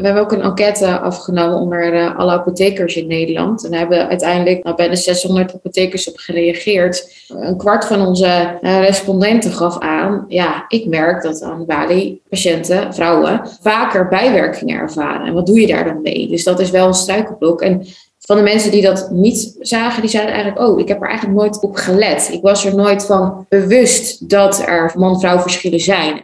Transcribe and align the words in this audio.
we 0.00 0.06
hebben 0.06 0.22
ook 0.22 0.32
een 0.32 0.42
enquête 0.42 0.98
afgenomen 0.98 1.58
onder 1.58 1.94
uh, 1.94 2.18
alle 2.18 2.32
apothekers 2.32 2.96
in 2.96 3.06
Nederland. 3.06 3.64
En 3.64 3.70
daar 3.70 3.80
hebben 3.80 4.08
uiteindelijk 4.08 4.64
nou, 4.64 4.76
bijna 4.76 4.94
600 4.94 5.54
apothekers 5.54 6.08
op 6.08 6.16
gereageerd. 6.16 7.24
Een 7.28 7.56
kwart 7.56 7.84
van 7.84 8.06
onze 8.06 8.58
uh, 8.62 8.80
respondenten 8.80 9.52
gaf 9.52 9.78
aan, 9.78 10.24
ja, 10.28 10.64
ik 10.68 10.86
merk 10.86 11.22
dat 11.22 11.42
aan 11.42 11.66
Bali 11.66 12.20
patiënten, 12.28 12.94
vrouwen, 12.94 13.42
vaker 13.60 14.08
bijwerkingen 14.08 14.78
ervaren. 14.78 15.26
En 15.26 15.34
wat 15.34 15.46
doe 15.46 15.60
je 15.60 15.66
daar 15.66 15.84
dan 15.84 16.02
mee? 16.02 16.28
Dus 16.28 16.44
dat 16.44 16.60
is 16.60 16.70
wel 16.70 16.86
een 16.86 16.94
struikelblok. 16.94 17.60
En 17.60 17.86
van 18.18 18.36
de 18.36 18.42
mensen 18.42 18.70
die 18.70 18.82
dat 18.82 19.10
niet 19.10 19.56
zagen, 19.60 20.00
die 20.00 20.10
zeiden 20.10 20.34
eigenlijk: 20.34 20.68
Oh, 20.68 20.80
ik 20.80 20.88
heb 20.88 21.02
er 21.02 21.08
eigenlijk 21.08 21.38
nooit 21.38 21.60
op 21.60 21.76
gelet. 21.76 22.30
Ik 22.32 22.42
was 22.42 22.64
er 22.64 22.74
nooit 22.74 23.06
van 23.06 23.46
bewust 23.48 24.28
dat 24.28 24.62
er 24.66 24.92
man-vrouw 24.94 25.38
verschillen 25.38 25.80
zijn. 25.80 26.22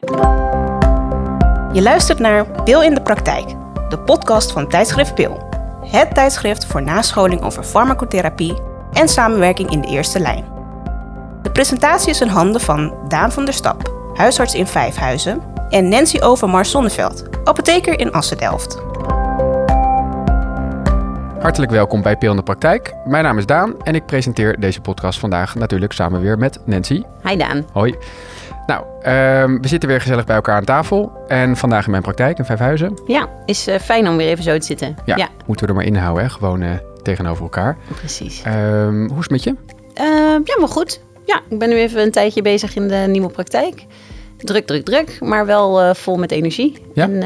Je 1.73 1.83
luistert 1.83 2.19
naar 2.19 2.63
Pil 2.63 2.83
in 2.83 2.95
de 2.95 3.03
Praktijk, 3.03 3.47
de 3.89 3.99
podcast 3.99 4.53
van 4.53 4.69
tijdschrift 4.69 5.15
Pil. 5.15 5.49
Het 5.81 6.15
tijdschrift 6.15 6.67
voor 6.67 6.83
nascholing 6.83 7.43
over 7.43 7.63
farmacotherapie 7.63 8.59
en 8.93 9.09
samenwerking 9.09 9.71
in 9.71 9.81
de 9.81 9.89
eerste 9.89 10.21
lijn. 10.21 10.45
De 11.43 11.51
presentatie 11.51 12.11
is 12.11 12.21
in 12.21 12.29
handen 12.29 12.61
van 12.61 12.95
Daan 13.09 13.33
van 13.33 13.45
der 13.45 13.55
Stap, 13.55 13.93
huisarts 14.15 14.55
in 14.55 14.67
Vijfhuizen, 14.67 15.43
en 15.71 15.89
Nancy 15.89 16.21
Overmars 16.21 16.71
Zonneveld, 16.71 17.25
apotheker 17.45 17.99
in 17.99 18.13
Assen-Delft. 18.13 18.79
Hartelijk 21.41 21.73
welkom 21.73 22.03
bij 22.03 22.17
Pil 22.17 22.31
in 22.31 22.37
de 22.37 22.43
Praktijk. 22.43 22.95
Mijn 23.05 23.25
naam 23.25 23.39
is 23.39 23.47
Daan 23.47 23.83
en 23.83 23.95
ik 23.95 24.07
presenteer 24.07 24.61
deze 24.61 24.81
podcast 24.81 25.19
vandaag 25.19 25.55
natuurlijk 25.55 25.93
samen 25.93 26.21
weer 26.21 26.39
met 26.39 26.61
Nancy. 26.65 27.03
Hi 27.23 27.37
Daan. 27.37 27.67
Hoi. 27.73 27.97
Nou, 28.67 28.85
um, 29.43 29.61
we 29.63 29.69
zitten 29.69 29.89
weer 29.89 30.01
gezellig 30.01 30.25
bij 30.25 30.37
elkaar 30.37 30.57
aan 30.57 30.65
tafel. 30.65 31.13
En 31.29 31.57
vandaag 31.57 31.85
in 31.85 31.91
mijn 31.91 32.03
praktijk 32.03 32.39
in 32.39 32.45
Vijfhuizen. 32.45 33.01
Ja, 33.07 33.29
is 33.45 33.69
uh, 33.69 33.75
fijn 33.79 34.09
om 34.09 34.17
weer 34.17 34.29
even 34.29 34.45
zo 34.45 34.59
te 34.59 34.67
zitten. 34.67 34.97
Ja, 35.05 35.17
ja. 35.17 35.29
moeten 35.47 35.67
we 35.67 35.73
er 35.73 35.79
maar 35.79 35.87
inhouden, 35.87 36.25
hè? 36.25 36.31
gewoon 36.31 36.61
uh, 36.61 36.71
tegenover 37.03 37.43
elkaar. 37.43 37.77
Precies. 37.95 38.43
Um, 38.47 39.09
hoe 39.09 39.19
is 39.19 39.23
het 39.23 39.31
met 39.31 39.43
je? 39.43 39.51
Uh, 40.01 40.45
ja, 40.45 40.57
wel 40.59 40.69
goed. 40.69 41.01
Ja, 41.25 41.41
ik 41.49 41.59
ben 41.59 41.69
nu 41.69 41.75
even 41.75 42.03
een 42.03 42.11
tijdje 42.11 42.43
bezig 42.43 42.77
in 42.77 42.89
de 42.89 43.05
nieuwe 43.09 43.29
praktijk. 43.29 43.87
Druk, 44.37 44.67
druk, 44.67 44.85
druk, 44.85 45.21
maar 45.21 45.47
wel 45.47 45.83
uh, 45.83 45.95
vol 45.95 46.17
met 46.17 46.31
energie. 46.31 46.83
Ja? 46.95 47.03
En, 47.05 47.21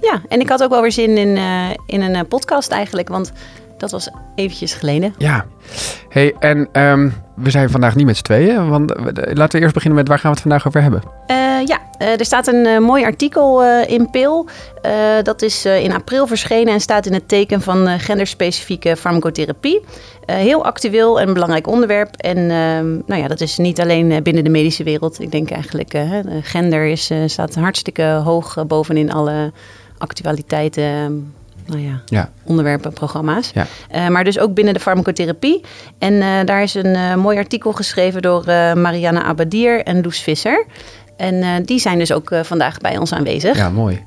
ja, 0.00 0.22
en 0.28 0.40
ik 0.40 0.48
had 0.48 0.62
ook 0.62 0.70
wel 0.70 0.80
weer 0.80 0.92
zin 0.92 1.16
in, 1.16 1.38
in 1.86 2.02
een 2.02 2.26
podcast 2.26 2.70
eigenlijk, 2.70 3.08
want 3.08 3.32
dat 3.76 3.90
was 3.90 4.10
eventjes 4.34 4.74
geleden. 4.74 5.14
Ja. 5.18 5.44
Hey, 6.08 6.34
en 6.38 6.68
um, 6.72 7.14
we 7.34 7.50
zijn 7.50 7.70
vandaag 7.70 7.94
niet 7.94 8.06
met 8.06 8.16
z'n 8.16 8.22
tweeën. 8.22 8.68
Want 8.68 8.92
laten 9.14 9.58
we 9.58 9.60
eerst 9.60 9.74
beginnen 9.74 9.98
met 9.98 10.08
waar 10.08 10.18
gaan 10.18 10.30
we 10.30 10.36
het 10.36 10.46
vandaag 10.46 10.66
over 10.66 10.82
hebben? 10.82 11.02
Uh, 11.26 11.36
ja, 11.66 11.80
uh, 11.98 12.18
er 12.18 12.24
staat 12.24 12.46
een 12.46 12.66
uh, 12.66 12.78
mooi 12.78 13.04
artikel 13.04 13.64
in 13.82 14.10
PIL. 14.10 14.48
dat 15.22 15.42
is 15.42 15.64
in 15.64 15.94
april 15.94 16.26
verschenen 16.26 16.72
en 16.72 16.80
staat 16.80 17.06
in 17.06 17.12
het 17.12 17.28
teken 17.28 17.60
van 17.60 17.88
genderspecifieke 17.88 18.96
farmacotherapie. 18.96 19.84
heel 20.26 20.64
actueel 20.64 21.20
en 21.20 21.32
belangrijk 21.32 21.66
onderwerp. 21.66 22.16
En 22.16 22.36
ehm, 22.36 22.90
nou 23.06 23.20
ja, 23.20 23.28
dat 23.28 23.40
is 23.40 23.56
niet 23.56 23.80
alleen 23.80 24.22
binnen 24.22 24.44
de 24.44 24.50
medische 24.50 24.84
wereld. 24.84 25.20
Ik 25.20 25.30
denk 25.30 25.50
eigenlijk, 25.50 25.98
gender 26.42 26.86
is, 26.86 27.10
staat 27.26 27.54
hartstikke 27.54 28.02
hoog 28.02 28.66
bovenin 28.66 29.12
alle 29.12 29.52
actualiteiten 29.98 31.34
nou 31.66 31.80
ja, 31.80 32.00
ja. 32.06 32.30
onderwerpen, 32.44 32.92
programma's. 32.92 33.50
Ja. 33.54 33.66
Uh, 33.94 34.08
maar 34.08 34.24
dus 34.24 34.38
ook 34.38 34.54
binnen 34.54 34.74
de 34.74 34.80
farmacotherapie. 34.80 35.64
En 35.98 36.12
uh, 36.12 36.28
daar 36.44 36.62
is 36.62 36.74
een 36.74 36.94
uh, 36.94 37.14
mooi 37.14 37.38
artikel 37.38 37.72
geschreven 37.72 38.22
door 38.22 38.44
Marianne 38.78 39.22
Abadier 39.22 39.82
en 39.82 40.02
Loes 40.02 40.20
Visser. 40.20 40.66
En 41.16 41.64
die 41.64 41.78
zijn 41.78 41.98
dus 41.98 42.12
ook 42.12 42.30
vandaag 42.42 42.78
bij 42.78 42.98
ons 42.98 43.12
aanwezig. 43.12 43.56
Ja, 43.56 43.70
mooi. 43.70 44.04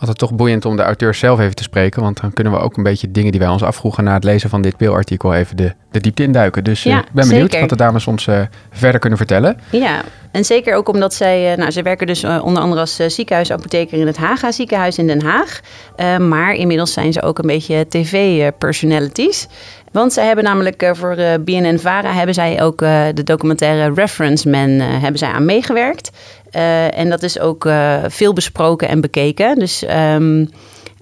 Altijd 0.00 0.18
toch 0.18 0.32
boeiend 0.32 0.64
om 0.64 0.76
de 0.76 0.82
auteur 0.82 1.14
zelf 1.14 1.40
even 1.40 1.54
te 1.54 1.62
spreken. 1.62 2.02
Want 2.02 2.20
dan 2.20 2.32
kunnen 2.32 2.52
we 2.52 2.58
ook 2.58 2.76
een 2.76 2.82
beetje 2.82 3.10
dingen 3.10 3.30
die 3.30 3.40
wij 3.40 3.48
ons 3.48 3.62
afvroegen 3.62 4.04
na 4.04 4.14
het 4.14 4.24
lezen 4.24 4.50
van 4.50 4.62
dit 4.62 4.76
pilartikel 4.76 5.34
even 5.34 5.56
de, 5.56 5.72
de 5.90 6.00
diepte 6.00 6.22
induiken. 6.22 6.64
Dus 6.64 6.82
ja, 6.82 6.98
ik 6.98 7.12
ben 7.12 7.28
benieuwd 7.28 7.50
zeker. 7.50 7.60
wat 7.60 7.68
de 7.78 7.84
dames 7.84 8.06
ons 8.06 8.28
verder 8.70 9.00
kunnen 9.00 9.18
vertellen. 9.18 9.58
Ja, 9.70 10.02
en 10.30 10.44
zeker 10.44 10.74
ook 10.74 10.88
omdat 10.88 11.14
zij, 11.14 11.56
nou, 11.56 11.70
ze 11.70 11.82
werken 11.82 12.06
dus 12.06 12.24
onder 12.24 12.62
andere 12.62 12.80
als 12.80 12.96
ziekenhuisapotheker 12.96 13.98
in 13.98 14.06
het 14.06 14.16
Haga 14.16 14.52
ziekenhuis 14.52 14.98
in 14.98 15.06
Den 15.06 15.22
Haag. 15.22 15.60
Uh, 15.96 16.16
maar 16.16 16.54
inmiddels 16.54 16.92
zijn 16.92 17.12
ze 17.12 17.22
ook 17.22 17.38
een 17.38 17.46
beetje 17.46 17.86
tv-personalities. 17.88 19.48
Want 19.90 20.12
zij 20.12 20.26
hebben 20.26 20.44
namelijk 20.44 20.82
uh, 20.82 20.90
voor 20.94 21.18
uh, 21.18 21.34
BNN-VARA 21.44 22.12
hebben 22.12 22.34
zij 22.34 22.62
ook 22.62 22.82
uh, 22.82 23.04
de 23.14 23.22
documentaire 23.22 23.94
Reference 23.94 24.48
Man 24.48 24.68
hebben 24.80 25.18
zij 25.18 25.28
aan 25.28 25.44
meegewerkt. 25.44 26.10
en 26.50 27.10
dat 27.10 27.22
is 27.22 27.38
ook 27.38 27.68
veel 28.06 28.32
besproken 28.32 28.88
en 28.88 29.00
bekeken. 29.00 29.58
Dus 29.58 29.84
um, 29.88 30.48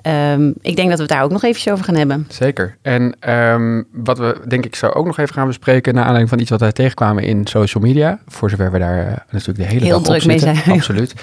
um, 0.03 0.55
ik 0.61 0.77
denk 0.77 0.89
dat 0.89 0.97
we 0.97 1.05
het 1.05 1.09
daar 1.09 1.23
ook 1.23 1.31
nog 1.31 1.43
eventjes 1.43 1.73
over 1.73 1.85
gaan 1.85 1.95
hebben. 1.95 2.27
Zeker. 2.29 2.77
En 2.83 3.31
um, 3.31 3.87
wat 3.93 4.19
we 4.19 4.41
denk 4.49 4.65
ik 4.65 4.75
zo 4.75 4.87
ook 4.87 5.07
nog 5.07 5.19
even 5.19 5.35
gaan 5.35 5.47
bespreken... 5.47 5.93
naar 5.95 6.03
aanleiding 6.03 6.31
van 6.31 6.41
iets 6.41 6.51
wat 6.51 6.61
wij 6.61 6.73
tegenkwamen 6.73 7.23
in 7.23 7.47
social 7.47 7.83
media... 7.83 8.19
voor 8.27 8.51
zover 8.51 8.71
we 8.71 8.79
daar 8.79 9.25
natuurlijk 9.31 9.59
de 9.59 9.75
hele 9.75 9.85
Heel 9.85 10.03
dag 10.03 10.03
druk 10.03 10.17
op 10.17 10.31
zitten. 10.31 10.49
mee 10.49 10.57
zijn. 10.57 10.77
Absoluut. 10.77 11.15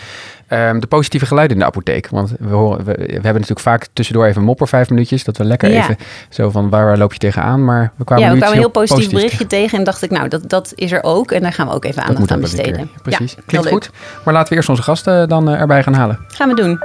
Um, 0.50 0.80
de 0.80 0.88
positieve 0.88 1.26
geluiden 1.26 1.58
in 1.58 1.62
de 1.62 1.70
apotheek. 1.70 2.10
Want 2.10 2.34
we, 2.40 2.54
horen, 2.54 2.86
we, 2.86 2.94
we, 2.94 3.12
hebben 3.12 3.34
natuurlijk 3.34 3.60
vaak 3.60 3.88
tussendoor 3.94 4.26
even 4.26 4.44
mopper 4.44 4.68
vijf 4.68 4.90
minuutjes. 4.90 5.24
Dat 5.24 5.38
we 5.38 5.44
lekker 5.44 5.72
Ja. 5.72 5.84
even 5.84 5.98
zo 6.30 6.50
van 6.50 6.70
waar, 6.70 6.86
waar 6.86 6.98
loop 6.98 7.14
je 7.14 7.20
tegenaan. 7.20 7.64
Maar 7.64 7.92
we 7.96 8.04
kwamen 8.04 8.26
Ja, 8.26 8.32
we 8.32 8.38
kwamen 8.38 8.56
een 8.56 8.62
heel 8.62 8.72
positief 8.72 9.10
berichtje 9.10 9.48
tegen 9.48 9.78
en 9.78 9.84
dacht 9.84 10.02
ik, 10.02 10.10
nou, 10.10 10.28
dat, 10.28 10.50
dat 10.50 10.72
is 10.76 10.92
er 10.92 11.04
ook. 11.04 11.32
En 11.32 11.42
daar 11.42 11.54
gaan 11.54 11.68
we 11.68 11.74
ook 11.74 11.86
even 11.86 12.04
aandacht 12.04 12.32
aan 12.32 12.42
besteden. 12.42 12.90
Precies. 13.02 13.32
Ja, 13.32 13.42
heel 13.46 13.62
Klinkt 13.62 13.68
goed. 13.68 13.90
Maar 14.26 14.34
laten 14.34 14.50
we 14.50 14.56
eerst 14.56 14.70
onze 14.70 14.82
gasten 14.82 15.30
dan 15.30 15.50
uh, 15.50 15.60
erbij 15.60 15.84
gaan 15.84 15.94
halen. 15.94 16.20
Gaan 16.28 16.50
we 16.50 16.56
doen. 16.56 16.80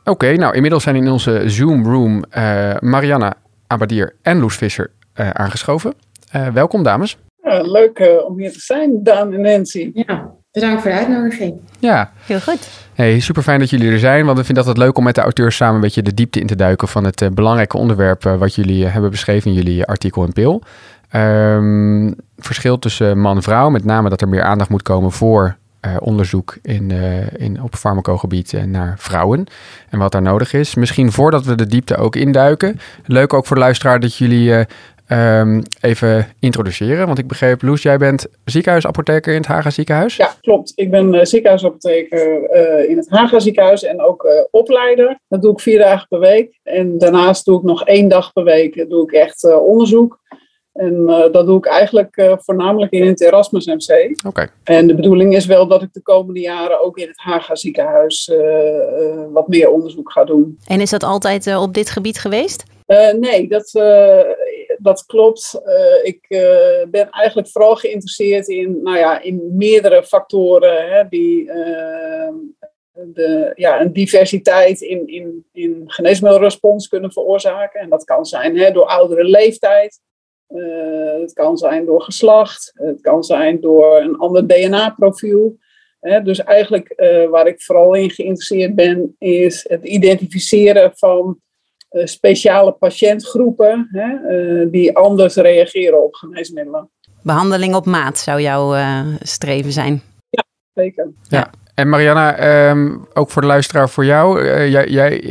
Oké, 0.00 0.10
okay, 0.10 0.34
nou 0.34 0.54
inmiddels 0.54 0.82
zijn 0.82 0.96
in 0.96 1.10
onze 1.10 1.42
Zoom 1.46 1.86
room 1.86 2.24
uh, 2.36 2.74
Marianne 2.78 3.34
Abadier 3.66 4.14
en 4.22 4.40
Loes 4.40 4.56
Visser 4.56 4.90
uh, 5.14 5.30
aangeschoven. 5.30 5.94
Uh, 6.36 6.48
welkom 6.48 6.82
dames. 6.82 7.18
Ja, 7.42 7.60
leuk 7.60 7.98
uh, 7.98 8.24
om 8.24 8.38
hier 8.38 8.52
te 8.52 8.60
zijn, 8.60 9.02
Daan 9.02 9.32
en 9.32 9.40
Nancy. 9.40 9.90
Ja, 9.94 10.30
bedankt 10.52 10.82
voor 10.82 10.90
de 10.90 10.96
uitnodiging. 10.96 11.54
Ja. 11.78 12.12
Heel 12.26 12.40
goed. 12.40 12.68
Hey, 12.94 13.20
super 13.20 13.42
fijn 13.42 13.58
dat 13.58 13.70
jullie 13.70 13.90
er 13.90 13.98
zijn, 13.98 14.26
want 14.26 14.38
ik 14.38 14.44
vind 14.44 14.56
dat 14.56 14.66
het 14.66 14.76
leuk 14.76 14.96
om 14.96 15.04
met 15.04 15.14
de 15.14 15.20
auteurs 15.20 15.56
samen 15.56 15.74
een 15.74 15.80
beetje 15.80 16.02
de 16.02 16.14
diepte 16.14 16.40
in 16.40 16.46
te 16.46 16.56
duiken 16.56 16.88
van 16.88 17.04
het 17.04 17.20
uh, 17.20 17.28
belangrijke 17.28 17.76
onderwerp 17.76 18.24
uh, 18.24 18.34
wat 18.36 18.54
jullie 18.54 18.84
uh, 18.84 18.92
hebben 18.92 19.10
beschreven 19.10 19.50
in 19.50 19.56
jullie 19.56 19.84
artikel 19.84 20.24
en 20.24 20.32
pil. 20.32 20.62
Um, 21.12 22.14
verschil 22.38 22.78
tussen 22.78 23.18
man 23.18 23.36
en 23.36 23.42
vrouw, 23.42 23.68
met 23.68 23.84
name 23.84 24.08
dat 24.08 24.20
er 24.20 24.28
meer 24.28 24.42
aandacht 24.42 24.70
moet 24.70 24.82
komen 24.82 25.12
voor 25.12 25.56
uh, 25.86 25.96
onderzoek 25.98 26.56
in, 26.62 26.90
uh, 26.90 27.32
in, 27.32 27.62
op 27.62 27.74
farmacogebied 27.74 28.52
uh, 28.52 28.62
naar 28.62 28.94
vrouwen 28.98 29.44
en 29.88 29.98
wat 29.98 30.12
daar 30.12 30.22
nodig 30.22 30.52
is. 30.52 30.74
Misschien 30.74 31.12
voordat 31.12 31.44
we 31.44 31.54
de 31.54 31.66
diepte 31.66 31.96
ook 31.96 32.16
induiken, 32.16 32.80
leuk 33.04 33.32
ook 33.32 33.46
voor 33.46 33.56
de 33.56 33.62
luisteraar 33.62 34.00
dat 34.00 34.16
jullie 34.16 34.66
um, 35.12 35.62
even 35.80 36.26
introduceren. 36.40 37.06
Want 37.06 37.18
ik 37.18 37.28
begreep, 37.28 37.62
Loes, 37.62 37.82
jij 37.82 37.98
bent 37.98 38.26
ziekenhuisapotheker 38.44 39.32
in 39.32 39.38
het 39.38 39.46
Haga 39.46 39.70
ziekenhuis? 39.70 40.16
Ja, 40.16 40.34
klopt. 40.40 40.72
Ik 40.74 40.90
ben 40.90 41.26
ziekenhuisapotheker 41.26 42.50
in 42.88 42.96
het 42.96 43.10
Haga 43.10 43.40
ziekenhuis 43.40 43.82
en 43.82 44.02
ook 44.02 44.48
opleider. 44.50 45.18
Dat 45.28 45.42
doe 45.42 45.52
ik 45.52 45.60
vier 45.60 45.78
dagen 45.78 46.08
per 46.08 46.18
week. 46.18 46.60
En 46.62 46.98
daarnaast 46.98 47.44
doe 47.44 47.58
ik 47.58 47.64
nog 47.64 47.84
één 47.84 48.08
dag 48.08 48.32
per 48.32 48.44
week 48.44 48.88
doe 48.88 49.02
ik 49.02 49.12
echt 49.12 49.54
onderzoek. 49.54 50.20
En 50.72 50.94
uh, 50.94 51.32
dat 51.32 51.46
doe 51.46 51.58
ik 51.58 51.66
eigenlijk 51.66 52.16
uh, 52.16 52.32
voornamelijk 52.38 52.92
in 52.92 53.06
het 53.06 53.20
Erasmus 53.20 53.66
MC. 53.66 54.18
Okay. 54.26 54.48
En 54.64 54.86
de 54.86 54.94
bedoeling 54.94 55.34
is 55.34 55.46
wel 55.46 55.66
dat 55.66 55.82
ik 55.82 55.92
de 55.92 56.02
komende 56.02 56.40
jaren 56.40 56.84
ook 56.84 56.98
in 56.98 57.08
het 57.08 57.18
Haga 57.18 57.54
ziekenhuis 57.54 58.28
uh, 58.28 58.38
wat 59.32 59.48
meer 59.48 59.70
onderzoek 59.70 60.12
ga 60.12 60.24
doen. 60.24 60.58
En 60.66 60.80
is 60.80 60.90
dat 60.90 61.02
altijd 61.02 61.56
op 61.56 61.74
dit 61.74 61.90
gebied 61.90 62.18
geweest? 62.18 62.64
nee, 63.20 63.48
dat, 63.48 63.70
dat 64.82 65.06
klopt. 65.06 65.60
ik 66.02 66.26
ben 66.90 67.10
eigenlijk 67.10 67.48
vooral 67.48 67.76
geïnteresseerd 67.76 68.48
in, 68.48 68.82
nou 68.82 68.98
ja, 68.98 69.22
in 69.22 69.56
meerdere 69.56 70.04
factoren 70.04 70.88
hè, 70.88 71.08
die 71.08 71.50
de, 72.92 73.52
ja, 73.54 73.80
een 73.80 73.92
diversiteit 73.92 74.80
in, 74.80 75.06
in, 75.06 75.44
in 75.52 75.82
geneesmiddelrespons 75.86 76.88
kunnen 76.88 77.12
veroorzaken. 77.12 77.80
En 77.80 77.88
dat 77.88 78.04
kan 78.04 78.24
zijn 78.24 78.58
hè, 78.58 78.70
door 78.70 78.86
oudere 78.86 79.24
leeftijd. 79.24 80.00
Het 81.20 81.32
kan 81.32 81.56
zijn 81.56 81.84
door 81.84 82.02
geslacht, 82.02 82.72
het 82.74 83.00
kan 83.00 83.24
zijn 83.24 83.60
door 83.60 84.00
een 84.00 84.16
ander 84.16 84.46
DNA-profiel. 84.46 85.58
Dus 86.22 86.38
eigenlijk 86.38 86.94
waar 87.30 87.46
ik 87.46 87.62
vooral 87.62 87.94
in 87.94 88.10
geïnteresseerd 88.10 88.74
ben, 88.74 89.14
is 89.18 89.66
het 89.68 89.84
identificeren 89.84 90.92
van 90.94 91.40
speciale 91.90 92.72
patiëntgroepen 92.72 93.88
die 94.70 94.96
anders 94.96 95.34
reageren 95.34 96.04
op 96.04 96.14
geneesmiddelen. 96.14 96.90
Behandeling 97.22 97.74
op 97.74 97.86
maat 97.86 98.18
zou 98.18 98.40
jouw 98.40 98.74
streven 99.20 99.72
zijn. 99.72 100.02
Ja, 100.30 100.44
zeker. 100.74 101.10
Ja. 101.28 101.50
En 101.80 101.88
Mariana, 101.88 102.36
ehm, 102.36 102.96
ook 103.14 103.30
voor 103.30 103.42
de 103.42 103.48
luisteraar, 103.48 103.88
voor 103.88 104.04
jou. 104.04 104.42
Uh, 104.42 104.70
jij, 104.70 104.86
jij 104.88 105.22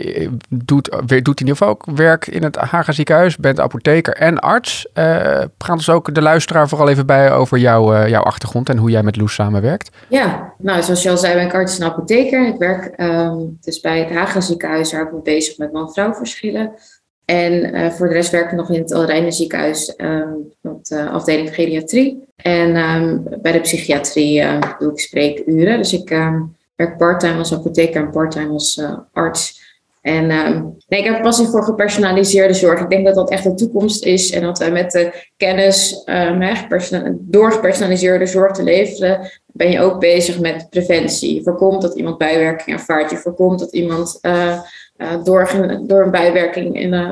doet, 0.49 0.89
doet 1.05 1.39
in 1.39 1.47
ieder 1.47 1.55
geval 1.55 1.67
ook 1.67 1.85
werk 1.95 2.27
in 2.27 2.43
het 2.43 2.55
Haga 2.55 2.91
ziekenhuis, 2.91 3.37
bent 3.37 3.59
apotheker 3.59 4.13
en 4.13 4.39
arts. 4.39 4.87
Uh, 4.93 5.03
praat 5.57 5.77
ons 5.77 5.89
ook 5.89 6.13
de 6.13 6.21
luisteraar 6.21 6.69
vooral 6.69 6.89
even 6.89 7.05
bij 7.05 7.31
over 7.31 7.57
jou, 7.57 8.09
jouw 8.09 8.23
achtergrond 8.23 8.69
en 8.69 8.77
hoe 8.77 8.89
jij 8.89 9.03
met 9.03 9.15
Loes 9.15 9.33
samenwerkt. 9.33 9.91
Ja, 10.07 10.53
nou 10.57 10.83
zoals 10.83 11.03
je 11.03 11.09
al 11.09 11.17
zei 11.17 11.33
ben 11.33 11.45
ik 11.45 11.53
arts 11.53 11.79
en 11.79 11.85
apotheker. 11.85 12.47
Ik 12.47 12.57
werk 12.57 12.93
um, 13.01 13.57
dus 13.61 13.79
bij 13.79 13.99
het 13.99 14.09
Haga 14.09 14.41
ziekenhuis, 14.41 14.91
waar 14.91 15.01
ik 15.01 15.11
ben 15.11 15.23
bezig 15.23 15.57
met 15.57 15.71
man-vrouw 15.71 16.13
verschillen. 16.13 16.71
En 17.29 17.75
uh, 17.75 17.89
voor 17.89 18.07
de 18.07 18.13
rest 18.13 18.31
werk 18.31 18.51
ik 18.51 18.57
nog 18.57 18.69
in 18.69 18.81
het 18.81 18.93
Alreine 18.93 19.31
ziekenhuis 19.31 19.93
um, 19.97 20.51
op 20.61 20.85
de 20.85 21.09
afdeling 21.09 21.55
geriatrie. 21.55 22.23
En 22.35 22.75
um, 22.75 23.23
bij 23.41 23.51
de 23.51 23.59
psychiatrie 23.59 24.41
uh, 24.41 24.61
doe 24.79 24.91
ik 24.91 24.99
spreekuren. 24.99 25.77
Dus 25.77 25.93
ik 25.93 26.09
um, 26.09 26.55
werk 26.75 26.97
parttime 26.97 27.37
als 27.37 27.53
apotheker 27.53 28.01
en 28.01 28.11
parttime 28.11 28.49
als 28.49 28.77
uh, 28.77 28.97
arts. 29.11 29.58
En 30.09 30.27
nee, 30.87 30.99
ik 30.99 31.05
heb 31.05 31.21
passie 31.21 31.47
voor 31.47 31.63
gepersonaliseerde 31.63 32.53
zorg. 32.53 32.81
Ik 32.81 32.89
denk 32.89 33.05
dat 33.05 33.15
dat 33.15 33.29
echt 33.29 33.43
de 33.43 33.53
toekomst 33.53 34.03
is. 34.03 34.31
En 34.31 34.41
dat 34.41 34.59
wij 34.59 34.71
met 34.71 34.91
de 34.91 35.27
kennis 35.37 36.03
door 37.13 37.51
gepersonaliseerde 37.51 38.25
zorg 38.25 38.51
te 38.51 38.63
leveren, 38.63 39.31
ben 39.45 39.71
je 39.71 39.79
ook 39.79 39.99
bezig 39.99 40.39
met 40.39 40.69
preventie. 40.69 41.35
Je 41.35 41.43
voorkomt 41.43 41.81
dat 41.81 41.95
iemand 41.95 42.17
bijwerking 42.17 42.77
ervaart. 42.77 43.11
Je 43.11 43.17
voorkomt 43.17 43.59
dat 43.59 43.73
iemand 43.73 44.19
uh, 44.21 44.59
door, 45.23 45.49
door 45.87 46.03
een 46.03 46.11
bijwerking 46.11 46.79
in, 46.79 46.93
uh, 46.93 47.11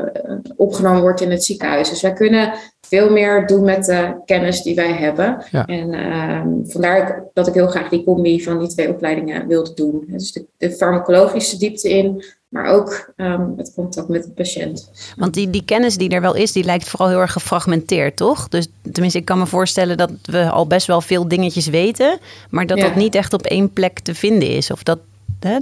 opgenomen 0.55 1.01
wordt 1.01 1.21
in 1.21 1.31
het 1.31 1.43
ziekenhuis. 1.43 1.89
Dus 1.89 2.01
wij 2.01 2.13
kunnen 2.13 2.53
veel 2.87 3.09
meer 3.09 3.47
doen 3.47 3.63
met 3.63 3.85
de 3.85 4.21
kennis 4.25 4.61
die 4.61 4.75
wij 4.75 4.93
hebben. 4.93 5.45
En 5.51 5.93
uh, 5.93 6.41
vandaar 6.63 7.23
dat 7.33 7.47
ik 7.47 7.53
heel 7.53 7.67
graag 7.67 7.89
die 7.89 8.03
combi 8.03 8.43
van 8.43 8.59
die 8.59 8.67
twee 8.67 8.89
opleidingen 8.89 9.47
wilde 9.47 9.73
doen. 9.73 10.03
Dus 10.07 10.31
de, 10.31 10.45
de 10.57 10.71
farmacologische 10.71 11.57
diepte 11.57 11.89
in, 11.89 12.23
maar 12.47 12.65
ook 12.65 13.13
um, 13.15 13.53
het 13.57 13.73
contact 13.75 14.07
met 14.07 14.23
de 14.23 14.29
patiënt. 14.29 14.91
Want 15.15 15.33
die, 15.33 15.49
die 15.49 15.65
kennis 15.65 15.97
die 15.97 16.09
er 16.09 16.21
wel 16.21 16.35
is, 16.35 16.51
die 16.51 16.63
lijkt 16.63 16.89
vooral 16.89 17.09
heel 17.09 17.19
erg 17.19 17.31
gefragmenteerd, 17.31 18.15
toch? 18.15 18.47
Dus 18.47 18.67
tenminste, 18.91 19.19
ik 19.19 19.25
kan 19.25 19.37
me 19.37 19.45
voorstellen 19.45 19.97
dat 19.97 20.11
we 20.21 20.49
al 20.49 20.67
best 20.67 20.87
wel 20.87 21.01
veel 21.01 21.27
dingetjes 21.27 21.67
weten, 21.67 22.19
maar 22.49 22.65
dat 22.65 22.77
ja. 22.77 22.83
dat 22.83 22.95
niet 22.95 23.15
echt 23.15 23.33
op 23.33 23.45
één 23.45 23.73
plek 23.73 23.99
te 23.99 24.15
vinden 24.15 24.49
is. 24.49 24.71
Of 24.71 24.83
dat, 24.83 24.99
hè, 25.39 25.57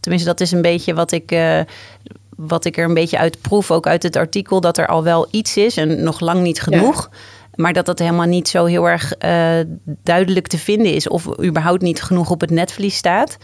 Tenminste, 0.00 0.28
dat 0.28 0.40
is 0.40 0.50
een 0.50 0.62
beetje 0.62 0.94
wat 0.94 1.12
ik, 1.12 1.32
uh, 1.32 1.60
wat 2.46 2.64
ik 2.64 2.76
er 2.76 2.84
een 2.84 2.94
beetje 2.94 3.18
uit 3.18 3.40
proef, 3.40 3.70
ook 3.70 3.86
uit 3.86 4.02
het 4.02 4.16
artikel, 4.16 4.60
dat 4.60 4.78
er 4.78 4.86
al 4.86 5.04
wel 5.04 5.28
iets 5.30 5.56
is 5.56 5.76
en 5.76 6.02
nog 6.02 6.20
lang 6.20 6.42
niet 6.42 6.60
genoeg. 6.60 7.08
Ja. 7.10 7.18
Maar 7.54 7.72
dat 7.72 7.86
dat 7.86 7.98
helemaal 7.98 8.26
niet 8.26 8.48
zo 8.48 8.64
heel 8.64 8.88
erg 8.88 9.14
uh, 9.24 9.60
duidelijk 10.02 10.46
te 10.46 10.58
vinden 10.58 10.94
is. 10.94 11.08
Of 11.08 11.42
überhaupt 11.42 11.82
niet 11.82 12.02
genoeg 12.02 12.30
op 12.30 12.40
het 12.40 12.50
netvlies 12.50 12.96
staat. 12.96 13.36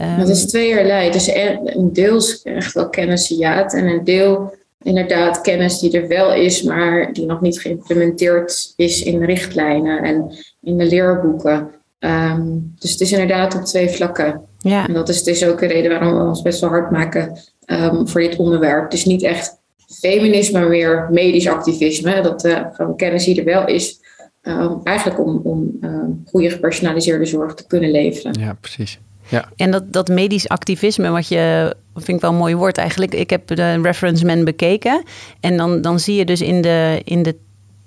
Um, 0.00 0.18
dat 0.18 0.28
is 0.28 0.46
tweeërlei. 0.46 1.10
Dus 1.10 1.30
een 1.64 1.92
deel 1.92 2.16
is 2.16 2.42
echt 2.42 2.72
wel 2.72 2.88
kennis 2.88 3.28
ja. 3.28 3.68
En 3.68 3.86
een 3.86 4.04
deel 4.04 4.54
inderdaad 4.82 5.40
kennis 5.40 5.78
die 5.78 6.00
er 6.00 6.08
wel 6.08 6.32
is, 6.32 6.62
maar 6.62 7.12
die 7.12 7.26
nog 7.26 7.40
niet 7.40 7.60
geïmplementeerd 7.60 8.72
is 8.76 9.02
in 9.02 9.24
richtlijnen 9.24 10.02
en 10.02 10.34
in 10.60 10.78
de 10.78 10.84
leerboeken. 10.84 11.70
Um, 11.98 12.74
dus 12.78 12.90
het 12.90 13.00
is 13.00 13.12
inderdaad 13.12 13.54
op 13.54 13.64
twee 13.64 13.88
vlakken. 13.88 14.40
Ja. 14.58 14.86
En 14.86 14.94
dat 14.94 15.08
is 15.08 15.22
dus 15.22 15.46
ook 15.46 15.60
een 15.60 15.68
reden 15.68 15.90
waarom 15.90 16.18
we 16.18 16.24
ons 16.24 16.42
best 16.42 16.60
wel 16.60 16.70
hard 16.70 16.90
maken 16.90 17.38
um, 17.66 18.08
voor 18.08 18.20
dit 18.20 18.36
onderwerp. 18.36 18.92
Is 18.92 19.04
niet 19.04 19.22
echt 19.22 19.62
feminisme, 19.86 20.60
maar 20.60 20.68
meer 20.68 21.08
medisch 21.10 21.48
activisme. 21.48 22.20
Dat 22.22 22.44
uh, 22.44 22.60
gewoon 22.72 22.96
kennis 22.96 23.24
die 23.24 23.38
er 23.38 23.44
wel 23.44 23.66
is, 23.66 24.00
um, 24.42 24.80
eigenlijk 24.84 25.20
om, 25.26 25.40
om 25.42 25.76
um, 25.80 26.22
goede 26.26 26.50
gepersonaliseerde 26.50 27.24
zorg 27.24 27.54
te 27.54 27.66
kunnen 27.66 27.90
leveren. 27.90 28.40
Ja, 28.40 28.56
precies. 28.60 28.98
Ja. 29.28 29.48
En 29.56 29.70
dat, 29.70 29.92
dat 29.92 30.08
medisch 30.08 30.48
activisme, 30.48 31.10
wat 31.10 31.28
je, 31.28 31.74
vind 31.94 32.16
ik 32.16 32.20
wel 32.20 32.30
een 32.30 32.36
mooi 32.36 32.54
woord 32.54 32.78
eigenlijk. 32.78 33.14
Ik 33.14 33.30
heb 33.30 33.46
de 33.46 33.82
Reference 33.82 34.24
Men 34.24 34.44
bekeken. 34.44 35.02
En 35.40 35.56
dan, 35.56 35.80
dan 35.80 36.00
zie 36.00 36.14
je 36.14 36.24
dus 36.24 36.40
in 36.40 36.60
de, 36.60 37.00
in, 37.04 37.22
de, 37.22 37.36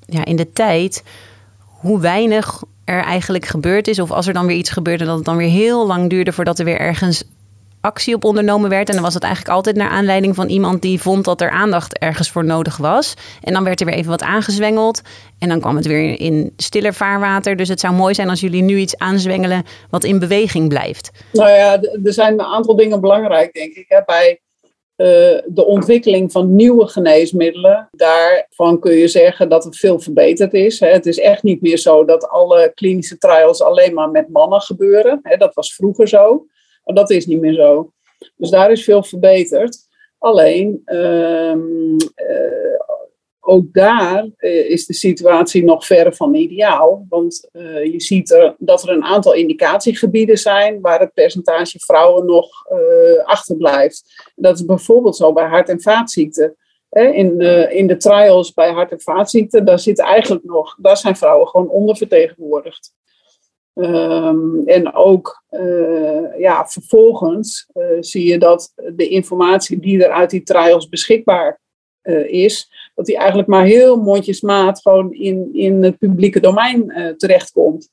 ja, 0.06 0.26
in 0.26 0.36
de 0.36 0.52
tijd 0.52 1.04
hoe 1.64 2.00
weinig 2.00 2.64
er 2.86 3.04
eigenlijk 3.04 3.46
gebeurd 3.46 3.88
is. 3.88 4.00
Of 4.00 4.12
als 4.12 4.28
er 4.28 4.34
dan 4.34 4.46
weer 4.46 4.58
iets 4.58 4.70
gebeurde, 4.70 5.06
dat 5.06 5.16
het 5.16 5.26
dan 5.26 5.38
weer 5.38 5.50
heel 5.50 5.88
lang 5.88 6.10
duurde 6.10 6.32
voordat 6.32 6.60
er 6.60 6.66
weer 6.66 6.80
ergens 6.80 7.24
actie 7.82 8.16
op 8.16 8.24
ondernomen 8.24 8.70
werd. 8.70 8.88
En 8.88 8.94
dan 8.94 9.04
was 9.04 9.14
het 9.14 9.24
eigenlijk 9.24 9.56
altijd 9.56 9.76
naar 9.76 9.90
aanleiding 9.90 10.36
van 10.36 10.48
iemand 10.48 10.82
die 10.82 11.02
vond 11.02 11.26
dat 11.26 11.42
er 11.42 11.50
aandacht 11.50 11.98
ergens 11.98 12.30
voor 12.30 12.46
nodig 12.46 12.78
was. 12.78 13.14
En 13.42 13.54
dan 13.54 13.64
werd 13.64 13.80
er 13.80 13.86
weer 13.86 13.96
even 13.96 14.10
wat 14.10 14.22
aangezwengeld. 14.22 15.02
En 15.40 15.50
dan 15.50 15.60
kwam 15.60 15.76
het 15.76 15.86
weer 15.86 16.20
in 16.20 16.54
stiller 16.58 16.94
vaarwater. 16.94 17.56
Dus 17.56 17.70
het 17.70 17.80
zou 17.80 17.94
mooi 17.94 18.14
zijn 18.14 18.30
als 18.30 18.40
jullie 18.40 18.62
nu 18.62 18.78
iets 18.78 18.98
aanzwengelen 18.98 19.64
wat 19.90 20.04
in 20.04 20.20
beweging 20.20 20.70
blijft. 20.70 21.12
Nou 21.32 21.50
ja, 21.50 21.82
er 22.04 22.14
zijn 22.14 22.34
een 22.34 22.46
aantal 22.46 22.76
dingen 22.76 23.02
belangrijk, 23.02 23.54
denk 23.54 23.74
ik. 23.74 23.86
Hè. 23.88 24.00
Bij 24.06 24.42
uh, 24.98 25.08
de 25.46 25.66
ontwikkeling 25.66 26.32
van 26.32 26.56
nieuwe 26.56 26.88
geneesmiddelen, 26.88 27.88
daarvan 27.92 28.80
kun 28.80 28.94
je 28.94 29.08
zeggen 29.08 29.50
dat 29.50 29.64
het 29.64 29.78
veel 29.78 30.00
verbeterd 30.00 30.54
is. 30.54 30.80
Hè. 30.80 30.88
Het 30.88 31.06
is 31.06 31.20
echt 31.20 31.44
niet 31.44 31.62
meer 31.62 31.78
zo 31.78 32.06
dat 32.06 32.30
alle 32.30 32.72
klinische 32.76 33.18
trials 33.18 33.62
alleen 33.62 33.94
maar 33.94 34.10
met 34.10 34.30
mannen 34.30 34.62
gebeuren. 34.62 35.20
Hè. 35.22 35.38
Dat 35.38 35.54
was 35.54 35.76
vroeger 35.76 36.08
zo, 36.08 36.46
maar 36.88 36.96
dat 36.96 37.10
is 37.10 37.26
niet 37.26 37.40
meer 37.40 37.54
zo. 37.54 37.92
Dus 38.36 38.50
daar 38.50 38.72
is 38.72 38.84
veel 38.84 39.04
verbeterd. 39.04 39.78
Alleen, 40.18 40.82
uh, 40.86 41.56
ook 43.40 43.74
daar 43.74 44.30
uh, 44.38 44.70
is 44.70 44.86
de 44.86 44.94
situatie 44.94 45.64
nog 45.64 45.86
verre 45.86 46.14
van 46.14 46.36
ideaal. 46.36 47.06
Want 47.10 47.50
uh, 47.54 47.86
je 47.86 48.02
ziet 48.02 48.54
dat 48.58 48.84
er 48.84 48.90
een 48.90 49.04
aantal 49.04 49.34
indicatiegebieden 49.34 50.38
zijn 50.38 50.82
waar 50.82 51.00
het 51.00 51.14
percentage 51.14 51.80
vrouwen 51.80 52.26
nog 52.26 52.66
achterblijft. 53.24 54.32
Dat 54.36 54.56
is 54.56 54.66
bijvoorbeeld 54.66 55.16
zo 55.16 55.34
bij 55.34 55.48
hart- 55.48 55.70
en 55.70 55.82
vaatziekten. 55.82 56.56
In 56.90 57.38
de, 57.38 57.68
in 57.72 57.88
de 57.88 57.98
trials 57.98 58.54
bij 58.54 58.72
hart- 58.72 58.92
en 58.92 59.02
vaatziekten, 59.02 59.66
daar 59.66 59.80
zit 59.80 60.00
eigenlijk 60.00 60.44
nog, 60.44 60.78
daar 60.82 60.98
zijn 60.98 61.16
vrouwen 61.16 61.48
gewoon 61.48 61.70
ondervertegenwoordigd. 61.70 62.94
Um, 63.80 64.68
en 64.68 64.94
ook 64.94 65.44
ja, 66.38 66.68
vervolgens 66.68 67.68
zie 68.00 68.28
je 68.28 68.38
dat 68.38 68.74
de 68.96 69.08
informatie 69.08 69.80
die 69.80 70.04
er 70.06 70.12
uit 70.12 70.30
die 70.30 70.44
trials 70.44 70.90
beschikbaar 70.90 71.62
is, 72.28 72.72
dat 72.96 73.06
die 73.06 73.18
eigenlijk 73.18 73.48
maar 73.48 73.66
heel 73.66 73.98
mondjesmaat 73.98 74.82
gewoon 74.82 75.14
in, 75.14 75.50
in 75.54 75.84
het 75.84 75.98
publieke 75.98 76.40
domein 76.40 77.16
terechtkomt. 77.18 77.90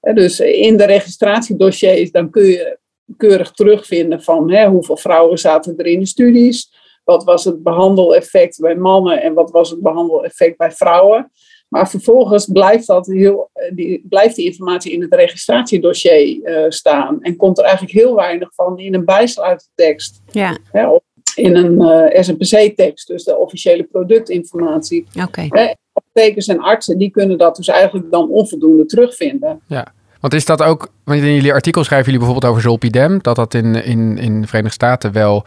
Dus 0.00 0.40
in 0.40 0.76
de 0.76 0.84
registratiedossiers 0.84 2.10
dan 2.10 2.30
kun 2.30 2.44
je 2.44 2.78
keurig 3.16 3.50
terugvinden 3.50 4.22
van 4.22 4.50
hè, 4.50 4.68
hoeveel 4.68 4.96
vrouwen 4.96 5.38
zaten 5.38 5.76
er 5.76 5.86
in 5.86 6.00
de 6.00 6.06
studies, 6.06 6.72
wat 7.04 7.24
was 7.24 7.44
het 7.44 7.62
behandeleffect 7.62 8.60
bij 8.60 8.76
mannen 8.76 9.22
en 9.22 9.34
wat 9.34 9.50
was 9.50 9.70
het 9.70 9.80
behandeleffect 9.82 10.56
bij 10.56 10.72
vrouwen. 10.72 11.30
Maar 11.68 11.90
vervolgens 11.90 12.46
blijft, 12.52 12.86
dat 12.86 13.06
heel, 13.06 13.50
eh, 13.52 13.74
die, 13.74 14.04
blijft 14.08 14.36
die 14.36 14.44
informatie 14.44 14.92
in 14.92 15.02
het 15.02 15.14
registratiedossier 15.14 16.40
uh, 16.42 16.64
staan. 16.68 17.22
En 17.22 17.36
komt 17.36 17.58
er 17.58 17.64
eigenlijk 17.64 17.94
heel 17.94 18.14
weinig 18.14 18.54
van 18.54 18.78
in 18.78 18.94
een 18.94 19.04
bijsluitertekst. 19.04 20.20
Ja. 20.30 20.58
Hè, 20.72 20.88
of 20.88 21.02
in 21.34 21.56
een 21.56 21.80
uh, 22.12 22.22
SNPC-tekst, 22.22 23.06
dus 23.06 23.24
de 23.24 23.36
officiële 23.36 23.82
productinformatie. 23.82 25.06
Okay. 25.22 25.76
Apothekers 25.92 26.46
en 26.46 26.60
artsen 26.60 26.98
die 26.98 27.10
kunnen 27.10 27.38
dat 27.38 27.56
dus 27.56 27.68
eigenlijk 27.68 28.10
dan 28.10 28.30
onvoldoende 28.30 28.86
terugvinden. 28.86 29.60
Ja. 29.66 29.92
Want 30.20 30.34
is 30.34 30.44
dat 30.44 30.62
ook, 30.62 30.88
want 31.04 31.22
in 31.22 31.34
jullie 31.34 31.52
artikel 31.52 31.84
schrijven 31.84 32.12
jullie 32.12 32.26
bijvoorbeeld 32.26 32.52
over 32.52 32.68
zolpidem, 32.68 33.18
dat 33.22 33.36
dat 33.36 33.54
in, 33.54 33.74
in, 33.84 34.18
in 34.18 34.40
de 34.40 34.46
Verenigde 34.46 34.74
Staten 34.74 35.12
wel 35.12 35.44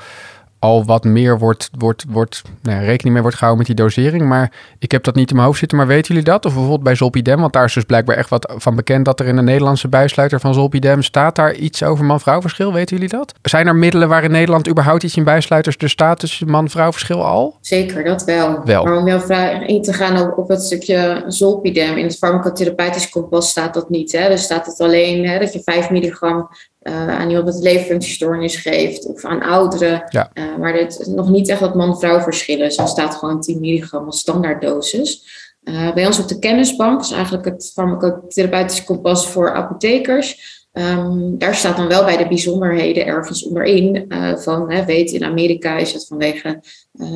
al 0.61 0.85
wat 0.85 1.03
meer 1.03 1.39
wordt, 1.39 1.69
wordt, 1.77 2.03
wordt 2.09 2.41
nou, 2.61 2.85
rekening 2.85 3.13
mee 3.13 3.21
wordt 3.21 3.37
gehouden 3.37 3.67
met 3.67 3.77
die 3.77 3.85
dosering. 3.85 4.27
Maar 4.27 4.51
ik 4.79 4.91
heb 4.91 5.03
dat 5.03 5.15
niet 5.15 5.29
in 5.29 5.35
mijn 5.35 5.47
hoofd 5.47 5.59
zitten. 5.59 5.77
Maar 5.77 5.87
weten 5.87 6.07
jullie 6.07 6.29
dat? 6.29 6.45
Of 6.45 6.51
bijvoorbeeld 6.53 6.83
bij 6.83 6.95
Zolpidem? 6.95 7.39
Want 7.39 7.53
daar 7.53 7.65
is 7.65 7.73
dus 7.73 7.83
blijkbaar 7.83 8.15
echt 8.15 8.29
wat 8.29 8.53
van 8.57 8.75
bekend 8.75 9.05
dat 9.05 9.19
er 9.19 9.25
in 9.25 9.35
de 9.35 9.41
Nederlandse 9.41 9.87
bijsluiter 9.87 10.39
van 10.39 10.53
Zolpidem 10.53 11.01
staat 11.01 11.35
daar 11.35 11.53
iets 11.53 11.83
over 11.83 12.05
man-vrouw 12.05 12.41
verschil. 12.41 12.73
Weten 12.73 12.95
jullie 12.95 13.11
dat? 13.11 13.33
Zijn 13.41 13.67
er 13.67 13.75
middelen 13.75 14.09
waar 14.09 14.23
in 14.23 14.31
Nederland 14.31 14.69
überhaupt 14.69 15.03
iets 15.03 15.17
in 15.17 15.23
bijsluiters 15.23 15.77
dus 15.77 15.91
staat 15.91 16.19
tussen 16.19 16.49
man-vrouw 16.49 16.91
verschil 16.91 17.25
al? 17.25 17.57
Zeker, 17.61 18.03
dat 18.03 18.23
wel. 18.23 18.61
wel. 18.65 18.83
Maar 18.83 18.97
om 18.97 19.07
jouw 19.07 19.19
vraag 19.19 19.61
in 19.61 19.81
te 19.81 19.93
gaan 19.93 20.21
op, 20.21 20.37
op 20.37 20.49
het 20.49 20.63
stukje 20.63 21.23
Zolpidem. 21.27 21.97
In 21.97 22.05
het 22.05 22.17
farmacotherapeutisch 22.17 23.09
kompas 23.09 23.49
staat 23.49 23.73
dat 23.73 23.89
niet. 23.89 24.11
Hè? 24.11 24.27
Dus 24.27 24.43
staat 24.43 24.65
het 24.65 24.79
alleen 24.79 25.27
hè, 25.27 25.39
dat 25.39 25.53
je 25.53 25.61
5 25.63 25.89
milligram 25.89 26.49
uh, 26.81 27.19
aan 27.19 27.27
iemand 27.27 27.45
met 27.45 27.59
leverfunctiestoornis 27.59 28.55
geeft 28.55 29.05
of 29.05 29.25
aan 29.25 29.41
ouderen. 29.41 30.03
Ja. 30.09 30.31
Uh, 30.33 30.57
maar 30.57 30.73
het 30.73 31.07
nog 31.15 31.29
niet 31.29 31.49
echt 31.49 31.59
wat 31.59 31.75
man-vrouw 31.75 32.19
verschillen 32.19 32.65
is. 32.65 32.77
Er 32.77 32.87
staat 32.87 33.15
gewoon 33.15 33.41
10 33.41 33.59
milligram 33.59 34.05
als 34.05 34.19
standaarddosis. 34.19 35.39
Uh, 35.63 35.93
bij 35.93 36.05
ons 36.05 36.19
op 36.19 36.27
de 36.27 36.39
kennisbank, 36.39 37.01
is 37.01 37.11
eigenlijk 37.11 37.45
het 37.45 37.71
farmacotherapeutisch 37.73 38.83
kompas 38.83 39.27
voor 39.27 39.53
apothekers. 39.53 40.59
Um, 40.73 41.37
daar 41.37 41.55
staat 41.55 41.77
dan 41.77 41.87
wel 41.87 42.03
bij 42.05 42.17
de 42.17 42.27
bijzonderheden 42.27 43.05
ergens 43.05 43.47
onderin 43.47 44.05
van, 44.37 44.71
hè, 44.71 44.85
weet 44.85 45.11
in 45.11 45.23
Amerika 45.23 45.77
is 45.77 45.93
het 45.93 46.07
vanwege 46.07 46.61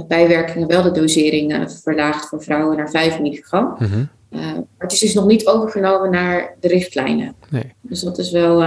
bijwerkingen 0.08 0.68
wel 0.68 0.82
de 0.82 0.92
dosering 0.92 1.72
verlaagd 1.84 2.26
voor 2.26 2.44
vrouwen 2.44 2.78
naar 2.78 2.90
5 2.90 3.20
milligram. 3.20 3.76
Mm 3.80 3.88
-hmm. 3.88 4.10
maar 4.30 4.64
het 4.78 4.92
is 4.92 5.00
dus 5.00 5.14
nog 5.14 5.26
niet 5.26 5.48
overgenomen 5.48 6.12
naar 6.12 6.56
de 6.60 6.68
richtlijnen. 6.68 7.36
Nee. 7.50 7.74
Dus 7.82 8.02
dat 8.02 8.18
is 8.18 8.32
wel 8.32 8.64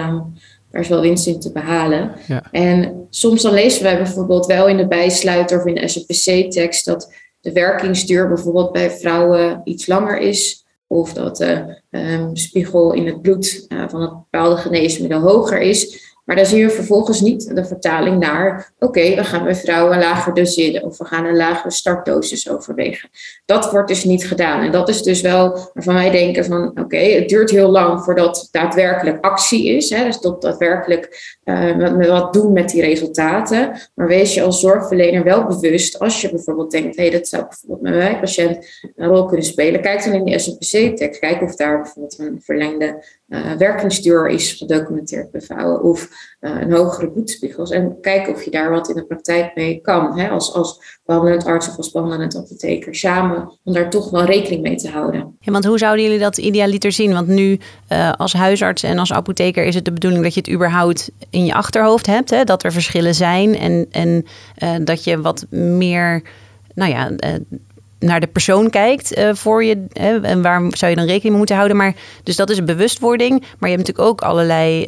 daar 0.71 0.81
is 0.81 0.89
wel 0.89 1.01
winst 1.01 1.27
in 1.27 1.41
te 1.41 1.53
behalen. 1.53 2.13
Ja. 2.27 2.43
En 2.51 3.07
soms 3.11 3.43
dan 3.43 3.55
lezen 3.55 3.83
wij 3.83 3.97
bijvoorbeeld 3.97 4.47
wel 4.47 4.69
in 4.69 4.77
de 4.77 4.89
bijsluiter 4.89 5.59
of 5.59 5.67
in 5.67 5.75
de 5.75 5.89
SPC-tekst 5.89 6.85
dat 6.85 7.13
de 7.41 7.53
werkingsduur 7.53 8.29
bijvoorbeeld 8.29 8.73
bij 8.73 8.91
vrouwen 8.91 9.61
iets 9.65 9.87
langer 9.87 10.19
is. 10.19 10.67
Of 10.87 11.13
dat 11.13 11.37
de 11.37 11.81
um, 11.91 12.37
spiegel 12.37 12.93
in 12.93 13.07
het 13.07 13.23
bloed 13.23 13.67
uh, 13.69 13.89
van 13.89 14.01
een 14.01 14.09
bepaalde 14.31 14.57
geneesmiddel 14.57 15.21
hoger 15.21 15.61
is. 15.61 16.08
Maar 16.28 16.37
dan 16.37 16.47
zie 16.47 16.58
je 16.58 16.70
vervolgens 16.70 17.20
niet 17.20 17.56
de 17.56 17.64
vertaling 17.64 18.18
naar, 18.18 18.73
oké, 18.78 19.14
we 19.14 19.25
gaan 19.25 19.44
bij 19.44 19.54
vrouwen 19.54 19.99
lager 19.99 20.35
doseren 20.35 20.82
of 20.82 20.99
we 20.99 21.04
gaan 21.04 21.25
een 21.25 21.37
lagere 21.37 21.70
startdosis 21.70 22.50
overwegen. 22.50 23.08
Dat 23.44 23.70
wordt 23.70 23.88
dus 23.88 24.04
niet 24.04 24.26
gedaan. 24.26 24.62
En 24.62 24.73
dat 24.73 24.88
is 24.88 25.02
dus 25.02 25.20
wel 25.20 25.70
waarvan 25.75 25.94
wij 25.94 26.11
denken 26.11 26.44
van, 26.44 26.80
oké, 26.80 26.97
het 26.97 27.28
duurt 27.28 27.50
heel 27.50 27.70
lang 27.70 28.02
voordat 28.04 28.49
daadwerkelijk 28.50 29.25
actie 29.25 29.66
is. 29.68 29.90
Hè, 29.90 30.04
dus 30.04 30.20
dat 30.20 30.42
daadwerkelijk 30.42 31.38
uh, 31.44 32.08
wat 32.08 32.32
doen 32.32 32.52
met 32.52 32.68
die 32.68 32.82
resultaten. 32.82 33.73
Maar 33.94 34.06
wees 34.06 34.35
je 34.35 34.42
als 34.42 34.61
zorgverlener 34.61 35.25
wel 35.25 35.47
bewust, 35.47 35.99
als 35.99 36.20
je 36.20 36.30
bijvoorbeeld 36.30 36.70
denkt, 36.70 36.97
hé, 36.97 37.02
hey, 37.02 37.11
dat 37.11 37.28
zou 37.28 37.42
bijvoorbeeld 37.42 37.80
met 37.80 37.94
mijn 37.94 38.20
patiënt 38.20 38.82
een 38.97 39.08
rol 39.08 39.26
kunnen 39.26 39.47
spelen. 39.47 39.80
Kijk 39.80 40.04
dan 40.04 40.12
in 40.12 40.25
die 40.25 40.38
SOPC-tekst, 40.38 41.20
kijk 41.20 41.42
of 41.42 41.56
daar 41.56 41.80
bijvoorbeeld 41.82 42.18
een 42.18 42.40
verlengde 42.42 43.04
uh, 43.28 43.52
werkingsduur 43.52 44.28
is 44.28 44.52
gedocumenteerd 44.52 45.30
bij 45.30 45.40
vrouwen 45.40 45.82
of 45.82 46.18
uh, 46.41 46.61
een 46.61 46.73
hogere 46.73 47.11
bloedspiegels. 47.11 47.71
En 47.71 47.97
kijken 48.01 48.35
of 48.35 48.43
je 48.43 48.51
daar 48.51 48.71
wat 48.71 48.89
in 48.89 48.95
de 48.95 49.05
praktijk 49.05 49.55
mee 49.55 49.81
kan. 49.81 50.19
Hè, 50.19 50.29
als, 50.29 50.53
als 50.53 50.99
behandelend 51.05 51.45
arts 51.45 51.69
of 51.69 51.77
als 51.77 51.91
behandelend 51.91 52.37
apotheker 52.37 52.95
samen. 52.95 53.59
Om 53.65 53.73
daar 53.73 53.91
toch 53.91 54.11
wel 54.11 54.25
rekening 54.25 54.63
mee 54.63 54.77
te 54.77 54.91
houden. 54.91 55.37
Ja, 55.41 55.53
want 55.53 55.65
hoe 55.65 55.79
zouden 55.79 56.05
jullie 56.05 56.19
dat 56.19 56.39
idealiter 56.39 56.93
zien? 56.93 57.13
Want 57.13 57.29
nu 57.29 57.59
uh, 57.93 58.13
als 58.13 58.33
huisarts 58.33 58.83
en 58.83 58.99
als 58.99 59.13
apotheker 59.13 59.65
is 59.65 59.75
het 59.75 59.85
de 59.85 59.93
bedoeling 59.93 60.23
dat 60.23 60.35
je 60.35 60.41
het 60.41 60.51
überhaupt 60.51 61.11
in 61.31 61.45
je 61.45 61.55
achterhoofd 61.55 62.07
hebt. 62.07 62.31
Hè? 62.31 62.45
Dat 62.45 62.63
er 62.63 62.73
verschillen 62.73 63.15
zijn 63.15 63.59
en, 63.59 63.87
en 63.91 64.25
dat 64.85 65.05
je 65.05 65.21
wat 65.21 65.47
meer... 65.51 66.23
Nou 66.75 66.91
ja, 66.91 67.11
naar 67.99 68.21
de 68.21 68.27
persoon 68.27 68.71
kijkt 68.71 69.21
voor 69.33 69.65
je. 69.65 69.85
En 69.93 70.43
waar 70.43 70.63
zou 70.69 70.91
je 70.91 70.97
dan 70.97 71.07
rekening 71.07 71.29
mee 71.29 71.37
moeten 71.37 71.57
houden? 71.57 71.77
Maar, 71.77 71.95
dus 72.23 72.37
dat 72.37 72.51
is 72.51 72.59
een 72.59 72.65
bewustwording. 72.65 73.41
Maar 73.41 73.71
je 73.71 73.77
hebt 73.77 73.87
natuurlijk 73.87 74.09
ook 74.09 74.21
allerlei 74.21 74.87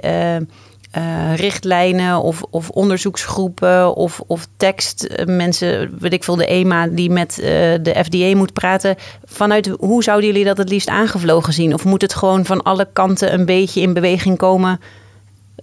uh, 0.99 1.37
richtlijnen 1.37 2.23
of, 2.23 2.43
of 2.51 2.71
onderzoeksgroepen 2.71 3.95
of, 3.95 4.21
of 4.27 4.47
tekst. 4.57 5.09
mensen, 5.27 5.99
weet 5.99 6.13
ik 6.13 6.25
veel, 6.25 6.37
de 6.37 6.47
EMA 6.47 6.87
die 6.87 7.11
met 7.11 7.35
de 7.83 8.03
FDA 8.05 8.37
moet 8.37 8.53
praten. 8.53 8.97
Vanuit 9.25 9.67
hoe 9.79 10.03
zouden 10.03 10.27
jullie 10.27 10.45
dat 10.45 10.59
het 10.59 10.69
liefst 10.69 10.89
aangevlogen 10.89 11.53
zien? 11.53 11.75
Of 11.75 11.85
moet 11.85 12.03
het 12.03 12.15
gewoon 12.15 12.45
van 12.45 12.63
alle 12.63 12.89
kanten 12.93 13.33
een 13.33 13.45
beetje 13.45 13.81
in 13.81 13.93
beweging 13.93 14.37
komen? 14.37 14.81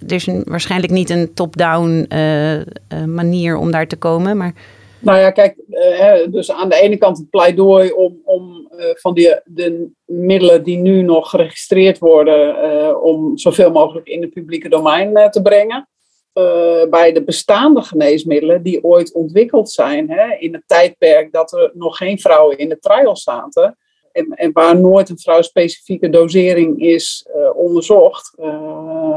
Er 0.07 0.13
is 0.13 0.29
waarschijnlijk 0.43 0.93
niet 0.93 1.09
een 1.09 1.33
top-down 1.33 2.07
manier 3.05 3.57
om 3.57 3.71
daar 3.71 3.87
te 3.87 3.95
komen, 3.95 4.37
maar... 4.37 4.53
Nou 4.99 5.19
ja, 5.19 5.31
kijk, 5.31 5.55
uh, 5.69 6.31
dus 6.31 6.51
aan 6.51 6.69
de 6.69 6.79
ene 6.79 6.97
kant 6.97 7.17
het 7.17 7.29
pleidooi 7.29 7.91
om, 7.91 8.21
om 8.23 8.71
uh, 8.71 8.85
van 8.93 9.13
de 9.13 9.91
middelen 10.05 10.63
die 10.63 10.77
nu 10.77 11.01
nog 11.01 11.29
geregistreerd 11.29 11.99
worden, 11.99 12.55
uh, 12.71 13.03
om 13.03 13.37
zoveel 13.37 13.71
mogelijk 13.71 14.07
in 14.07 14.21
het 14.21 14.33
publieke 14.33 14.69
domein 14.69 15.31
te 15.31 15.41
brengen. 15.41 15.87
bij 16.89 17.11
de 17.13 17.23
bestaande 17.25 17.81
geneesmiddelen 17.81 18.63
die 18.63 18.83
ooit 18.83 19.13
ontwikkeld 19.13 19.71
zijn, 19.71 20.09
in 20.39 20.53
het 20.53 20.63
tijdperk 20.65 21.31
dat 21.31 21.51
er 21.53 21.71
nog 21.73 21.97
geen 21.97 22.19
vrouwen 22.19 22.57
in 22.57 22.69
de 22.69 22.79
trial 22.79 23.17
zaten, 23.17 23.77
en, 24.11 24.27
en 24.27 24.51
waar 24.51 24.79
nooit 24.79 25.09
een 25.09 25.19
vrouwspecifieke 25.19 26.09
dosering 26.09 26.81
is 26.81 27.27
onderzocht, 27.55 28.33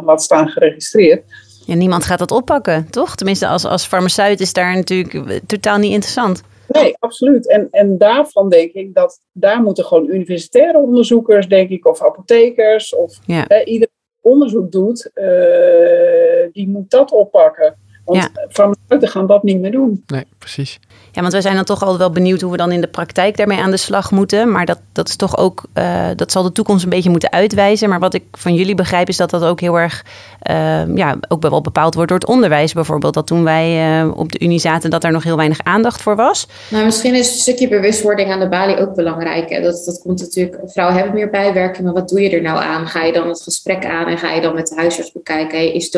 laat 0.04 0.22
staan 0.22 0.48
geregistreerd 0.48 1.24
ja, 1.66 1.74
niemand 1.74 2.04
gaat 2.04 2.18
dat 2.18 2.30
oppakken, 2.30 2.90
toch? 2.90 3.14
Tenminste, 3.14 3.46
als, 3.46 3.64
als 3.64 3.86
farmaceut 3.86 4.40
is 4.40 4.52
daar 4.52 4.74
natuurlijk 4.74 5.40
totaal 5.46 5.78
niet 5.78 5.92
interessant. 5.92 6.42
Nee, 6.68 6.94
absoluut. 6.98 7.48
En, 7.48 7.68
en 7.70 7.98
daarvan 7.98 8.48
denk 8.48 8.72
ik 8.72 8.94
dat 8.94 9.20
daar 9.32 9.62
moeten 9.62 9.84
gewoon 9.84 10.08
universitaire 10.08 10.78
onderzoekers, 10.78 11.48
denk 11.48 11.70
ik, 11.70 11.86
of 11.86 12.02
apothekers, 12.02 12.94
of 12.94 13.18
ja. 13.26 13.44
hè, 13.46 13.64
iedereen 13.64 13.94
die 14.22 14.32
onderzoek 14.32 14.72
doet, 14.72 15.10
uh, 15.14 16.52
die 16.52 16.68
moet 16.68 16.90
dat 16.90 17.12
oppakken. 17.12 17.76
Want 18.10 18.30
ja. 18.34 18.46
farmaceuten 18.48 19.08
gaan 19.08 19.26
dat 19.26 19.42
niet 19.42 19.60
meer 19.60 19.70
doen. 19.70 20.02
Nee, 20.06 20.24
precies. 20.38 20.78
Ja, 21.12 21.20
want 21.20 21.32
wij 21.32 21.42
zijn 21.42 21.54
dan 21.54 21.64
toch 21.64 21.80
altijd 21.80 21.98
wel 21.98 22.10
benieuwd 22.10 22.40
hoe 22.40 22.50
we 22.50 22.56
dan 22.56 22.72
in 22.72 22.80
de 22.80 22.86
praktijk 22.86 23.36
daarmee 23.36 23.58
aan 23.58 23.70
de 23.70 23.76
slag 23.76 24.10
moeten. 24.10 24.50
Maar 24.50 24.66
dat, 24.66 24.78
dat 24.92 25.08
is 25.08 25.16
toch 25.16 25.36
ook, 25.36 25.64
uh, 25.74 26.08
dat 26.16 26.32
zal 26.32 26.42
de 26.42 26.52
toekomst 26.52 26.84
een 26.84 26.90
beetje 26.90 27.10
moeten 27.10 27.32
uitwijzen. 27.32 27.88
Maar 27.88 27.98
wat 27.98 28.14
ik 28.14 28.24
van 28.32 28.54
jullie 28.54 28.74
begrijp 28.74 29.08
is 29.08 29.16
dat 29.16 29.30
dat 29.30 29.42
ook 29.42 29.60
heel 29.60 29.78
erg, 29.78 30.04
uh, 30.50 30.96
ja, 30.96 31.16
ook 31.28 31.42
wel 31.42 31.60
bepaald 31.60 31.94
wordt 31.94 32.08
door 32.08 32.18
het 32.18 32.28
onderwijs 32.28 32.72
bijvoorbeeld. 32.72 33.14
Dat 33.14 33.26
toen 33.26 33.44
wij 33.44 34.00
uh, 34.02 34.18
op 34.18 34.32
de 34.32 34.40
Unie 34.40 34.58
zaten, 34.58 34.90
dat 34.90 35.02
daar 35.02 35.12
nog 35.12 35.24
heel 35.24 35.36
weinig 35.36 35.58
aandacht 35.62 36.02
voor 36.02 36.16
was. 36.16 36.46
Nou, 36.68 36.84
misschien 36.84 37.14
is 37.14 37.32
een 37.32 37.38
stukje 37.38 37.68
bewustwording 37.68 38.30
aan 38.30 38.40
de 38.40 38.48
balie 38.48 38.80
ook 38.80 38.94
belangrijk. 38.94 39.62
Dat, 39.62 39.82
dat 39.84 40.00
komt 40.02 40.20
natuurlijk, 40.20 40.60
vrouwen 40.64 40.96
hebben 40.96 41.14
meer 41.14 41.30
bijwerking, 41.30 41.84
maar 41.84 41.94
wat 41.94 42.08
doe 42.08 42.20
je 42.20 42.30
er 42.30 42.42
nou 42.42 42.58
aan? 42.58 42.86
Ga 42.86 43.04
je 43.04 43.12
dan 43.12 43.28
het 43.28 43.42
gesprek 43.42 43.84
aan 43.84 44.06
en 44.06 44.18
ga 44.18 44.32
je 44.32 44.40
dan 44.40 44.54
met 44.54 44.66
de 44.66 44.74
huisarts 44.74 45.12
bekijken? 45.12 45.58
Hey, 45.58 45.72
is 45.72 45.90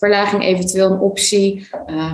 dosisverlaging 0.00 0.42
eventueel 0.42 0.90
een 0.90 1.00
optie? 1.00 1.68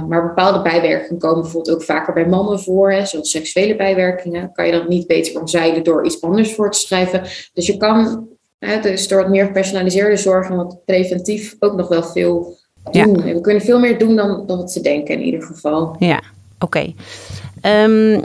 maar 0.09 0.27
bepaalde 0.27 0.63
bijwerkingen 0.63 1.19
komen 1.19 1.43
bijvoorbeeld 1.43 1.77
ook 1.77 1.83
vaker 1.83 2.15
bij 2.15 2.27
mannen 2.27 2.61
voor, 2.61 2.93
hè, 2.93 3.07
zoals 3.07 3.31
seksuele 3.31 3.77
bijwerkingen, 3.77 4.53
kan 4.53 4.67
je 4.67 4.73
dat 4.73 4.89
niet 4.89 5.07
beter 5.07 5.41
omzeilen 5.41 5.85
door 5.85 6.05
iets 6.05 6.23
anders 6.23 6.55
voor 6.55 6.71
te 6.71 6.79
schrijven. 6.79 7.23
Dus 7.53 7.67
je 7.67 7.77
kan, 7.77 8.29
hè, 8.59 8.81
dus 8.81 9.09
door 9.09 9.19
het 9.19 9.29
meer 9.29 9.47
gepersonaliseerde 9.47 10.17
zorg 10.17 10.49
en 10.49 10.57
wat 10.57 10.85
preventief 10.85 11.57
ook 11.59 11.77
nog 11.77 11.89
wel 11.89 12.03
veel 12.03 12.57
doen. 12.91 13.27
Ja. 13.27 13.35
We 13.35 13.41
kunnen 13.41 13.63
veel 13.63 13.79
meer 13.79 13.99
doen 13.99 14.17
dan, 14.17 14.47
dan 14.47 14.57
wat 14.57 14.73
ze 14.73 14.81
denken 14.81 15.15
in 15.15 15.25
ieder 15.25 15.43
geval. 15.43 15.97
Ja, 15.99 16.23
oké. 16.59 16.95
Okay. 17.63 17.85
Um, 17.85 18.25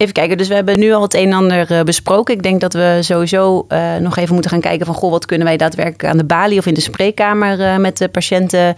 Even 0.00 0.14
kijken, 0.14 0.36
dus 0.36 0.48
we 0.48 0.54
hebben 0.54 0.78
nu 0.78 0.92
al 0.92 1.02
het 1.02 1.14
een 1.14 1.26
en 1.26 1.32
ander 1.32 1.70
uh, 1.72 1.80
besproken. 1.82 2.34
Ik 2.34 2.42
denk 2.42 2.60
dat 2.60 2.72
we 2.72 2.98
sowieso 3.00 3.66
uh, 3.68 3.96
nog 3.96 4.16
even 4.16 4.32
moeten 4.32 4.50
gaan 4.50 4.60
kijken 4.60 4.86
van... 4.86 4.94
goh, 4.94 5.10
wat 5.10 5.26
kunnen 5.26 5.46
wij 5.46 5.56
daadwerkelijk 5.56 6.04
aan 6.04 6.16
de 6.16 6.24
balie 6.24 6.58
of 6.58 6.66
in 6.66 6.74
de 6.74 6.80
spreekkamer... 6.80 7.58
Uh, 7.58 7.76
met 7.76 7.98
de 7.98 8.08
patiënten 8.08 8.76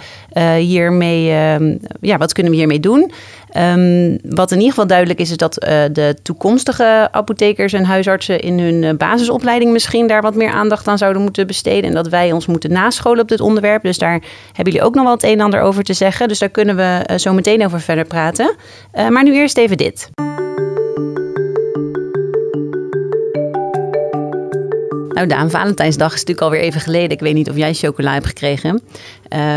hiermee... 0.58 1.30
Ehm, 1.30 1.76
ja, 2.00 2.16
wat 2.16 2.32
kunnen 2.32 2.52
we 2.52 2.58
hiermee 2.58 2.80
doen? 2.80 3.12
Um, 3.56 4.18
wat 4.22 4.50
in 4.50 4.56
ieder 4.56 4.70
geval 4.70 4.86
duidelijk 4.86 5.20
is, 5.20 5.30
is 5.30 5.36
dat 5.36 5.54
de 5.92 6.16
toekomstige 6.22 7.08
apothekers 7.10 7.72
en 7.72 7.84
huisartsen... 7.84 8.40
in 8.40 8.58
hun 8.58 8.96
basisopleiding 8.96 9.72
misschien 9.72 10.06
daar 10.06 10.22
wat 10.22 10.34
meer 10.34 10.50
aandacht 10.50 10.88
aan 10.88 10.98
zouden 10.98 11.22
moeten 11.22 11.46
besteden. 11.46 11.84
En 11.84 11.94
dat 11.94 12.08
wij 12.08 12.32
ons 12.32 12.46
moeten 12.46 12.72
nascholen 12.72 13.20
op 13.20 13.28
dit 13.28 13.40
onderwerp. 13.40 13.82
Dus 13.82 13.98
daar 13.98 14.22
hebben 14.52 14.72
jullie 14.72 14.88
ook 14.88 14.94
nog 14.94 15.04
wel 15.04 15.12
het 15.12 15.22
een 15.22 15.30
en 15.30 15.40
ander 15.40 15.60
over 15.60 15.82
te 15.82 15.94
zeggen. 15.94 16.28
Dus 16.28 16.38
daar 16.38 16.48
kunnen 16.48 16.76
we 16.76 17.18
zo 17.18 17.32
meteen 17.32 17.64
over 17.64 17.80
verder 17.80 18.04
praten. 18.04 18.54
maar 18.92 19.22
nu 19.22 19.34
eerst 19.34 19.58
even 19.58 19.76
dit. 19.76 20.10
Nou, 25.26 25.34
Daan, 25.34 25.50
Valentijnsdag 25.50 26.12
is 26.12 26.18
natuurlijk 26.18 26.40
alweer 26.40 26.60
even 26.60 26.80
geleden. 26.80 27.10
Ik 27.10 27.20
weet 27.20 27.34
niet 27.34 27.50
of 27.50 27.56
jij 27.56 27.74
chocola 27.74 28.12
hebt 28.12 28.26
gekregen. 28.26 28.82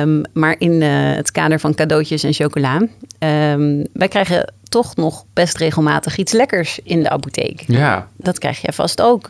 Um, 0.01 0.23
maar 0.33 0.55
in 0.57 0.81
uh, 0.81 1.15
het 1.15 1.31
kader 1.31 1.59
van 1.59 1.75
cadeautjes 1.75 2.23
en 2.23 2.33
chocola. 2.33 2.75
Um, 3.19 3.85
wij 3.93 4.07
krijgen 4.07 4.53
toch 4.69 4.95
nog 4.95 5.25
best 5.33 5.57
regelmatig 5.57 6.17
iets 6.17 6.31
lekkers 6.31 6.79
in 6.83 7.03
de 7.03 7.09
apotheek. 7.09 7.63
Ja. 7.67 8.07
Dat 8.17 8.39
krijg 8.39 8.61
jij 8.61 8.73
vast 8.73 9.01
ook. 9.01 9.29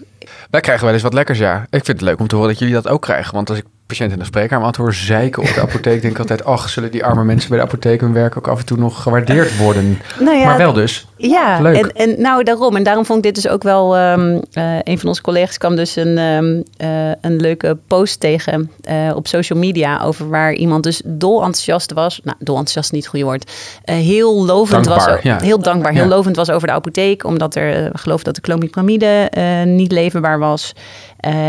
Wij 0.49 0.61
krijgen 0.61 0.85
wel 0.85 0.93
eens 0.93 1.03
wat 1.03 1.13
lekkers, 1.13 1.39
ja. 1.39 1.61
Ik 1.61 1.85
vind 1.85 1.87
het 1.87 2.01
leuk 2.01 2.19
om 2.19 2.27
te 2.27 2.35
horen 2.35 2.49
dat 2.49 2.59
jullie 2.59 2.73
dat 2.73 2.87
ook 2.87 3.01
krijgen. 3.01 3.33
Want 3.33 3.49
als 3.49 3.57
ik 3.57 3.65
patiënt 3.87 4.11
in 4.11 4.19
de 4.19 4.25
spreekkamer 4.25 4.65
aan 4.65 4.85
het 4.85 4.95
zeiken 4.95 5.41
op 5.41 5.53
de 5.53 5.61
apotheek. 5.61 6.01
denk 6.01 6.13
ik 6.13 6.19
altijd, 6.19 6.45
ach, 6.45 6.69
zullen 6.69 6.91
die 6.91 7.05
arme 7.05 7.23
mensen 7.23 7.49
bij 7.49 7.57
de 7.57 7.63
apotheek 7.63 8.01
hun 8.01 8.13
werk 8.13 8.37
ook 8.37 8.47
af 8.47 8.59
en 8.59 8.65
toe 8.65 8.77
nog 8.77 9.01
gewaardeerd 9.01 9.57
worden? 9.57 10.01
Nou 10.19 10.37
ja, 10.37 10.45
maar 10.45 10.57
wel 10.57 10.73
dus. 10.73 11.07
Ja, 11.17 11.61
Leuk. 11.61 11.75
En, 11.75 11.91
en 11.91 12.21
nou 12.21 12.43
daarom. 12.43 12.75
En 12.75 12.83
daarom 12.83 13.05
vond 13.05 13.17
ik 13.17 13.23
dit 13.23 13.43
dus 13.43 13.51
ook 13.51 13.63
wel, 13.63 13.97
um, 13.97 14.41
uh, 14.53 14.77
een 14.83 14.99
van 14.99 15.07
onze 15.07 15.21
collega's 15.21 15.57
kwam 15.57 15.75
dus 15.75 15.95
een, 15.95 16.17
um, 16.17 16.63
uh, 16.77 17.09
een 17.21 17.35
leuke 17.35 17.77
post 17.87 18.19
tegen 18.19 18.71
uh, 18.89 19.15
op 19.15 19.27
social 19.27 19.59
media 19.59 20.01
over 20.01 20.29
waar 20.29 20.53
iemand 20.53 20.83
dus 20.83 21.01
dol 21.05 21.43
enthousiast 21.43 21.93
was. 21.93 22.19
Nou, 22.23 22.37
dol 22.39 22.57
enthousiast 22.57 22.91
niet 22.91 23.07
goed 23.07 23.21
woord. 23.21 23.51
heel 23.83 24.45
lovend 24.45 24.85
dankbaar, 24.85 25.13
was. 25.13 25.23
Ja. 25.23 25.39
Heel 25.39 25.59
dankbaar, 25.59 25.91
heel 25.91 26.03
ja. 26.03 26.09
lovend 26.09 26.35
was 26.35 26.49
over 26.49 26.67
de 26.67 26.73
apotheek. 26.73 27.23
Omdat 27.23 27.55
er 27.55 27.89
geloof 27.93 28.23
dat 28.23 28.35
de 28.35 28.41
clomipramide 28.41 29.29
niet 29.65 29.91
leverbaar 29.91 30.39
was. 30.39 30.73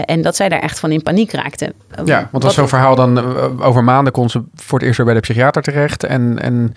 En 0.04 0.23
dat 0.23 0.37
zij 0.37 0.49
daar 0.49 0.61
echt 0.61 0.78
van 0.78 0.90
in 0.90 1.02
paniek 1.02 1.33
raakte. 1.33 1.73
Ja, 2.04 2.28
want 2.33 2.45
als 2.45 2.54
zo'n 2.54 2.68
verhaal 2.68 2.95
dan 2.95 3.18
over 3.61 3.85
maanden 3.85 4.12
kon 4.12 4.30
ze 4.30 4.42
voor 4.54 4.78
het 4.78 4.87
eerst 4.87 4.97
weer 4.97 5.06
bij 5.06 5.14
de 5.14 5.21
psychiater 5.21 5.62
terecht. 5.62 6.04
En, 6.04 6.38
en 6.42 6.75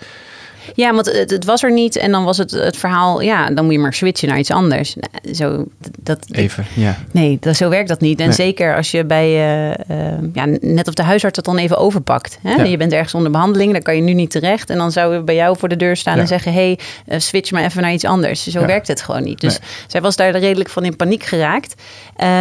Ja, 0.74 0.94
want 0.94 1.06
het, 1.12 1.30
het, 1.30 1.44
was 1.44 1.62
er 1.62 1.72
niet 1.72 1.96
en 1.96 2.10
dan 2.10 2.24
was 2.24 2.38
het 2.38 2.50
het 2.50 2.76
verhaal, 2.76 3.20
ja, 3.20 3.50
dan 3.50 3.64
moet 3.64 3.72
je 3.72 3.78
maar 3.78 3.94
switchen 3.94 4.28
naar 4.28 4.38
iets 4.38 4.50
anders. 4.50 4.94
Nou, 4.94 5.34
zo, 5.34 5.64
dat, 6.02 6.26
Even, 6.30 6.66
ja. 6.74 6.96
Nee, 7.10 7.36
dat, 7.40 7.56
zo 7.56 7.68
werkt 7.68 7.88
dat 7.88 8.00
niet. 8.00 8.20
En 8.20 8.32
zeker 8.32 8.76
als 8.76 8.90
je 8.90 9.04
bij, 9.04 9.28
uh, 9.28 10.14
ja, 10.32 10.46
net 10.60 10.88
of 10.88 10.94
de 10.94 11.02
huisarts 11.02 11.36
het 11.36 11.44
dan 11.46 11.58
even 11.58 11.76
overpakt. 11.76 12.38
Hè? 12.42 12.62
Je 12.62 12.76
bent 12.76 12.92
ergens 12.92 13.14
onder 13.14 13.30
behandeling, 13.30 13.72
dan 13.72 13.82
kan 13.82 13.96
je 13.96 14.02
nu 14.02 14.12
niet 14.12 14.30
terecht. 14.30 14.70
En 14.70 14.78
dan 14.78 14.92
zou 14.92 15.14
je 15.14 15.22
bij 15.22 15.34
jou 15.34 15.58
voor 15.58 15.68
de 15.68 15.76
deur 15.76 15.96
staan 15.96 16.18
en 16.18 16.26
zeggen, 16.26 16.52
hey, 16.52 16.78
uh, 17.08 17.18
switch 17.18 17.50
maar 17.50 17.64
even 17.64 17.82
naar 17.82 17.92
iets 17.92 18.04
anders. 18.04 18.46
Zo 18.46 18.66
werkt 18.66 18.88
het 18.88 19.02
gewoon 19.02 19.22
niet. 19.22 19.40
Dus 19.40 19.58
zij 19.86 20.00
was 20.00 20.16
daar 20.16 20.30
redelijk 20.30 20.68
van 20.68 20.84
in 20.84 20.96
paniek 20.96 21.24
geraakt. 21.24 21.74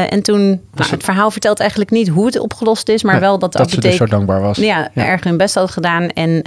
En 0.10 0.22
toen, 0.24 0.48
nou, 0.50 0.90
het 0.90 1.04
verhaal 1.04 1.32
vertelt 1.32 1.60
eigenlijk 1.60 1.92
niet 1.92 2.08
hoe 2.08 2.26
het 2.26 2.40
opgelost 2.40 2.90
is, 2.90 3.04
maar 3.04 3.20
wel 3.20 3.40
dat 3.40 3.52
de 3.52 3.58
dat 3.58 3.68
apotheek... 3.68 3.92
Ze 3.92 3.98
dus 3.98 4.08
zo 4.10 4.16
dankbaar 4.16 4.42
was. 4.42 4.58
Ja, 4.58 4.90
erg 4.94 5.24
hun 5.24 5.38
best 5.38 5.56
had 5.56 5.72
gedaan. 5.72 6.10
En 6.10 6.42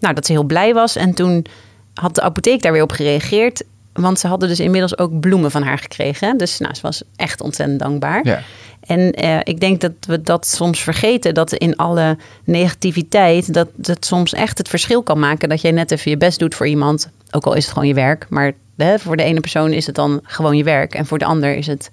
nou, 0.00 0.14
dat 0.14 0.26
ze 0.26 0.32
heel 0.32 0.44
blij 0.44 0.74
was. 0.74 0.96
En 0.96 1.14
toen 1.14 1.46
had 1.94 2.14
de 2.14 2.22
apotheek 2.22 2.62
daar 2.62 2.72
weer 2.72 2.82
op 2.82 2.92
gereageerd. 2.92 3.64
Want 3.92 4.18
ze 4.18 4.26
hadden 4.26 4.48
dus 4.48 4.60
inmiddels 4.60 4.98
ook 4.98 5.20
bloemen 5.20 5.50
van 5.50 5.62
haar 5.62 5.78
gekregen. 5.78 6.36
Dus 6.36 6.58
nou, 6.58 6.74
ze 6.74 6.82
was 6.82 7.02
echt 7.16 7.40
ontzettend 7.40 7.78
dankbaar. 7.78 8.26
Ja. 8.26 8.42
En 8.80 9.24
uh, 9.24 9.38
ik 9.42 9.60
denk 9.60 9.80
dat 9.80 9.92
we 10.00 10.22
dat 10.22 10.46
soms 10.46 10.80
vergeten. 10.82 11.34
Dat 11.34 11.52
in 11.52 11.76
alle 11.76 12.16
negativiteit, 12.44 13.54
dat 13.54 13.68
het 13.82 14.04
soms 14.04 14.32
echt 14.32 14.58
het 14.58 14.68
verschil 14.68 15.02
kan 15.02 15.18
maken. 15.18 15.48
Dat 15.48 15.60
jij 15.60 15.70
net 15.70 15.90
even 15.90 16.10
je 16.10 16.16
best 16.16 16.38
doet 16.38 16.54
voor 16.54 16.66
iemand. 16.66 17.10
Ook 17.30 17.46
al 17.46 17.54
is 17.54 17.64
het 17.64 17.72
gewoon 17.72 17.88
je 17.88 17.94
werk. 17.94 18.26
Maar 18.28 18.52
hè, 18.76 18.98
voor 18.98 19.16
de 19.16 19.22
ene 19.22 19.40
persoon 19.40 19.72
is 19.72 19.86
het 19.86 19.94
dan 19.94 20.20
gewoon 20.22 20.56
je 20.56 20.64
werk. 20.64 20.94
En 20.94 21.06
voor 21.06 21.18
de 21.18 21.24
ander 21.24 21.54
is 21.54 21.66
het, 21.66 21.90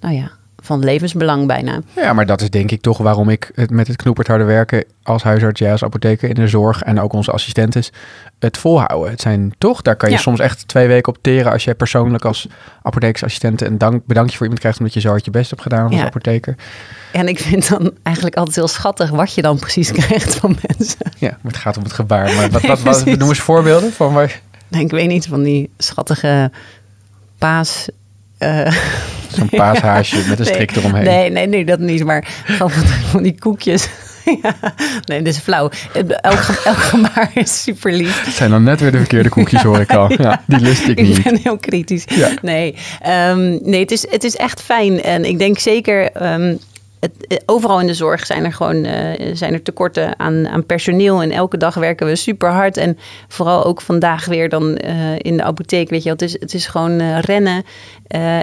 nou 0.00 0.14
ja, 0.14 0.30
van 0.62 0.84
levensbelang 0.84 1.46
bijna. 1.46 1.80
Ja, 1.96 2.12
maar 2.12 2.26
dat 2.26 2.40
is 2.40 2.50
denk 2.50 2.70
ik 2.70 2.80
toch 2.80 2.98
waarom 2.98 3.28
ik 3.28 3.50
het 3.54 3.70
met 3.70 3.86
het 3.86 3.96
knoeperd 3.96 4.26
harde 4.26 4.44
werken 4.44 4.84
als 5.02 5.22
huisarts, 5.22 5.60
jij 5.60 5.72
als 5.72 5.84
apotheker 5.84 6.28
in 6.28 6.34
de 6.34 6.48
zorg 6.48 6.82
en 6.82 7.00
ook 7.00 7.12
onze 7.12 7.32
assistentes 7.32 7.92
het 8.38 8.56
volhouden. 8.58 9.10
Het 9.10 9.20
zijn 9.20 9.52
toch, 9.58 9.82
daar 9.82 9.96
kan 9.96 10.10
je 10.10 10.18
soms 10.18 10.40
echt 10.40 10.68
twee 10.68 10.86
weken 10.86 11.12
op 11.12 11.18
teren 11.20 11.52
als 11.52 11.64
jij 11.64 11.74
persoonlijk 11.74 12.24
als 12.24 12.48
apothekersassistent 12.82 13.60
een 13.60 13.78
dank, 13.78 14.06
bedankje 14.06 14.32
voor 14.32 14.42
iemand 14.42 14.60
krijgt 14.60 14.78
omdat 14.78 14.94
je 14.94 15.00
zo 15.00 15.08
hard 15.08 15.24
je 15.24 15.30
best 15.30 15.50
hebt 15.50 15.62
gedaan 15.62 15.86
als 15.86 15.94
ja. 15.94 16.04
apotheker. 16.04 16.56
En 17.12 17.28
ik 17.28 17.38
vind 17.38 17.68
dan 17.68 17.92
eigenlijk 18.02 18.36
altijd 18.36 18.56
heel 18.56 18.68
schattig 18.68 19.10
wat 19.10 19.34
je 19.34 19.42
dan 19.42 19.58
precies 19.58 19.92
krijgt 19.92 20.34
van 20.34 20.56
mensen. 20.66 21.12
Ja, 21.18 21.28
maar 21.40 21.52
het 21.52 21.60
gaat 21.60 21.76
om 21.76 21.82
het 21.82 21.92
gebaar. 21.92 22.34
Maar 22.34 22.50
wat, 22.50 22.62
wat, 22.62 22.82
wat, 23.04 23.04
noem 23.04 23.28
eens 23.28 23.40
voorbeelden 23.40 23.92
van 23.92 24.12
waar... 24.12 24.40
Nee, 24.68 24.84
ik 24.84 24.90
weet 24.90 25.08
niet, 25.08 25.26
van 25.26 25.42
die 25.42 25.70
schattige 25.78 26.50
paas 27.38 27.88
uh, 28.42 28.72
Zo'n 29.28 29.48
paashaasje 29.48 30.28
met 30.28 30.38
een 30.38 30.46
strik 30.54 30.74
nee, 30.74 30.84
eromheen. 30.84 31.04
Nee, 31.04 31.30
nee, 31.30 31.46
nee, 31.46 31.64
dat 31.64 31.78
niet. 31.78 32.04
Maar 32.04 32.24
van, 32.44 32.70
van 32.70 33.22
die 33.22 33.38
koekjes. 33.38 33.88
ja, 34.42 34.54
nee, 35.04 35.22
dit 35.22 35.34
is 35.34 35.38
flauw. 35.40 35.70
Elk, 35.92 36.38
elk 36.64 36.76
gebaar 36.76 37.30
is 37.34 37.62
super 37.62 37.92
lief. 37.92 38.24
Het 38.24 38.34
zijn 38.34 38.50
dan 38.50 38.62
net 38.62 38.80
weer 38.80 38.90
de 38.90 38.98
verkeerde 38.98 39.28
koekjes, 39.28 39.62
hoor 39.62 39.80
ik 39.80 39.94
al. 39.94 40.22
Ja, 40.22 40.42
die 40.46 40.60
lust 40.60 40.88
ik 40.88 41.02
niet. 41.02 41.18
Ik 41.18 41.24
ben 41.24 41.38
heel 41.42 41.58
kritisch. 41.58 42.04
Nee, 42.42 42.74
um, 43.06 43.58
nee 43.62 43.80
het, 43.80 43.90
is, 43.90 44.10
het 44.10 44.24
is 44.24 44.36
echt 44.36 44.62
fijn. 44.62 45.02
En 45.02 45.24
ik 45.24 45.38
denk 45.38 45.58
zeker... 45.58 46.22
Um, 46.32 46.58
het, 47.02 47.42
overal 47.46 47.80
in 47.80 47.86
de 47.86 47.94
zorg 47.94 48.26
zijn 48.26 48.44
er 48.44 48.52
gewoon 48.52 48.84
uh, 48.84 49.30
zijn 49.32 49.52
er 49.52 49.62
tekorten 49.62 50.18
aan, 50.18 50.48
aan 50.48 50.66
personeel. 50.66 51.22
En 51.22 51.30
elke 51.30 51.56
dag 51.56 51.74
werken 51.74 52.06
we 52.06 52.16
super 52.16 52.50
hard. 52.50 52.76
En 52.76 52.98
vooral 53.28 53.64
ook 53.64 53.80
vandaag 53.80 54.24
weer 54.24 54.48
dan 54.48 54.80
uh, 54.84 55.18
in 55.18 55.36
de 55.36 55.42
apotheek. 55.42 55.90
Weet 55.90 56.02
je, 56.02 56.10
het 56.10 56.22
is, 56.22 56.32
het 56.32 56.54
is 56.54 56.66
gewoon 56.66 57.00
uh, 57.00 57.18
rennen. 57.18 57.64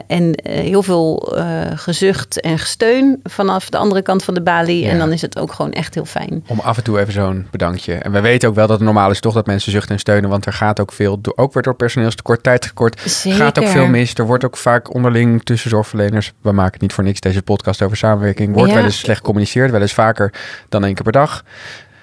en 0.07 0.33
heel 0.43 0.83
veel 0.83 1.33
gezucht 1.75 2.41
en 2.41 2.59
steun 2.59 3.19
vanaf 3.23 3.69
de 3.69 3.77
andere 3.77 4.01
kant 4.01 4.23
van 4.23 4.33
de 4.33 4.41
balie. 4.41 4.83
Ja. 4.83 4.89
En 4.89 4.97
dan 4.97 5.11
is 5.11 5.21
het 5.21 5.39
ook 5.39 5.53
gewoon 5.53 5.71
echt 5.71 5.93
heel 5.93 6.05
fijn. 6.05 6.43
Om 6.47 6.59
af 6.59 6.77
en 6.77 6.83
toe 6.83 6.99
even 6.99 7.13
zo'n 7.13 7.47
bedankje. 7.51 7.93
En 7.93 8.11
we 8.11 8.21
weten 8.21 8.49
ook 8.49 8.55
wel 8.55 8.67
dat 8.67 8.77
het 8.77 8.85
normaal 8.85 9.11
is 9.11 9.19
toch 9.19 9.33
dat 9.33 9.45
mensen 9.45 9.71
zuchten 9.71 9.91
en 9.91 9.99
steunen. 9.99 10.29
Want 10.29 10.45
er 10.45 10.53
gaat 10.53 10.79
ook 10.79 10.91
veel, 10.91 11.21
door, 11.21 11.33
ook 11.35 11.53
weer 11.53 11.63
door 11.63 11.75
personeelstekort, 11.75 12.43
tijdtekort. 12.43 13.01
Zeker. 13.05 13.39
Gaat 13.39 13.59
ook 13.59 13.67
veel 13.67 13.87
mis. 13.87 14.13
Er 14.13 14.25
wordt 14.25 14.45
ook 14.45 14.57
vaak 14.57 14.93
onderling 14.93 15.43
tussen 15.43 15.69
zorgverleners. 15.69 16.33
We 16.41 16.51
maken 16.51 16.79
niet 16.81 16.93
voor 16.93 17.03
niks 17.03 17.19
deze 17.19 17.41
podcast 17.41 17.81
over 17.81 17.97
samenwerking 17.97 18.48
wordt 18.53 18.69
ja. 18.69 18.75
wel 18.75 18.83
eens 18.83 18.99
slecht 18.99 19.17
gecommuniceerd, 19.19 19.71
wel 19.71 19.81
eens 19.81 19.93
vaker 19.93 20.33
dan 20.69 20.83
één 20.83 20.93
keer 20.93 21.03
per 21.03 21.11
dag. 21.11 21.43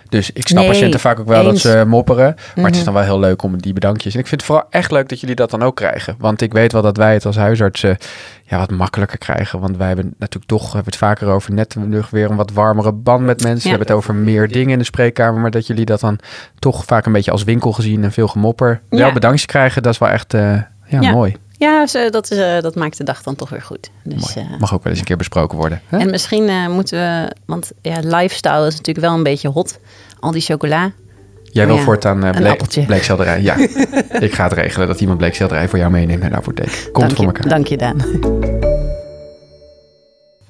Dus 0.08 0.30
ik 0.32 0.48
snap 0.48 0.62
nee, 0.62 0.72
patiënten 0.72 1.00
vaak 1.00 1.20
ook 1.20 1.26
wel 1.26 1.50
eens. 1.50 1.62
dat 1.62 1.72
ze 1.72 1.84
mopperen. 1.86 2.24
Maar 2.24 2.44
mm-hmm. 2.46 2.64
het 2.64 2.74
is 2.74 2.84
dan 2.84 2.94
wel 2.94 3.02
heel 3.02 3.18
leuk 3.18 3.42
om 3.42 3.60
die 3.60 3.72
bedankjes. 3.72 4.14
En 4.14 4.20
ik 4.20 4.26
vind 4.26 4.40
het 4.40 4.50
vooral 4.50 4.66
echt 4.70 4.90
leuk 4.90 5.08
dat 5.08 5.20
jullie 5.20 5.36
dat 5.36 5.50
dan 5.50 5.62
ook 5.62 5.76
krijgen. 5.76 6.14
Want 6.18 6.40
ik 6.40 6.52
weet 6.52 6.72
wel 6.72 6.82
dat 6.82 6.96
wij 6.96 7.12
het 7.12 7.26
als 7.26 7.36
huisartsen 7.36 7.96
ja, 8.44 8.58
wat 8.58 8.70
makkelijker 8.70 9.18
krijgen. 9.18 9.60
Want 9.60 9.76
wij 9.76 9.86
hebben 9.86 10.14
natuurlijk 10.18 10.50
toch 10.50 10.64
hebben 10.64 10.84
het 10.84 10.96
vaker 10.96 11.28
over 11.28 11.52
net 11.52 11.76
weer 12.10 12.30
een 12.30 12.36
wat 12.36 12.52
warmere 12.52 12.92
band 12.92 13.24
met 13.24 13.42
mensen. 13.42 13.54
Ja. 13.56 13.62
We 13.62 13.68
hebben 13.68 13.86
het 13.86 13.96
over 13.96 14.14
meer 14.14 14.48
dingen 14.48 14.72
in 14.72 14.78
de 14.78 14.84
spreekkamer. 14.84 15.40
Maar 15.40 15.50
dat 15.50 15.66
jullie 15.66 15.84
dat 15.84 16.00
dan 16.00 16.18
toch 16.58 16.84
vaak 16.84 17.06
een 17.06 17.12
beetje 17.12 17.30
als 17.30 17.44
winkel 17.44 17.72
gezien 17.72 18.04
en 18.04 18.12
veel 18.12 18.28
gemopper. 18.28 18.80
Ja. 18.90 18.98
Wel 18.98 19.12
bedankjes 19.12 19.46
krijgen, 19.46 19.82
dat 19.82 19.92
is 19.92 19.98
wel 19.98 20.08
echt 20.08 20.34
uh, 20.34 20.40
ja, 20.86 21.00
ja. 21.00 21.12
mooi. 21.12 21.36
Ja, 21.58 21.86
dat, 22.10 22.30
uh, 22.30 22.60
dat 22.60 22.74
maakt 22.74 22.96
de 22.96 23.04
dag 23.04 23.22
dan 23.22 23.34
toch 23.34 23.48
weer 23.48 23.62
goed. 23.62 23.90
Dus, 24.04 24.36
uh, 24.36 24.44
Mag 24.58 24.74
ook 24.74 24.82
wel 24.82 24.92
eens 24.92 25.00
een 25.00 25.06
keer 25.06 25.16
besproken 25.16 25.58
worden. 25.58 25.80
Hè? 25.86 25.98
En 25.98 26.10
misschien 26.10 26.48
uh, 26.48 26.68
moeten 26.68 26.98
we, 26.98 27.34
want 27.46 27.72
ja, 27.82 27.98
lifestyle 28.02 28.66
is 28.66 28.76
natuurlijk 28.76 29.06
wel 29.06 29.14
een 29.14 29.22
beetje 29.22 29.48
hot. 29.48 29.78
Al 30.20 30.30
die 30.30 30.42
chocola. 30.42 30.92
Jij 31.42 31.66
wil 31.66 31.76
ja, 31.76 31.82
voortaan 31.82 32.24
uh, 32.24 32.30
ble 32.30 32.84
bleekselderij. 32.86 33.42
Ja, 33.42 33.56
ik 34.26 34.34
ga 34.34 34.44
het 34.44 34.52
regelen 34.52 34.86
dat 34.86 35.00
iemand 35.00 35.18
bleekselderij 35.18 35.68
voor 35.68 35.78
jou 35.78 35.90
meeneemt 35.90 36.20
naar 36.20 36.30
de 36.30 36.36
apotheek. 36.36 36.88
Komt 36.92 37.06
dank 37.06 37.16
voor 37.16 37.24
je, 37.24 37.32
elkaar. 37.32 37.48
Dank 37.48 37.66
je, 37.66 37.76
Daan. 37.76 38.65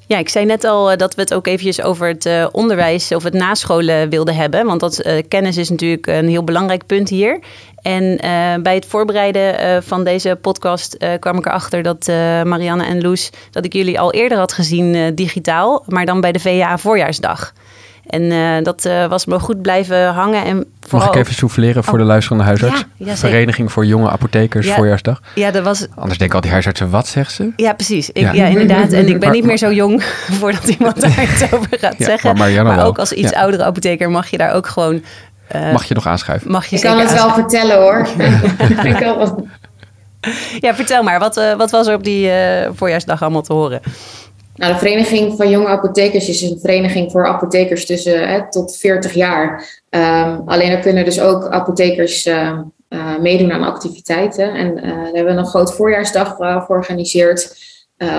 Ja, 0.08 0.18
ik 0.18 0.28
zei 0.28 0.44
net 0.44 0.64
al 0.64 0.96
dat 0.96 1.14
we 1.14 1.20
het 1.20 1.34
ook 1.34 1.46
eventjes 1.46 1.82
over 1.82 2.08
het 2.08 2.26
uh, 2.26 2.46
onderwijs 2.52 3.12
of 3.12 3.22
het 3.22 3.32
nascholen 3.32 4.08
wilden 4.08 4.34
hebben. 4.34 4.66
Want 4.66 4.80
dat 4.80 5.06
uh, 5.06 5.22
kennis 5.28 5.56
is 5.56 5.70
natuurlijk 5.70 6.06
een 6.06 6.28
heel 6.28 6.44
belangrijk 6.44 6.86
punt 6.86 7.08
hier. 7.08 7.40
En 7.82 8.16
bij 8.62 8.74
het 8.74 8.86
voorbereiden 8.86 9.82
van 9.82 10.04
deze 10.04 10.38
podcast 10.40 10.96
kwam 11.18 11.38
ik 11.38 11.46
erachter 11.46 11.82
dat 11.82 12.06
Marianne 12.44 12.84
en 12.84 13.02
Loes... 13.02 13.30
dat 13.50 13.64
ik 13.64 13.72
jullie 13.72 14.00
al 14.00 14.12
eerder 14.12 14.38
had 14.38 14.52
gezien 14.52 15.14
digitaal, 15.14 15.84
maar 15.86 16.06
dan 16.06 16.20
bij 16.20 16.32
de 16.32 16.40
VA 16.40 16.78
voorjaarsdag. 16.78 17.52
En 18.06 18.22
uh, 18.22 18.62
dat 18.62 18.84
uh, 18.84 19.06
was 19.06 19.26
me 19.26 19.38
goed 19.38 19.62
blijven 19.62 20.06
hangen. 20.06 20.44
En 20.44 20.66
Mag 20.90 21.06
ik 21.06 21.14
even 21.14 21.34
souffleren 21.34 21.84
voor 21.84 21.92
oh. 21.92 21.98
de 21.98 22.04
luisterende 22.04 22.44
huisarts? 22.44 22.84
Ja, 22.96 23.06
ja, 23.06 23.16
Vereniging 23.16 23.72
voor 23.72 23.86
Jonge 23.86 24.10
Apothekers 24.10 24.66
ja, 24.66 24.74
Voorjaarsdag. 24.74 25.20
Ja, 25.34 25.50
dat 25.50 25.64
was... 25.64 25.86
Anders 25.94 26.18
denken 26.18 26.36
al 26.36 26.42
die 26.42 26.50
huisartsen, 26.50 26.90
wat 26.90 27.06
zegt 27.06 27.32
ze? 27.32 27.52
Ja, 27.56 27.72
precies. 27.72 28.10
Ik, 28.10 28.32
ja. 28.32 28.46
inderdaad. 28.46 28.92
En 28.92 29.08
ik 29.08 29.20
ben 29.20 29.30
niet 29.30 29.44
meer 29.44 29.58
zo 29.58 29.72
jong 29.72 30.02
voordat 30.40 30.68
iemand 30.68 31.00
daar 31.00 31.22
iets 31.22 31.52
over 31.52 31.78
gaat 31.78 31.94
zeggen. 31.98 32.36
Maar, 32.36 32.64
maar 32.64 32.86
ook 32.86 32.98
als 32.98 33.12
iets 33.12 33.32
oudere 33.32 33.64
apotheker 33.64 34.10
mag 34.10 34.30
je 34.30 34.36
daar 34.36 34.52
ook 34.52 34.66
gewoon... 34.66 35.02
Uh, 35.56 35.72
mag 35.72 35.84
je 35.84 35.94
nog 35.94 36.06
aanschuiven? 36.06 36.50
Mag 36.50 36.66
je 36.66 36.76
ik 36.76 36.82
kan 36.82 36.98
het 36.98 37.12
wel 37.12 37.32
vertellen 37.32 37.76
hoor. 37.76 38.08
ik 38.90 38.96
kan 38.96 39.18
wel... 39.18 39.48
Ja, 40.60 40.74
vertel 40.74 41.02
maar. 41.02 41.18
Wat, 41.18 41.54
wat 41.56 41.70
was 41.70 41.86
er 41.86 41.94
op 41.94 42.04
die 42.04 42.30
voorjaarsdag 42.74 43.22
allemaal 43.22 43.42
te 43.42 43.52
horen? 43.52 43.80
Nou, 44.56 44.72
de 44.72 44.78
Vereniging 44.78 45.36
van 45.36 45.50
Jonge 45.50 45.66
Apothekers 45.66 46.28
is 46.28 46.42
een 46.42 46.58
vereniging 46.60 47.12
voor 47.12 47.26
apothekers 47.26 47.86
tussen 47.86 48.46
tot 48.50 48.76
40 48.76 49.14
jaar. 49.14 49.82
Um, 49.90 50.42
alleen 50.46 50.70
er 50.70 50.80
kunnen 50.80 51.04
dus 51.04 51.20
ook 51.20 51.48
apothekers 51.48 52.26
uh, 52.26 52.58
uh, 52.88 53.18
meedoen 53.18 53.52
aan 53.52 53.62
activiteiten. 53.62 54.54
En 54.54 54.76
uh, 54.76 54.82
daar 54.82 55.04
hebben 55.04 55.34
we 55.34 55.40
een 55.40 55.46
groot 55.46 55.74
voorjaarsdag 55.74 56.36
georganiseerd 56.66 57.64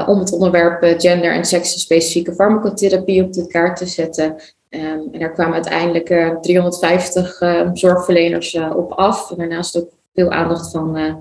om 0.08 0.20
het 0.20 0.32
onderwerp 0.32 1.00
gender- 1.00 1.34
en 1.34 1.46
seksspecifieke 1.46 2.34
farmacotherapie 2.34 3.24
op 3.24 3.34
de 3.34 3.48
kaart 3.48 3.78
te 3.78 3.86
zetten. 3.86 4.36
Um, 4.70 5.08
en 5.12 5.20
daar 5.20 5.34
kwamen 5.34 5.54
uiteindelijk 5.54 6.08
350 6.42 7.42
zorgverleners 7.74 8.58
op 8.76 8.92
af. 8.92 9.32
En 9.32 9.38
daarnaast 9.38 9.78
ook 9.78 9.90
veel 10.14 10.32
aandacht 10.32 10.72
van 10.72 11.20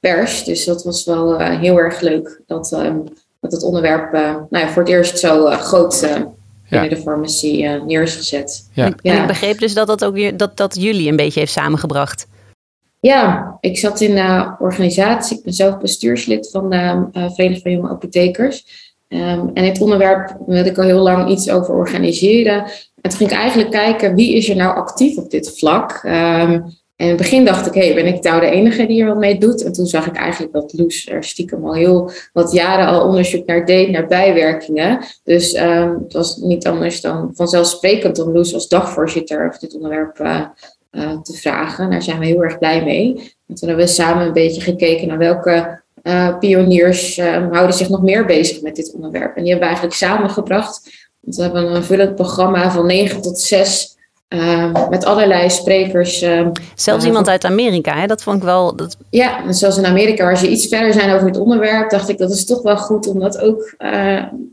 pers. 0.00 0.44
Dus 0.44 0.64
dat 0.64 0.84
was 0.84 1.04
wel 1.04 1.38
heel 1.38 1.78
erg 1.78 2.00
leuk. 2.00 2.40
Dat, 2.46 2.76
dat 3.44 3.52
het 3.52 3.62
onderwerp 3.62 4.14
uh, 4.14 4.20
nou 4.50 4.64
ja, 4.64 4.68
voor 4.68 4.82
het 4.82 4.90
eerst 4.90 5.18
zo 5.18 5.46
uh, 5.48 5.58
groot 5.58 6.02
uh, 6.02 6.10
binnen 6.10 6.34
ja. 6.68 6.88
de 6.88 6.96
farmacie 6.96 7.68
neer 7.68 8.02
is 8.02 8.16
gezet. 8.16 8.68
Ja. 8.72 8.84
En 9.02 9.20
ik 9.20 9.26
begreep 9.26 9.58
dus 9.58 9.74
dat 9.74 9.86
dat 9.86 10.04
ook 10.04 10.38
dat, 10.38 10.56
dat 10.56 10.74
jullie 10.78 11.08
een 11.08 11.16
beetje 11.16 11.40
heeft 11.40 11.52
samengebracht. 11.52 12.26
Ja, 13.00 13.56
ik 13.60 13.78
zat 13.78 14.00
in 14.00 14.14
de 14.14 14.54
organisatie. 14.58 15.36
Ik 15.36 15.44
ben 15.44 15.52
zelf 15.52 15.78
bestuurslid 15.78 16.50
van 16.50 16.70
de 16.70 17.06
Vereniging 17.12 17.62
van 17.62 17.72
Jonge 17.72 17.88
Apothekers. 17.88 18.64
Um, 19.08 19.50
en 19.54 19.64
dit 19.64 19.80
onderwerp 19.80 20.36
wilde 20.46 20.70
ik 20.70 20.78
al 20.78 20.84
heel 20.84 21.02
lang 21.02 21.30
iets 21.30 21.50
over 21.50 21.74
organiseren. 21.74 22.64
En 23.00 23.10
toen 23.10 23.18
ging 23.18 23.30
ik 23.30 23.36
eigenlijk 23.36 23.70
kijken, 23.70 24.14
wie 24.14 24.34
is 24.34 24.48
er 24.48 24.56
nou 24.56 24.76
actief 24.76 25.16
op 25.16 25.30
dit 25.30 25.58
vlak? 25.58 26.02
Um, 26.04 26.76
en 26.96 27.04
in 27.04 27.12
het 27.12 27.22
begin 27.22 27.44
dacht 27.44 27.66
ik, 27.66 27.74
hé, 27.74 27.86
hey, 27.86 27.94
ben 27.94 28.14
ik 28.14 28.22
nou 28.22 28.40
de 28.40 28.46
enige 28.46 28.86
die 28.86 29.00
er 29.00 29.06
wat 29.06 29.16
mee 29.16 29.38
doet? 29.38 29.64
En 29.64 29.72
toen 29.72 29.86
zag 29.86 30.06
ik 30.06 30.16
eigenlijk 30.16 30.52
dat 30.52 30.72
Loes 30.72 31.08
er 31.08 31.24
stiekem 31.24 31.66
al 31.66 31.74
heel 31.74 32.10
wat 32.32 32.52
jaren 32.52 32.86
al 32.86 33.06
onderzoek 33.06 33.46
naar 33.46 33.66
deed, 33.66 33.90
naar 33.90 34.06
bijwerkingen. 34.06 35.04
Dus 35.24 35.54
um, 35.54 35.98
het 36.02 36.12
was 36.12 36.36
niet 36.36 36.66
anders 36.66 37.00
dan 37.00 37.30
vanzelfsprekend 37.34 38.18
om 38.18 38.32
Loes 38.32 38.54
als 38.54 38.68
dagvoorzitter 38.68 39.46
over 39.46 39.60
dit 39.60 39.74
onderwerp 39.74 40.18
uh, 40.18 40.40
uh, 40.92 41.20
te 41.20 41.32
vragen. 41.32 41.90
Daar 41.90 42.02
zijn 42.02 42.18
we 42.18 42.26
heel 42.26 42.42
erg 42.42 42.58
blij 42.58 42.84
mee. 42.84 43.34
En 43.46 43.54
toen 43.54 43.68
hebben 43.68 43.86
we 43.86 43.92
samen 43.92 44.26
een 44.26 44.32
beetje 44.32 44.60
gekeken 44.60 45.08
naar 45.08 45.18
welke 45.18 45.82
uh, 46.02 46.38
pioniers 46.38 47.18
um, 47.18 47.52
houden 47.52 47.76
zich 47.76 47.88
nog 47.88 48.02
meer 48.02 48.26
bezig 48.26 48.62
met 48.62 48.76
dit 48.76 48.92
onderwerp. 48.94 49.36
En 49.36 49.42
die 49.42 49.50
hebben 49.50 49.68
we 49.68 49.74
eigenlijk 49.74 49.94
samengebracht. 49.94 51.08
Want 51.20 51.36
we 51.36 51.42
hebben 51.42 51.74
een 51.74 51.84
vullend 51.84 52.14
programma 52.14 52.70
van 52.70 52.86
9 52.86 53.22
tot 53.22 53.38
6 53.38 53.93
Ehm, 54.34 54.72
met 54.90 55.04
allerlei 55.04 55.50
sprekers. 55.50 56.22
Ehm, 56.22 56.50
Zelfs 56.74 57.02
uh, 57.02 57.08
iemand 57.08 57.28
uit 57.28 57.44
Amerika, 57.44 57.94
hè? 57.94 58.06
dat 58.06 58.22
vond 58.22 58.36
ik 58.36 58.42
wel. 58.42 58.76
Dat... 58.76 58.96
Ja, 59.10 59.52
zoals 59.52 59.78
in 59.78 59.86
Amerika, 59.86 60.24
waar 60.24 60.38
ze 60.38 60.48
iets 60.48 60.66
verder 60.66 60.92
zijn 60.92 61.14
over 61.14 61.26
het 61.26 61.38
onderwerp, 61.38 61.90
dacht 61.90 62.08
ik 62.08 62.18
dat 62.18 62.30
is 62.30 62.44
toch 62.44 62.62
wel 62.62 62.76
goed 62.76 63.06
om 63.06 63.20
dat 63.20 63.40
ook 63.40 63.74
uh, 63.78 63.90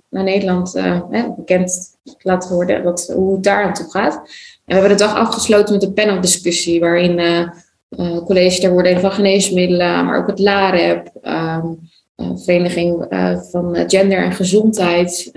naar 0.10 0.24
Nederland 0.24 0.76
uh, 0.76 1.00
bekend 1.36 1.98
te 2.04 2.16
laten 2.22 2.56
worden, 2.56 2.84
wat, 2.84 3.14
hoe 3.16 3.34
het 3.34 3.44
daar 3.44 3.64
aan 3.64 3.74
toe 3.74 3.90
gaat. 3.90 4.16
En 4.16 4.24
we 4.66 4.74
hebben 4.74 4.90
de 4.90 5.04
dag 5.04 5.16
afgesloten 5.16 5.74
met 5.74 5.84
een 5.84 5.94
paneldiscussie, 5.94 6.80
waarin 6.80 7.20
uh, 7.20 8.18
college 8.26 8.60
ter 8.60 8.70
beoordeling 8.70 9.02
van 9.02 9.12
geneesmiddelen, 9.12 10.06
maar 10.06 10.18
ook 10.18 10.28
het 10.28 10.40
LAREP, 10.40 11.10
um, 11.24 11.90
Vereniging 12.36 13.06
van 13.52 13.84
Gender 13.88 14.24
en 14.24 14.32
Gezondheid, 14.32 15.30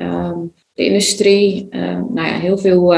de 0.73 0.85
industrie, 0.85 1.69
nou 2.11 2.27
ja, 2.27 2.39
heel 2.39 2.59
veel 2.59 2.95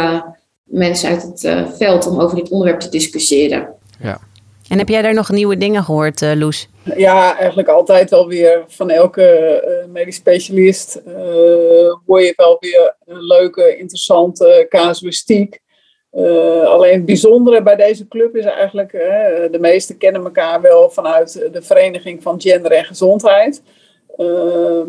mensen 0.67 1.09
uit 1.11 1.23
het 1.23 1.43
uh, 1.43 1.71
veld 1.71 2.07
om 2.07 2.21
over 2.21 2.37
dit 2.37 2.51
onderwerp 2.51 2.81
te 2.81 2.89
discussiëren. 2.89 3.69
Ja. 4.01 4.21
En 4.69 4.79
heb 4.79 4.89
jij 4.89 5.03
daar 5.03 5.15
nog 5.15 5.31
nieuwe 5.31 5.57
dingen 5.57 5.85
gehoord, 5.85 6.21
uh, 6.21 6.33
Loes? 6.35 6.69
Ja, 6.97 7.39
eigenlijk 7.39 7.69
altijd 7.69 8.11
wel 8.11 8.29
weer 8.29 8.65
van 8.67 8.91
elke 8.91 9.63
uh, 9.67 9.93
medisch 9.93 10.17
specialist 10.17 11.01
hoor 12.07 12.23
je 12.23 12.33
wel 12.37 12.57
weer 12.61 12.97
een 13.05 13.27
leuke, 13.27 13.77
interessante 13.77 14.67
casuïstiek. 14.69 15.61
alleen 16.65 16.93
het 16.93 17.05
bijzondere 17.05 17.63
bij 17.63 17.77
deze 17.77 18.09
club 18.09 18.37
is 18.37 18.45
eigenlijk, 18.45 18.91
de 19.51 19.59
meesten 19.61 19.99
kennen 19.99 20.25
elkaar 20.25 20.61
wel 20.61 20.91
vanuit 20.91 21.49
de 21.53 21.63
Vereniging 21.63 22.23
van 22.23 22.41
Gender 22.41 22.73
en 22.73 22.85
Gezondheid. 22.85 23.63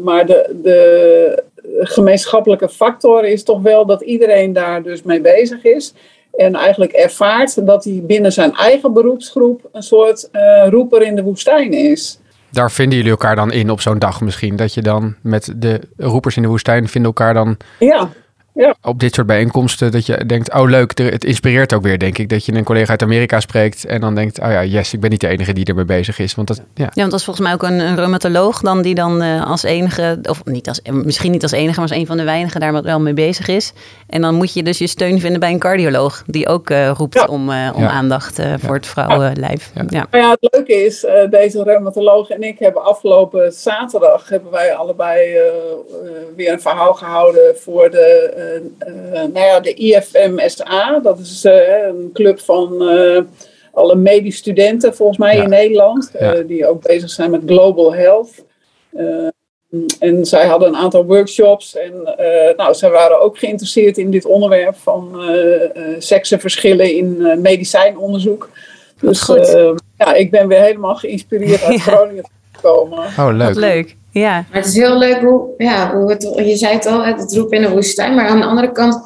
Maar 0.03 0.25
de, 0.25 0.59
de 0.63 1.43
gemeenschappelijke 1.79 2.69
factor 2.69 3.25
is 3.25 3.43
toch 3.43 3.61
wel 3.61 3.85
dat 3.85 4.01
iedereen 4.01 4.53
daar 4.53 4.83
dus 4.83 5.03
mee 5.03 5.21
bezig 5.21 5.63
is. 5.63 5.93
En 6.35 6.55
eigenlijk 6.55 6.91
ervaart 6.91 7.65
dat 7.65 7.83
hij 7.83 8.01
binnen 8.03 8.31
zijn 8.31 8.53
eigen 8.53 8.93
beroepsgroep 8.93 9.69
een 9.71 9.83
soort 9.83 10.29
uh, 10.31 10.67
roeper 10.69 11.01
in 11.01 11.15
de 11.15 11.23
woestijn 11.23 11.73
is. 11.73 12.19
Daar 12.51 12.71
vinden 12.71 12.97
jullie 12.97 13.11
elkaar 13.11 13.35
dan 13.35 13.51
in 13.51 13.69
op 13.69 13.81
zo'n 13.81 13.99
dag 13.99 14.21
misschien? 14.21 14.55
Dat 14.55 14.73
je 14.73 14.81
dan 14.81 15.15
met 15.21 15.53
de 15.55 15.79
roepers 15.97 16.35
in 16.35 16.41
de 16.41 16.47
woestijn 16.47 16.87
vinden 16.87 17.11
elkaar 17.15 17.33
dan 17.33 17.57
ja, 17.79 18.09
ja. 18.57 18.75
op 18.81 18.99
dit 18.99 19.13
soort 19.13 19.27
bijeenkomsten. 19.27 19.91
Dat 19.91 20.05
je 20.05 20.25
denkt, 20.25 20.53
oh 20.53 20.69
leuk, 20.69 20.97
het 20.97 21.23
inspireert 21.23 21.73
ook 21.73 21.83
weer 21.83 21.99
denk 21.99 22.17
ik. 22.17 22.29
Dat 22.29 22.45
je 22.45 22.53
een 22.53 22.63
collega 22.63 22.89
uit 22.89 23.01
Amerika 23.01 23.39
spreekt 23.39 23.85
en 23.85 24.01
dan 24.01 24.15
denkt, 24.15 24.39
oh 24.39 24.51
ja, 24.51 24.63
yes, 24.63 24.93
ik 24.93 24.99
ben 24.99 25.09
niet 25.09 25.21
de 25.21 25.27
enige 25.27 25.53
die 25.53 25.65
ermee 25.65 25.85
bezig 25.85 26.19
is. 26.19 26.35
Want 26.35 26.47
dat, 26.47 26.57
ja. 26.57 26.63
ja, 26.73 26.89
want 26.93 27.11
dat 27.11 27.19
is 27.19 27.25
volgens 27.25 27.45
mij 27.45 27.55
ook 27.55 27.63
een, 27.63 27.79
een 27.79 27.95
reumatoloog 27.95 28.61
dan 28.61 28.81
die 28.81 28.95
dan 28.95 29.23
uh, 29.23 29.49
als 29.49 29.63
enige, 29.63 30.19
of 30.23 30.45
niet 30.45 30.67
als, 30.67 30.81
misschien 30.91 31.31
niet 31.31 31.43
als 31.43 31.51
enige, 31.51 31.79
maar 31.79 31.89
als 31.89 31.97
een 31.99 32.05
van 32.05 32.17
de 32.17 32.23
weinigen 32.23 32.59
daar 32.59 32.83
wel 32.83 32.99
mee 32.99 33.13
bezig 33.13 33.47
is. 33.47 33.73
En 34.07 34.21
dan 34.21 34.35
moet 34.35 34.53
je 34.53 34.63
dus 34.63 34.77
je 34.77 34.87
steun 34.87 35.19
vinden 35.19 35.39
bij 35.39 35.51
een 35.51 35.59
cardioloog 35.59 36.23
die 36.25 36.47
ook 36.47 36.69
uh, 36.69 36.89
roept 36.89 37.13
ja. 37.13 37.25
om, 37.25 37.49
uh, 37.49 37.71
om 37.75 37.81
ja. 37.81 37.89
aandacht 37.89 38.41
voor 38.57 38.75
het 38.75 38.87
vrouwenlijf. 38.87 39.71
Ja. 39.75 39.83
Ja. 39.89 40.07
Nou 40.11 40.23
ja, 40.23 40.29
het 40.39 40.53
leuke 40.53 40.85
is, 40.85 41.05
deze 41.29 41.63
reumatoloog 41.63 42.29
en 42.29 42.43
ik 42.43 42.59
hebben 42.59 42.83
afgelopen 42.83 43.51
zaterdag 43.53 44.29
hebben 44.29 44.51
wij 44.51 44.75
allebei 44.75 45.37
weer 46.35 46.51
een 46.51 46.61
verhaal 46.61 46.93
gehouden 46.93 47.57
voor 47.57 47.89
de 47.89 48.45
nou 49.09 49.39
ja, 49.39 49.59
de 49.59 49.73
IFMSA, 49.73 50.99
dat 50.99 51.19
is 51.19 51.45
uh, 51.45 51.85
een 51.87 52.09
club 52.13 52.39
van 52.39 52.81
uh, 52.81 53.21
alle 53.73 53.95
medisch 53.95 54.37
studenten 54.37 54.95
volgens 54.95 55.17
mij 55.17 55.35
ja. 55.35 55.43
in 55.43 55.49
Nederland, 55.49 56.11
ja. 56.19 56.35
uh, 56.35 56.47
die 56.47 56.67
ook 56.67 56.87
bezig 56.87 57.09
zijn 57.09 57.31
met 57.31 57.41
global 57.45 57.93
health. 57.93 58.45
en 59.99 60.25
zij 60.25 60.45
hadden 60.45 60.67
een 60.67 60.75
aantal 60.75 61.05
workshops 61.05 61.75
en 61.75 62.15
nou, 62.57 62.73
zij 62.73 62.89
waren 62.89 63.21
ook 63.21 63.37
geïnteresseerd 63.37 63.97
in 63.97 64.11
dit 64.11 64.25
onderwerp 64.25 64.75
van 64.75 65.21
seksenverschillen 65.97 66.95
in 66.95 67.41
medicijnonderzoek. 67.41 68.49
Dus 68.99 69.31
ja, 69.97 70.13
ik 70.13 70.31
ben 70.31 70.47
weer 70.47 70.61
helemaal 70.61 70.95
geïnspireerd 70.95 71.63
uit 71.63 71.81
Groningen 71.87 72.29
gekomen. 72.51 72.97
Oh, 72.97 73.29
leuk. 73.31 73.47
Wat 73.47 73.55
leuk. 73.55 73.96
Ja. 74.11 74.31
Maar 74.31 74.61
het 74.61 74.65
is 74.65 74.75
heel 74.75 74.97
leuk 74.97 75.19
hoe, 75.19 75.49
ja, 75.57 75.95
hoe 75.95 76.11
het, 76.11 76.31
je 76.35 76.55
zei 76.57 76.73
het 76.73 76.85
al, 76.85 77.05
het 77.05 77.35
roep 77.35 77.53
in 77.53 77.61
de 77.61 77.69
woestijn. 77.69 78.15
Maar 78.15 78.27
aan 78.27 78.39
de 78.39 78.45
andere 78.45 78.71
kant 78.71 78.99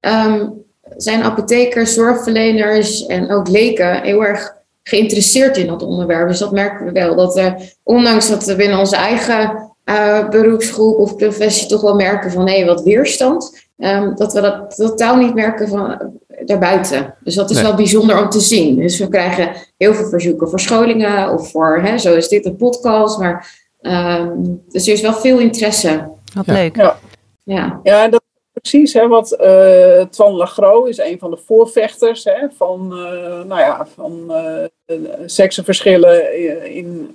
um, 0.00 0.64
zijn 0.96 1.22
apothekers, 1.22 1.94
zorgverleners 1.94 3.06
en 3.06 3.30
ook 3.30 3.48
leken 3.48 4.02
heel 4.02 4.24
erg 4.24 4.56
geïnteresseerd 4.82 5.56
in 5.56 5.66
dat 5.66 5.82
onderwerp. 5.82 6.28
Dus 6.28 6.38
dat 6.38 6.52
merken 6.52 6.86
we 6.86 6.92
wel. 6.92 7.16
Dat 7.16 7.36
er, 7.36 7.74
ondanks 7.82 8.28
dat 8.28 8.44
we 8.44 8.56
binnen 8.56 8.78
onze 8.78 8.96
eigen 8.96 9.72
uh, 9.84 10.28
beroepsgroep 10.28 10.98
of 10.98 11.16
professie 11.16 11.68
toch 11.68 11.80
wel 11.80 11.94
merken 11.94 12.30
van 12.30 12.48
hé, 12.48 12.56
hey, 12.56 12.66
wat 12.66 12.82
weerstand. 12.82 13.66
Um, 13.78 14.14
dat 14.16 14.32
we 14.32 14.40
dat 14.40 14.76
totaal 14.76 15.16
niet 15.16 15.34
merken 15.34 15.68
van 15.68 16.12
daarbuiten. 16.44 17.14
Dus 17.24 17.34
dat 17.34 17.50
is 17.50 17.56
nee. 17.56 17.64
wel 17.64 17.74
bijzonder 17.74 18.22
om 18.22 18.28
te 18.28 18.40
zien. 18.40 18.76
Dus 18.76 18.98
we 18.98 19.08
krijgen 19.08 19.50
heel 19.76 19.94
veel 19.94 20.08
verzoeken 20.08 20.48
voor 20.48 20.60
scholingen 20.60 21.32
of 21.32 21.50
voor, 21.50 21.80
hè, 21.82 21.98
zo 21.98 22.14
is 22.14 22.28
dit 22.28 22.46
een 22.46 22.56
podcast. 22.56 23.18
Maar 23.18 23.66
um, 23.80 24.62
dus 24.68 24.86
er 24.86 24.92
is 24.92 25.00
wel 25.00 25.14
veel 25.14 25.38
interesse. 25.38 26.08
Wat 26.34 26.46
ja. 26.46 26.52
leuk. 26.52 26.76
Ja, 26.76 26.98
ja. 27.42 27.80
ja 27.82 28.08
dat 28.08 28.22
precies. 28.60 28.92
Hè, 28.92 29.08
wat 29.08 29.36
uh, 29.40 30.02
Twan 30.10 30.32
Lagro 30.32 30.84
is 30.84 30.98
een 30.98 31.18
van 31.18 31.30
de 31.30 31.36
voorvechters 31.36 32.24
hè, 32.24 32.46
van, 32.56 32.90
uh, 32.92 33.44
nou 33.44 33.60
ja, 33.60 33.86
van 33.94 34.24
uh, 34.28 34.96
seksenverschillen 35.26 36.36
in, 36.74 37.14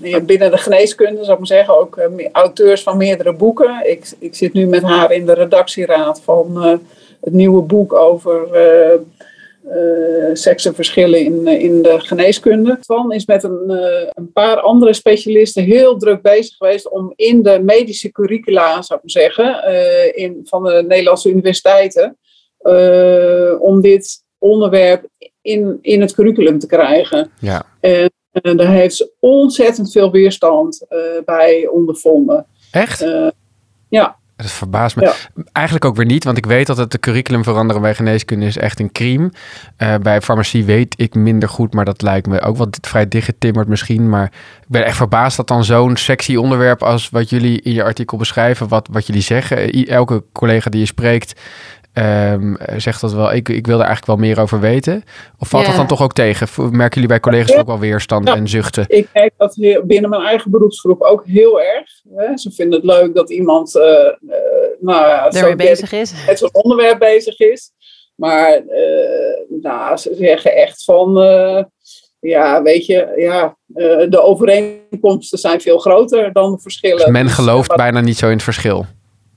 in, 0.00 0.26
binnen 0.26 0.50
de 0.50 0.58
geneeskunde, 0.58 1.24
zou 1.24 1.32
ik 1.32 1.38
maar 1.38 1.46
zeggen. 1.46 1.78
Ook 1.78 2.00
auteurs 2.32 2.82
van 2.82 2.96
meerdere 2.96 3.32
boeken. 3.32 3.90
Ik, 3.90 4.12
ik 4.18 4.34
zit 4.34 4.52
nu 4.52 4.66
met 4.66 4.82
haar 4.82 5.12
in 5.12 5.26
de 5.26 5.34
redactieraad 5.34 6.20
van 6.20 6.62
het 7.20 7.32
nieuwe 7.32 7.62
boek 7.62 7.92
over 7.92 8.48
uh, 9.66 10.30
seksenverschillen 10.32 11.20
in, 11.20 11.46
in 11.46 11.82
de 11.82 12.00
geneeskunde. 12.00 12.78
Twan 12.80 13.12
is 13.12 13.26
met 13.26 13.42
een, 13.44 13.64
uh, 13.66 14.08
een, 14.12 14.32
paar 14.32 14.60
andere 14.60 14.92
specialisten 14.92 15.64
heel 15.64 15.96
druk 15.98 16.22
bezig 16.22 16.56
geweest 16.56 16.90
om 16.90 17.12
in 17.16 17.42
de 17.42 17.60
medische 17.62 18.12
curricula, 18.12 18.82
zou 18.82 19.00
ik 19.02 19.14
maar 19.14 19.24
zeggen, 19.24 19.64
uh, 19.68 20.16
in, 20.16 20.40
van 20.44 20.64
de 20.64 20.84
Nederlandse 20.88 21.30
universiteiten, 21.30 22.16
om 23.58 23.80
dit 23.80 24.24
onderwerp 24.38 25.06
in, 25.42 25.78
in 25.80 26.00
het 26.00 26.14
curriculum 26.14 26.58
te 26.58 26.66
krijgen. 26.66 27.30
Ja. 27.40 27.66
En 27.80 28.56
daar 28.56 28.72
heeft 28.72 28.94
ze 28.94 29.12
ontzettend 29.18 29.92
veel 29.92 30.10
weerstand 30.10 30.86
bij 31.24 31.66
ondervonden. 31.66 32.46
Echt? 32.70 33.04
ja. 33.88 34.20
Dat 34.36 34.50
verbaast 34.50 34.96
me. 34.96 35.02
Ja. 35.02 35.14
Eigenlijk 35.52 35.84
ook 35.84 35.96
weer 35.96 36.06
niet, 36.06 36.24
want 36.24 36.36
ik 36.36 36.46
weet 36.46 36.66
dat 36.66 36.76
het 36.76 36.90
de 36.90 36.98
curriculum 36.98 37.44
veranderen 37.44 37.82
bij 37.82 37.94
geneeskunde 37.94 38.46
is 38.46 38.56
echt 38.56 38.80
een 38.80 38.92
crime. 38.92 39.30
Uh, 39.78 39.94
bij 40.02 40.20
farmacie 40.20 40.64
weet 40.64 40.94
ik 40.96 41.14
minder 41.14 41.48
goed, 41.48 41.74
maar 41.74 41.84
dat 41.84 42.02
lijkt 42.02 42.26
me 42.26 42.40
ook 42.40 42.56
wel 42.56 42.68
vrij 42.80 43.08
dichtgetimmerd 43.08 43.68
misschien. 43.68 44.08
Maar 44.08 44.24
ik 44.60 44.68
ben 44.68 44.84
echt 44.84 44.96
verbaasd 44.96 45.36
dat 45.36 45.48
dan 45.48 45.64
zo'n 45.64 45.96
sexy 45.96 46.34
onderwerp 46.34 46.82
als 46.82 47.10
wat 47.10 47.30
jullie 47.30 47.60
in 47.60 47.72
je 47.72 47.82
artikel 47.82 48.18
beschrijven, 48.18 48.68
wat, 48.68 48.88
wat 48.92 49.06
jullie 49.06 49.22
zeggen. 49.22 49.70
Elke 49.86 50.24
collega 50.32 50.70
die 50.70 50.80
je 50.80 50.86
spreekt 50.86 51.40
um, 51.94 52.56
zegt 52.76 53.00
dat 53.00 53.12
wel. 53.12 53.32
Ik, 53.32 53.48
ik 53.48 53.66
wil 53.66 53.78
er 53.78 53.84
eigenlijk 53.84 54.06
wel 54.06 54.28
meer 54.28 54.40
over 54.40 54.60
weten. 54.60 55.04
Of 55.38 55.48
valt 55.48 55.62
ja. 55.62 55.68
dat 55.68 55.78
dan 55.78 55.86
toch 55.86 56.02
ook 56.02 56.12
tegen? 56.12 56.48
Merken 56.56 56.94
jullie 56.94 57.08
bij 57.08 57.20
collega's 57.20 57.52
ja. 57.52 57.60
ook 57.60 57.66
wel 57.66 57.78
weerstand 57.78 58.28
ja. 58.28 58.34
en 58.34 58.48
zuchten? 58.48 58.84
Ik 58.88 59.08
merk 59.12 59.32
dat 59.36 59.56
binnen 59.84 60.10
mijn 60.10 60.22
eigen 60.22 60.50
beroepsgroep 60.50 61.02
ook 61.02 61.26
heel 61.26 61.60
erg. 61.60 61.90
Hè. 62.16 62.36
Ze 62.36 62.50
vinden 62.50 62.78
het 62.80 62.88
leuk 62.88 63.14
dat 63.14 63.30
iemand 63.30 63.76
uh, 63.76 63.82
uh, 63.82 64.36
nou, 64.80 65.36
er 65.36 65.56
bezig 65.56 65.92
is. 65.92 66.14
met 66.26 66.38
zo'n 66.38 66.52
onderwerp 66.52 66.98
bezig 66.98 67.38
is. 67.38 67.70
Maar 68.14 68.56
uh, 68.56 69.60
nou, 69.62 69.96
ze 69.96 70.14
zeggen 70.18 70.56
echt 70.56 70.84
van, 70.84 71.14
ja, 72.20 72.62
weet 72.62 72.86
je, 72.86 73.12
ja, 73.16 73.56
de 74.08 74.20
overeenkomsten 74.22 75.38
zijn 75.38 75.60
veel 75.60 75.78
groter 75.78 76.32
dan 76.32 76.52
de 76.52 76.58
verschillen. 76.58 76.96
Dus 76.96 77.06
men 77.06 77.28
gelooft 77.28 77.68
dus, 77.68 77.76
bijna 77.76 78.00
niet 78.00 78.18
zo 78.18 78.26
in 78.26 78.32
het 78.32 78.42
verschil. 78.42 78.86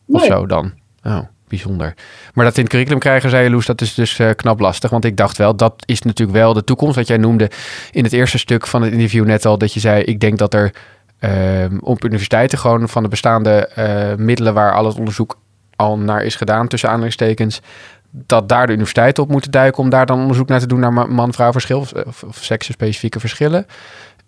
Nee. 0.06 0.22
Of 0.22 0.28
zo 0.28 0.46
dan. 0.46 0.74
Oh 1.04 1.34
bijzonder. 1.48 1.94
Maar 2.34 2.46
dat 2.46 2.56
in 2.56 2.62
het 2.62 2.72
curriculum 2.72 3.00
krijgen, 3.00 3.30
zei 3.30 3.44
je 3.44 3.50
Loes, 3.50 3.66
dat 3.66 3.82
is 3.82 3.94
dus 3.94 4.20
uh, 4.20 4.30
knap 4.36 4.60
lastig. 4.60 4.90
Want 4.90 5.06
ik 5.06 5.18
dacht 5.18 5.38
wel, 5.38 5.56
dat 5.56 5.74
is 5.86 6.02
natuurlijk 6.02 6.38
wel 6.38 6.54
de 6.54 6.64
toekomst. 6.64 6.96
Wat 6.96 7.08
jij 7.08 7.18
noemde 7.18 7.52
in 7.92 8.04
het 8.04 8.14
eerste 8.14 8.38
stuk 8.38 8.68
van 8.68 8.82
het 8.82 8.92
interview 8.92 9.26
net 9.26 9.46
al, 9.46 9.58
dat 9.58 9.74
je 9.74 9.80
zei, 9.80 10.04
ik 10.04 10.20
denk 10.20 10.38
dat 10.38 10.54
er 10.54 10.74
uh, 11.20 11.66
op 11.80 12.04
universiteiten 12.04 12.58
gewoon 12.58 12.90
van 12.90 13.04
de 13.04 13.10
bestaande 13.10 13.70
uh, 13.78 14.26
middelen 14.26 14.54
waar 14.54 14.74
al 14.74 14.86
het 14.86 14.98
onderzoek 14.98 15.38
al 15.76 15.98
naar 15.98 16.24
is 16.24 16.36
gedaan, 16.36 16.68
tussen 16.68 16.90
aanhalingstekens, 16.90 17.62
dat 18.10 18.50
daar 18.50 18.66
de 18.66 18.72
universiteiten 18.72 19.24
op 19.24 19.30
moeten 19.30 19.52
duiken 19.52 19.84
om 19.84 19.90
daar 19.90 20.06
dan 20.06 20.20
onderzoek 20.20 20.48
naar 20.48 20.60
te 20.60 20.68
doen 20.68 20.80
naar 20.80 20.94
man-vrouw 20.94 21.52
verschil 21.52 21.80
of, 21.80 21.94
of, 21.94 22.24
of 22.24 22.38
seksenspecifieke 22.44 23.20
verschillen. 23.20 23.66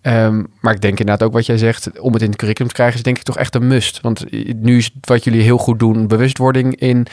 Um, 0.08 0.48
maar 0.60 0.74
ik 0.74 0.82
denk 0.82 1.00
inderdaad 1.00 1.28
ook 1.28 1.34
wat 1.34 1.46
jij 1.46 1.58
zegt, 1.58 2.00
om 2.00 2.13
het 2.13 2.22
in 2.22 2.28
het 2.28 2.38
curriculum 2.38 2.70
te 2.70 2.76
krijgen, 2.76 2.96
is 2.96 3.04
denk 3.04 3.17
ik 3.17 3.24
toch 3.24 3.38
echt 3.38 3.56
een 3.56 3.67
must. 3.67 4.02
Want 4.02 4.26
nu 4.62 4.78
is 4.78 4.91
wat 5.02 5.24
jullie 5.24 5.41
heel 5.41 5.58
goed 5.58 5.80
doen, 5.80 6.08
bewustwording 6.08 6.76
in 6.76 7.08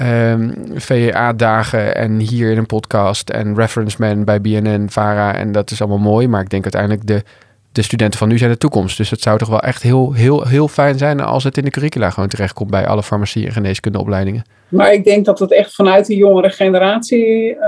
um, 0.00 0.54
VEA-dagen 0.74 1.94
en 1.94 2.18
hier 2.18 2.50
in 2.50 2.58
een 2.58 2.66
podcast 2.66 3.30
en 3.30 3.54
Reference 3.54 3.96
Man 4.00 4.24
bij 4.24 4.40
BNN, 4.40 4.86
VARA. 4.90 5.34
En 5.34 5.52
dat 5.52 5.70
is 5.70 5.80
allemaal 5.80 6.12
mooi. 6.12 6.28
Maar 6.28 6.40
ik 6.40 6.50
denk 6.50 6.62
uiteindelijk 6.62 7.06
de 7.06 7.22
de 7.74 7.82
studenten 7.82 8.18
van 8.18 8.28
nu 8.28 8.38
zijn 8.38 8.50
de 8.50 8.58
toekomst. 8.58 8.96
Dus 8.96 9.10
het 9.10 9.20
zou 9.20 9.38
toch 9.38 9.48
wel 9.48 9.60
echt 9.60 9.82
heel, 9.82 10.12
heel, 10.12 10.46
heel 10.46 10.68
fijn 10.68 10.98
zijn 10.98 11.20
als 11.20 11.44
het 11.44 11.56
in 11.56 11.64
de 11.64 11.70
curricula 11.70 12.10
gewoon 12.10 12.28
terechtkomt 12.28 12.70
bij 12.70 12.86
alle 12.86 13.02
farmacie- 13.02 13.46
en 13.46 13.52
geneeskundeopleidingen. 13.52 14.42
Maar 14.68 14.92
ik 14.92 15.04
denk 15.04 15.24
dat 15.24 15.38
het 15.38 15.52
echt 15.52 15.74
vanuit 15.74 16.06
de 16.06 16.16
jongere 16.16 16.50
generatie 16.50 17.50
uh, 17.50 17.60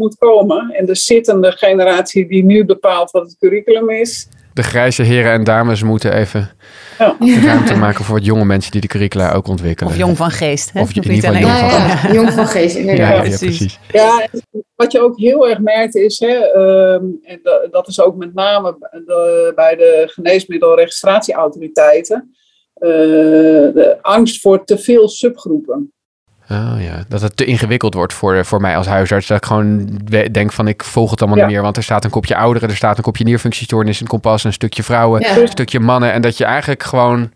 moet 0.00 0.16
komen. 0.18 0.70
En 0.70 0.86
de 0.86 0.94
zittende 0.94 1.52
generatie 1.52 2.28
die 2.28 2.44
nu 2.44 2.64
bepaalt 2.64 3.10
wat 3.10 3.22
het 3.22 3.36
curriculum 3.38 3.90
is. 3.90 4.28
De 4.54 4.62
grijze 4.62 5.02
heren 5.02 5.32
en 5.32 5.44
dames 5.44 5.82
moeten 5.82 6.12
even 6.14 6.50
Ja. 6.98 7.16
ruimte 7.44 7.74
maken 7.74 8.04
voor 8.04 8.14
wat 8.14 8.24
jonge 8.24 8.44
mensen 8.44 8.70
die 8.72 8.80
de 8.80 8.86
curricula 8.86 9.32
ook 9.32 9.46
ontwikkelen. 9.48 9.92
Of 9.92 9.98
jong 9.98 10.16
van 10.16 10.30
geest. 10.30 10.72
Hè? 10.72 10.80
Of 10.80 10.88
in 10.88 10.94
niet 10.94 11.04
ieder 11.14 11.34
geval 11.34 11.34
alleen- 11.34 11.46
jong 11.46 11.70
van 11.70 11.80
Ja, 11.80 11.86
ja, 12.08 12.12
jong 12.14 12.32
van 12.32 12.46
geest, 12.46 12.74
Ja, 12.74 12.80
inderdaad. 12.80 13.08
ja, 13.08 13.14
ja, 13.30 13.36
precies. 13.38 13.78
Ja, 13.92 14.26
wat 14.74 14.92
je 14.92 15.00
ook 15.00 15.18
heel 15.18 15.48
erg 15.48 15.58
merkt 15.58 15.94
is, 15.96 16.18
hè, 16.18 16.34
ehm, 16.36 17.04
en 17.22 17.40
da- 17.42 17.66
dat 17.70 17.88
is 17.88 18.00
ook 18.00 18.16
met 18.16 18.34
name 18.34 18.76
de- 19.06 19.52
bij 19.54 19.76
de 19.76 20.04
geneesmiddelregistratieautoriteiten, 20.10 22.34
eh, 22.74 22.88
de 23.74 23.98
angst 24.02 24.40
voor 24.40 24.64
te 24.64 24.78
veel 24.78 25.08
subgroepen. 25.08 25.92
Oh 26.50 26.74
ja, 26.78 27.04
dat 27.08 27.20
het 27.20 27.36
te 27.36 27.44
ingewikkeld 27.44 27.94
wordt 27.94 28.12
voor, 28.12 28.44
voor 28.44 28.60
mij 28.60 28.76
als 28.76 28.86
huisarts. 28.86 29.26
Dat 29.26 29.36
ik 29.36 29.44
gewoon 29.44 29.86
denk 30.32 30.52
van 30.52 30.68
ik 30.68 30.84
volg 30.84 31.10
het 31.10 31.20
allemaal 31.20 31.38
Ja. 31.38 31.44
niet 31.44 31.52
meer. 31.54 31.62
Want 31.62 31.76
er 31.76 31.82
staat 31.82 32.04
een 32.04 32.10
kopje 32.10 32.36
ouderen, 32.36 32.68
er 32.68 32.76
staat 32.76 32.96
een 32.96 33.02
kopje 33.02 33.24
nierfunctiestoornis, 33.24 34.00
een 34.00 34.06
kompas, 34.06 34.44
een 34.44 34.52
stukje 34.52 34.82
vrouwen, 34.82 35.20
Ja. 35.20 35.36
een 35.36 35.48
stukje 35.48 35.80
mannen. 35.80 36.12
En 36.12 36.22
dat 36.22 36.36
je 36.38 36.44
eigenlijk 36.44 36.82
gewoon, 36.82 37.30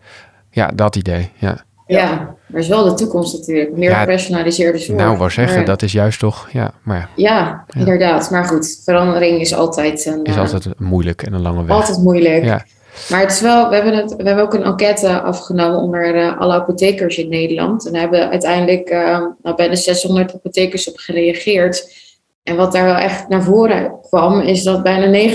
ja, 0.49 0.67
dat 0.73 0.95
idee. 0.95 1.31
Ja. 1.37 1.63
Ja, 1.87 2.35
maar 2.47 2.61
is 2.61 2.67
wel 2.67 2.83
de 2.83 2.93
toekomst 2.93 3.37
natuurlijk. 3.37 3.77
Meer 3.77 3.95
gepersonaliseerde 3.95 4.77
zorg. 4.77 4.99
Nou, 4.99 5.17
wou 5.17 5.29
zeggen, 5.31 5.55
Maar- 5.57 5.65
dat 5.65 5.81
is 5.81 5.91
juist 5.91 6.19
toch, 6.19 6.49
ja, 6.51 6.71
maar 6.83 6.97
ja, 6.97 7.07
Ja, 7.15 7.65
inderdaad. 7.79 8.31
Maar 8.31 8.45
goed, 8.45 8.81
verandering 8.85 9.39
is 9.41 9.53
altijd, 9.53 10.05
een, 10.05 10.23
is 10.23 10.35
eh, 10.35 10.41
altijd 10.41 10.79
moeilijk 10.79 11.23
en 11.23 11.33
een 11.33 11.41
lange 11.41 11.63
weg. 11.65 11.75
altijd 11.75 11.97
moeilijk. 11.97 12.43
Ja. 12.43 12.65
Maar 13.09 13.21
het 13.21 13.31
is 13.31 13.41
wel, 13.41 13.69
we 13.69 13.75
hebben, 13.75 13.93
het, 13.93 14.15
we 14.15 14.23
hebben 14.23 14.43
ook 14.43 14.53
een 14.53 14.63
enquête 14.63 15.21
afgenomen 15.21 15.79
onder 15.79 16.15
eh, 16.15 16.39
alle 16.39 16.53
apothekers 16.53 17.17
in 17.17 17.29
Nederland. 17.29 17.85
En 17.85 17.91
daar 17.91 18.01
hebben 18.01 18.29
uiteindelijk 18.29 18.89
eh, 18.89 19.25
nou, 19.41 19.55
bijna 19.55 19.75
600 19.75 20.33
apothekers 20.33 20.89
op 20.89 20.97
gereageerd. 20.97 22.03
En 22.43 22.55
wat 22.55 22.71
daar 22.71 22.85
wel 22.85 22.95
echt 22.95 23.27
naar 23.27 23.43
voren 23.43 23.99
kwam, 24.01 24.39
is 24.39 24.63
dat 24.63 24.83
bijna 24.83 25.29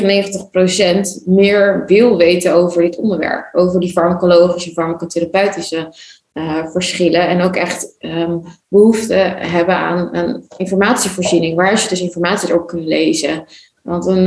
99% 1.23 1.25
meer 1.25 1.85
wil 1.87 2.17
weten 2.17 2.55
over 2.55 2.83
dit 2.83 2.97
onderwerp. 2.97 3.55
Over 3.55 3.81
die 3.81 3.93
farmacologische, 3.93 4.71
farmacotherapeutische 4.73 5.95
eh, 6.33 6.67
verschillen. 6.67 7.29
En 7.29 7.41
ook 7.41 7.57
echt 7.57 7.95
ehm, 7.99 8.39
behoefte 8.69 9.15
hebben 9.39 9.77
aan, 9.77 10.15
aan 10.15 10.43
informatievoorziening, 10.57 11.57
waar 11.57 11.79
ze 11.79 11.89
dus 11.89 12.01
informatie 12.01 12.49
erop 12.49 12.67
kunnen 12.67 12.89
lezen. 12.89 13.45
Want 13.83 14.07
een, 14.07 14.27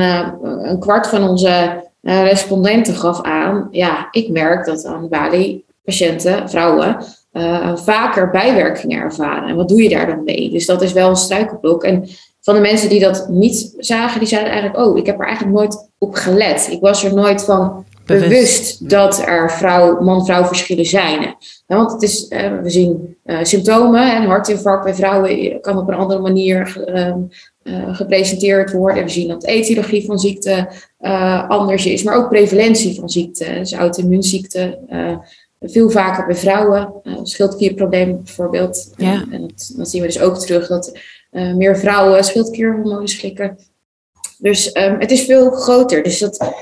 een 0.70 0.80
kwart 0.80 1.08
van 1.08 1.30
onze 1.30 1.82
eh, 2.04 2.24
respondenten 2.24 2.96
gaf 2.96 3.22
aan, 3.22 3.68
ja, 3.72 4.08
ik 4.12 4.30
merk 4.30 4.66
dat 4.66 4.86
aan 4.86 5.10
Bali 5.10 5.64
patiënten, 5.84 6.50
vrouwen, 6.50 6.98
eh, 7.32 7.76
vaker 7.76 8.30
bijwerkingen 8.30 9.02
ervaren. 9.02 9.50
En 9.50 9.56
wat 9.56 9.70
doe 9.70 9.84
je 9.84 9.90
daar 9.90 10.08
dan 10.08 10.24
mee? 10.24 10.50
Dus 10.50 10.66
dat 10.66 10.82
is 10.82 10.94
wel 10.94 11.10
een 11.10 11.16
struikelblok. 11.16 11.84
En 11.84 12.08
van 12.42 12.56
de 12.56 12.62
mensen 12.62 12.90
die 12.90 13.00
dat 13.00 13.28
niet 13.30 13.74
zagen, 13.78 14.20
die 14.20 14.28
zeiden 14.28 14.52
eigenlijk, 14.52 14.86
oh, 14.86 14.98
ik 14.98 15.06
heb 15.06 15.20
er 15.20 15.26
eigenlijk 15.26 15.58
nooit 15.58 15.90
op 15.98 16.16
gelet. 16.16 16.68
Ik 16.72 16.82
was 16.82 17.04
er 17.04 17.14
nooit 17.14 17.44
van 17.44 17.86
Bewust. 18.06 18.30
bewust, 18.30 18.90
dat 18.90 19.24
er 19.26 19.52
vrouw, 19.52 20.02
man-vrouw 20.02 20.46
verschillen 20.46 20.86
zijn. 20.86 21.36
Want 21.68 21.92
het 21.92 22.02
is, 22.02 22.28
eh, 22.28 22.52
we 22.62 22.70
zien 22.70 23.18
symptomen. 23.42 24.16
Een 24.16 24.28
hartinfarct 24.28 24.84
bij 24.84 24.96
vrouwen 24.96 25.62
kan 25.62 25.78
op 25.78 25.88
een 25.88 25.96
andere 25.96 26.22
manier 26.22 26.78
eh, 27.64 27.96
gepresenteerd 27.96 28.72
worden. 28.72 29.04
We 29.04 29.10
zien 29.10 29.28
dat 29.28 29.42
de 29.42 29.48
etiologie 29.48 30.06
van 30.06 30.20
ziekte 30.20 30.70
eh, 30.98 31.50
anders 31.50 31.86
is, 31.86 32.04
maar 32.04 32.16
ook 32.16 32.30
prevalentie 32.30 32.96
van 33.00 33.10
ziekte. 33.10 33.46
Dus 33.54 33.74
auto-immuunziekte. 33.74 34.80
eh, 34.88 35.18
veel 35.60 35.90
vaker 35.90 36.26
bij 36.26 36.36
vrouwen. 36.36 36.94
Uh, 37.04 37.20
schildklierprobleem 37.24 38.24
bijvoorbeeld. 38.24 38.94
Ja. 38.98 39.14
En, 39.14 39.32
en 39.32 39.42
dat, 39.42 39.74
dat 39.78 39.90
zien 39.90 40.02
we 40.02 40.08
dus 40.08 40.20
ook 40.20 40.38
terug 40.38 40.68
dat 40.68 41.00
meer 41.32 41.78
vrouwen 41.78 42.24
schildklierhormonen 42.24 43.08
slikken. 43.08 43.58
Dus 44.38 44.72
ehm, 44.72 45.00
het 45.00 45.12
is 45.12 45.26
veel 45.26 45.52
groter. 45.52 46.04
Dus 46.04 46.20
dat, 46.20 46.54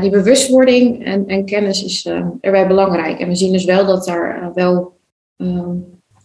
die 0.00 0.10
bewustwording 0.10 1.04
en, 1.04 1.26
en 1.26 1.44
kennis 1.44 1.84
is 1.84 2.06
erbij 2.40 2.66
belangrijk. 2.66 3.20
En 3.20 3.28
we 3.28 3.34
zien 3.34 3.52
dus 3.52 3.64
wel 3.64 3.86
dat 3.86 4.04
daar 4.04 4.50
wel 4.54 4.92
ehm, 5.36 5.76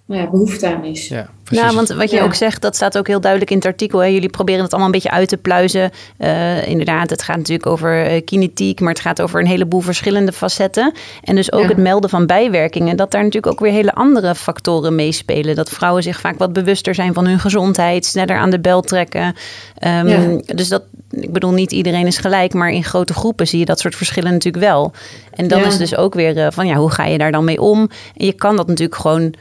nou 0.07 0.21
ja, 0.21 0.29
behoefte 0.29 0.67
aan 0.67 0.83
is. 0.83 1.07
Ja, 1.07 1.29
precies. 1.43 1.63
Nou, 1.63 1.75
want 1.75 1.87
wat 1.89 2.09
je 2.09 2.15
Ja. 2.15 2.23
ook 2.23 2.33
zegt, 2.33 2.61
dat 2.61 2.75
staat 2.75 2.97
ook 2.97 3.07
heel 3.07 3.19
duidelijk 3.21 3.51
in 3.51 3.57
het 3.57 3.65
artikel. 3.65 3.99
Hè. 3.99 4.05
Jullie 4.07 4.29
proberen 4.29 4.61
het 4.61 4.69
allemaal 4.71 4.87
een 4.87 4.95
beetje 4.95 5.11
uit 5.11 5.27
te 5.29 5.37
pluizen. 5.37 5.91
Eh, 6.17 6.67
inderdaad, 6.67 7.09
het 7.09 7.21
gaat 7.21 7.37
natuurlijk 7.37 7.65
over 7.67 8.05
eh, 8.05 8.23
kinetiek, 8.25 8.79
maar 8.79 8.93
het 8.93 9.01
gaat 9.01 9.21
over 9.21 9.39
een 9.39 9.47
heleboel 9.47 9.79
verschillende 9.79 10.31
facetten. 10.31 10.93
En 11.23 11.35
dus 11.35 11.51
ook 11.51 11.61
Ja. 11.61 11.67
het 11.67 11.77
melden 11.77 12.09
van 12.09 12.25
bijwerkingen, 12.25 12.97
dat 12.97 13.11
daar 13.11 13.23
natuurlijk 13.23 13.53
ook 13.53 13.59
weer 13.59 13.71
hele 13.71 13.93
andere 13.93 14.35
factoren 14.35 14.95
meespelen. 14.95 15.55
Dat 15.55 15.69
vrouwen 15.69 16.03
zich 16.03 16.19
vaak 16.19 16.37
wat 16.37 16.53
bewuster 16.53 16.95
zijn 16.95 17.13
van 17.13 17.25
hun 17.25 17.39
gezondheid, 17.39 18.05
sneller 18.05 18.37
aan 18.37 18.49
de 18.49 18.59
bel 18.59 18.81
trekken. 18.81 19.35
Ehm, 19.77 20.07
Ja. 20.07 20.41
Dus 20.55 20.67
dat, 20.69 20.83
ik 21.09 21.33
bedoel, 21.33 21.51
niet 21.51 21.71
iedereen 21.71 22.07
is 22.07 22.17
gelijk, 22.17 22.53
maar 22.53 22.69
in 22.71 22.83
grote 22.83 23.13
groepen 23.13 23.47
zie 23.47 23.59
je 23.59 23.65
dat 23.65 23.79
soort 23.79 23.95
verschillen 23.95 24.31
natuurlijk 24.31 24.63
wel. 24.63 24.93
En 25.33 25.47
dan 25.47 25.59
Ja. 25.59 25.65
is 25.65 25.77
dus 25.77 25.95
ook 25.95 26.13
weer 26.13 26.37
eh, 26.37 26.47
van 26.51 26.67
ja, 26.67 26.75
hoe 26.75 26.91
ga 26.91 27.05
je 27.05 27.17
daar 27.17 27.31
dan 27.31 27.43
mee 27.43 27.61
om? 27.61 27.89
En 28.15 28.25
je 28.25 28.33
kan 28.33 28.55
dat 28.55 28.67
natuurlijk 28.67 29.01
gewoon 29.01 29.33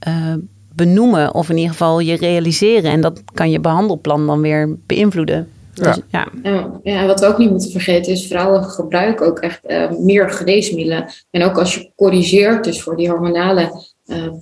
eh, 0.00 0.34
benoemen 0.74 1.34
of 1.34 1.48
in 1.48 1.56
ieder 1.56 1.70
geval 1.72 2.00
je 2.00 2.16
realiseren. 2.16 2.90
En 2.90 3.00
dat 3.00 3.22
kan 3.34 3.50
je 3.50 3.60
behandelplan 3.60 4.26
dan 4.26 4.40
weer 4.40 4.76
beïnvloeden. 4.86 5.48
Ja. 5.74 5.82
Dus, 5.82 6.02
ja. 6.08 6.28
Ja, 6.42 6.70
ja, 6.82 7.00
en 7.00 7.06
wat 7.06 7.20
we 7.20 7.26
ook 7.26 7.38
niet 7.38 7.50
moeten 7.50 7.70
vergeten 7.70 8.12
is, 8.12 8.26
vrouwen 8.26 8.64
gebruiken 8.64 9.26
ook 9.26 9.38
echt 9.38 9.66
eh, 9.66 9.90
meer 9.90 10.30
geneesmiddelen. 10.30 11.06
En 11.30 11.42
ook 11.42 11.58
als 11.58 11.74
je 11.74 11.90
corrigeert 11.96 12.64
dus 12.64 12.82
voor 12.82 12.96
die 12.96 13.08
hormonale 13.08 13.70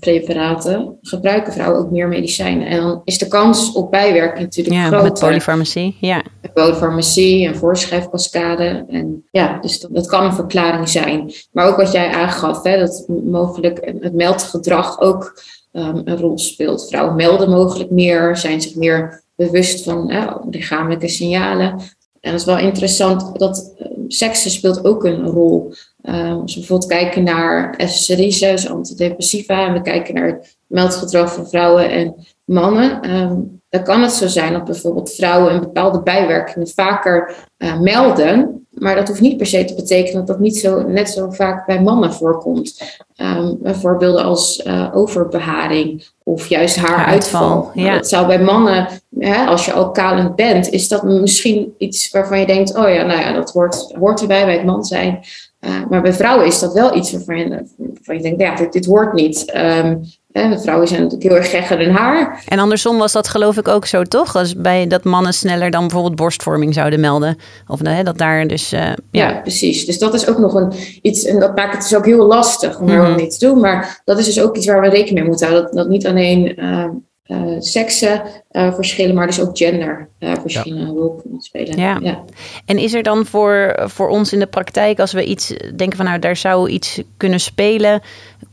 preparaten, 0.00 0.98
gebruiken 1.02 1.52
vrouwen 1.52 1.80
ook 1.80 1.90
meer 1.90 2.08
medicijnen. 2.08 2.66
En 2.66 2.80
dan 2.80 3.00
is 3.04 3.18
de 3.18 3.28
kans 3.28 3.72
op 3.72 3.90
bijwerking 3.90 4.44
natuurlijk 4.44 4.76
ja, 4.76 4.86
groter. 4.86 5.02
met 5.02 5.18
polyfarmacie. 5.18 5.96
Ja. 6.00 6.22
Met 6.42 6.52
polyfarmacie 6.52 7.46
en 7.46 7.56
voorschrijfcascade. 7.56 8.84
En 8.88 9.24
ja, 9.30 9.58
dus 9.60 9.80
dat, 9.80 9.94
dat 9.94 10.06
kan 10.06 10.24
een 10.24 10.32
verklaring 10.32 10.88
zijn. 10.88 11.32
Maar 11.52 11.66
ook 11.66 11.76
wat 11.76 11.92
jij 11.92 12.10
aangaf, 12.10 12.62
hè, 12.62 12.78
dat 12.78 13.08
mogelijk 13.24 13.94
het 14.00 14.14
meldgedrag 14.14 15.00
ook 15.00 15.42
ehm, 15.72 16.00
een 16.04 16.18
rol 16.18 16.38
speelt. 16.38 16.88
Vrouwen 16.88 17.16
melden 17.16 17.50
mogelijk 17.50 17.90
meer, 17.90 18.36
zijn 18.36 18.62
zich 18.62 18.74
meer 18.74 19.22
bewust 19.36 19.84
van 19.84 20.10
hè, 20.10 20.26
lichamelijke 20.50 21.08
signalen. 21.08 21.80
En 22.20 22.30
dat 22.30 22.40
is 22.40 22.46
wel 22.46 22.58
interessant 22.58 23.38
dat 23.38 23.74
uh, 23.78 23.86
seksen 24.08 24.50
speelt 24.50 24.84
ook 24.84 25.04
een 25.04 25.26
rol. 25.26 25.72
Uh, 26.02 26.40
als 26.40 26.54
we 26.54 26.60
bijvoorbeeld 26.60 26.90
kijken 26.90 27.22
naar 27.22 27.74
SSRI's, 27.86 28.38
dus 28.38 28.68
antidepressiva, 28.68 29.66
en 29.66 29.72
we 29.72 29.82
kijken 29.82 30.14
naar 30.14 30.26
het 30.26 30.56
meldgedrag 30.66 31.34
van 31.34 31.48
vrouwen 31.48 31.90
en 31.90 32.14
mannen, 32.44 33.14
um, 33.14 33.57
dan 33.68 33.82
kan 33.82 34.02
het 34.02 34.12
zo 34.12 34.26
zijn 34.26 34.52
dat 34.52 34.64
bijvoorbeeld 34.64 35.14
vrouwen 35.14 35.54
een 35.54 35.60
bepaalde 35.60 36.02
bijwerkingen 36.02 36.68
vaker 36.68 37.34
uh, 37.58 37.80
melden. 37.80 38.66
Maar 38.70 38.94
dat 38.94 39.08
hoeft 39.08 39.20
niet 39.20 39.36
per 39.36 39.46
se 39.46 39.64
te 39.64 39.74
betekenen 39.74 40.14
dat 40.14 40.26
dat 40.26 40.38
niet 40.38 40.56
zo, 40.56 40.82
net 40.82 41.10
zo 41.10 41.30
vaak 41.30 41.66
bij 41.66 41.82
mannen 41.82 42.12
voorkomt. 42.12 42.98
Um, 43.16 43.58
voorbeelden 43.62 44.24
als 44.24 44.64
uh, 44.66 44.90
overbeharing 44.94 46.06
of 46.22 46.46
juist 46.46 46.76
haaruitval. 46.76 47.70
Ja. 47.74 47.94
Dat 47.94 48.08
zou 48.08 48.26
bij 48.26 48.40
mannen, 48.40 48.88
hè, 49.18 49.44
als 49.44 49.64
je 49.64 49.72
al 49.72 49.90
kalend 49.90 50.36
bent, 50.36 50.70
is 50.70 50.88
dat 50.88 51.02
misschien 51.02 51.74
iets 51.78 52.10
waarvan 52.10 52.40
je 52.40 52.46
denkt: 52.46 52.76
oh 52.76 52.88
ja, 52.88 53.02
nou 53.02 53.20
ja, 53.20 53.32
dat 53.32 53.50
hoort, 53.50 53.94
hoort 53.98 54.20
erbij 54.20 54.44
bij 54.44 54.54
het 54.54 54.64
man 54.64 54.84
zijn. 54.84 55.20
Uh, 55.60 55.70
maar 55.90 56.02
bij 56.02 56.12
vrouwen 56.12 56.46
is 56.46 56.58
dat 56.58 56.72
wel 56.72 56.96
iets 56.96 57.12
waarvan 57.12 57.38
je, 57.38 57.48
waarvan 57.76 58.16
je 58.16 58.22
denkt: 58.22 58.40
ja, 58.40 58.56
dit, 58.56 58.72
dit 58.72 58.86
hoort 58.86 59.12
niet. 59.12 59.52
Um, 59.56 60.00
hè, 60.38 60.58
vrouwen 60.58 60.88
zijn 60.88 61.02
natuurlijk 61.02 61.30
heel 61.30 61.38
erg 61.38 61.50
gek 61.50 61.78
in 61.78 61.90
haar. 61.90 62.42
En 62.48 62.58
andersom 62.58 62.98
was 62.98 63.12
dat 63.12 63.28
geloof 63.28 63.56
ik 63.56 63.68
ook 63.68 63.86
zo, 63.86 64.02
toch? 64.02 64.36
Als 64.36 64.56
bij 64.56 64.86
dat 64.86 65.04
mannen 65.04 65.32
sneller 65.32 65.70
dan 65.70 65.80
bijvoorbeeld 65.80 66.16
borstvorming 66.16 66.74
zouden 66.74 67.00
melden. 67.00 67.36
Of 67.66 67.80
hè, 67.82 68.02
dat 68.02 68.18
daar 68.18 68.46
dus. 68.46 68.72
Uh, 68.72 68.80
ja. 68.80 68.94
ja. 69.10 69.40
precies. 69.40 69.84
Dus 69.84 69.98
dat 69.98 70.14
is 70.14 70.28
ook 70.28 70.38
nog 70.38 70.54
een, 70.54 70.72
iets, 71.02 71.24
en 71.24 71.40
dat 71.40 71.56
maakt 71.56 71.72
het 71.72 71.82
dus 71.82 71.94
ook 71.94 72.06
heel 72.06 72.26
lastig 72.26 72.80
om 72.80 72.88
er 72.88 72.98
mm-hmm. 72.98 73.14
mee 73.14 73.26
te 73.26 73.46
doen. 73.46 73.60
Maar 73.60 74.00
dat 74.04 74.18
is 74.18 74.24
dus 74.24 74.40
ook 74.40 74.56
iets 74.56 74.66
waar 74.66 74.80
we 74.80 74.88
rekening 74.88 75.18
mee 75.18 75.28
moeten 75.28 75.46
houden. 75.46 75.66
Dat, 75.66 75.76
dat 75.76 75.88
niet 75.88 76.06
alleen 76.06 76.60
uh, 76.60 76.84
uh, 77.26 77.56
seksen 77.58 78.22
uh, 78.50 78.74
verschillen, 78.74 79.14
maar 79.14 79.26
dus 79.26 79.40
ook 79.40 79.56
gender 79.58 80.08
verschillen 80.18 80.78
een 80.78 80.94
rol 80.94 81.22
spelen. 81.38 81.78
Ja. 81.78 81.98
ja. 82.02 82.24
En 82.64 82.78
is 82.78 82.94
er 82.94 83.02
dan 83.02 83.26
voor, 83.26 83.76
voor 83.84 84.08
ons 84.08 84.32
in 84.32 84.38
de 84.38 84.46
praktijk, 84.46 85.00
als 85.00 85.12
we 85.12 85.24
iets 85.24 85.54
denken 85.76 85.96
van 85.96 86.06
nou, 86.06 86.18
daar 86.18 86.36
zou 86.36 86.68
iets 86.68 87.02
kunnen 87.16 87.40
spelen, 87.40 88.00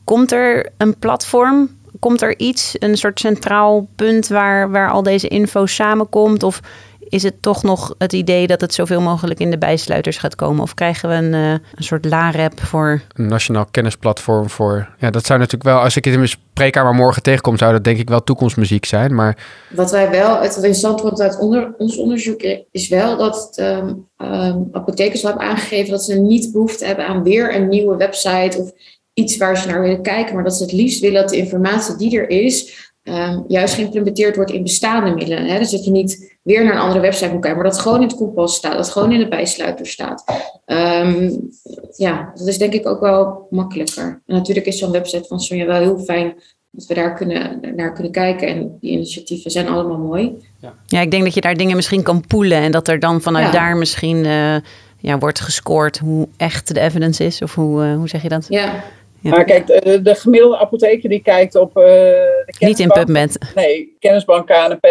komt 0.05 0.31
er 0.31 0.69
een 0.77 0.97
platform? 0.99 1.69
Komt 1.99 2.21
er 2.21 2.39
iets, 2.39 2.75
een 2.79 2.97
soort 2.97 3.19
centraal 3.19 3.87
punt 3.95 4.27
waar, 4.27 4.71
waar 4.71 4.89
al 4.91 5.03
deze 5.03 5.27
info 5.27 5.65
samenkomt? 5.65 6.43
Of 6.43 6.61
is 7.09 7.23
het 7.23 7.41
toch 7.41 7.63
nog 7.63 7.95
het 7.97 8.13
idee 8.13 8.47
dat 8.47 8.61
het 8.61 8.73
zoveel 8.73 9.01
mogelijk 9.01 9.39
in 9.39 9.51
de 9.51 9.57
bijsluiters 9.57 10.17
gaat 10.17 10.35
komen? 10.35 10.61
Of 10.61 10.73
krijgen 10.73 11.09
we 11.09 11.15
een, 11.15 11.33
uh, 11.33 11.51
een 11.51 11.83
soort 11.83 12.05
LAREP 12.05 12.59
voor... 12.59 13.01
Een 13.13 13.27
nationaal 13.27 13.65
kennisplatform 13.71 14.49
voor... 14.49 14.89
Ja, 14.99 15.09
dat 15.09 15.25
zou 15.25 15.39
natuurlijk 15.39 15.69
wel, 15.69 15.79
als 15.79 15.95
ik 15.95 16.03
het 16.03 16.13
in 16.13 16.19
mijn 16.19 16.31
spreekkamer 16.31 16.93
morgen 16.93 17.21
tegenkom, 17.21 17.57
zou 17.57 17.71
dat 17.71 17.83
denk 17.83 17.97
ik 17.97 18.09
wel 18.09 18.23
toekomstmuziek 18.23 18.85
zijn. 18.85 19.15
Maar... 19.15 19.37
Wat 19.69 19.91
wij 19.91 20.09
wel, 20.09 20.41
het 20.41 20.55
interessant 20.55 21.01
wordt 21.01 21.21
uit 21.21 21.39
onder, 21.39 21.73
ons 21.77 21.97
onderzoek, 21.97 22.41
is 22.71 22.87
wel 22.87 23.17
dat 23.17 23.57
um, 23.59 24.07
um, 24.17 24.69
apothekers 24.71 25.21
hebben 25.21 25.41
aangegeven 25.43 25.91
dat 25.91 26.03
ze 26.03 26.19
niet 26.19 26.51
behoefte 26.51 26.85
hebben 26.85 27.07
aan 27.07 27.23
weer 27.23 27.55
een 27.55 27.67
nieuwe 27.67 27.97
website 27.97 28.57
of 28.57 28.71
iets 29.15 29.38
waar 29.38 29.58
ze 29.58 29.67
naar 29.67 29.82
willen 29.82 30.01
kijken, 30.01 30.36
maar 30.36 30.43
dat 30.43 30.56
ze 30.56 30.63
het 30.63 30.71
liefst 30.71 30.99
willen 30.99 31.21
dat 31.21 31.30
de 31.30 31.38
informatie 31.38 31.95
die 31.95 32.19
er 32.19 32.30
is, 32.30 32.84
um, 33.04 33.45
juist 33.47 33.73
geïmplementeerd 33.73 34.36
wordt 34.36 34.51
in 34.51 34.63
bestaande 34.63 35.13
middelen. 35.13 35.45
Hè? 35.45 35.60
Dus 35.60 35.71
dat 35.71 35.86
je 35.86 35.91
niet 35.91 36.38
weer 36.41 36.63
naar 36.63 36.73
een 36.73 36.80
andere 36.80 36.99
website 36.99 37.32
moet 37.32 37.41
kijken, 37.41 37.56
maar 37.56 37.69
dat 37.69 37.73
het 37.73 37.82
gewoon 37.82 38.01
in 38.01 38.08
het 38.08 38.17
kompas 38.17 38.56
staat, 38.56 38.71
dat 38.71 38.86
het 38.86 38.93
gewoon 38.93 39.12
in 39.12 39.19
de 39.19 39.28
bijsluiter 39.28 39.88
staat. 39.88 40.23
Um, 40.65 41.49
ja, 41.95 42.32
dat 42.36 42.47
is 42.47 42.58
denk 42.58 42.73
ik 42.73 42.88
ook 42.88 42.99
wel 42.99 43.47
makkelijker. 43.49 44.21
En 44.25 44.36
natuurlijk 44.36 44.65
is 44.65 44.78
zo'n 44.78 44.91
website 44.91 45.28
van 45.28 45.39
Sonja 45.39 45.65
wel 45.65 45.80
heel 45.80 45.99
fijn 45.99 46.34
dat 46.71 46.86
we 46.86 46.93
daar 46.93 47.13
kunnen, 47.13 47.60
naar 47.75 47.93
kunnen 47.93 48.12
kijken. 48.12 48.47
En 48.47 48.78
die 48.82 48.91
initiatieven 48.91 49.51
zijn 49.51 49.67
allemaal 49.67 49.97
mooi. 49.97 50.34
Ja. 50.60 50.73
ja, 50.86 51.01
ik 51.01 51.12
denk 51.12 51.23
dat 51.23 51.34
je 51.34 51.41
daar 51.41 51.58
dingen 51.58 51.75
misschien 51.75 52.04
kan 52.04 52.28
poelen 52.28 52.58
en 52.58 52.71
dat 52.71 52.88
er 52.88 52.99
dan 52.99 53.21
vanuit 53.21 53.51
daar 53.51 53.78
misschien 53.78 54.25
uh, 54.25 54.56
ja, 54.99 55.17
wordt 55.17 55.39
gescoord 55.39 55.97
hoe 55.97 56.28
echt 56.38 56.73
de 56.73 56.80
evidence 56.80 57.23
is. 57.23 57.41
Of 57.41 57.56
hoe, 57.56 57.86
uh, 57.86 57.95
hoe 57.95 58.08
zeg 58.08 58.21
je 58.21 58.30
dat? 58.30 58.45
Ja. 58.49 58.84
Ja. 59.21 59.30
Maar 59.30 59.43
kijk, 59.43 59.67
de, 59.67 60.01
de, 60.01 60.15
gemiddelde 60.15 60.58
apotheker 60.58 61.10
die 61.10 61.21
kijkt 61.21 61.56
op. 61.56 61.78
Uh, 61.78 61.84
de 61.84 62.56
Niet 62.60 62.80
in 62.80 62.88
PubMed. 62.88 63.38
Nee, 63.56 63.95
kennisbank 63.99 64.47
KNP. 64.47 64.88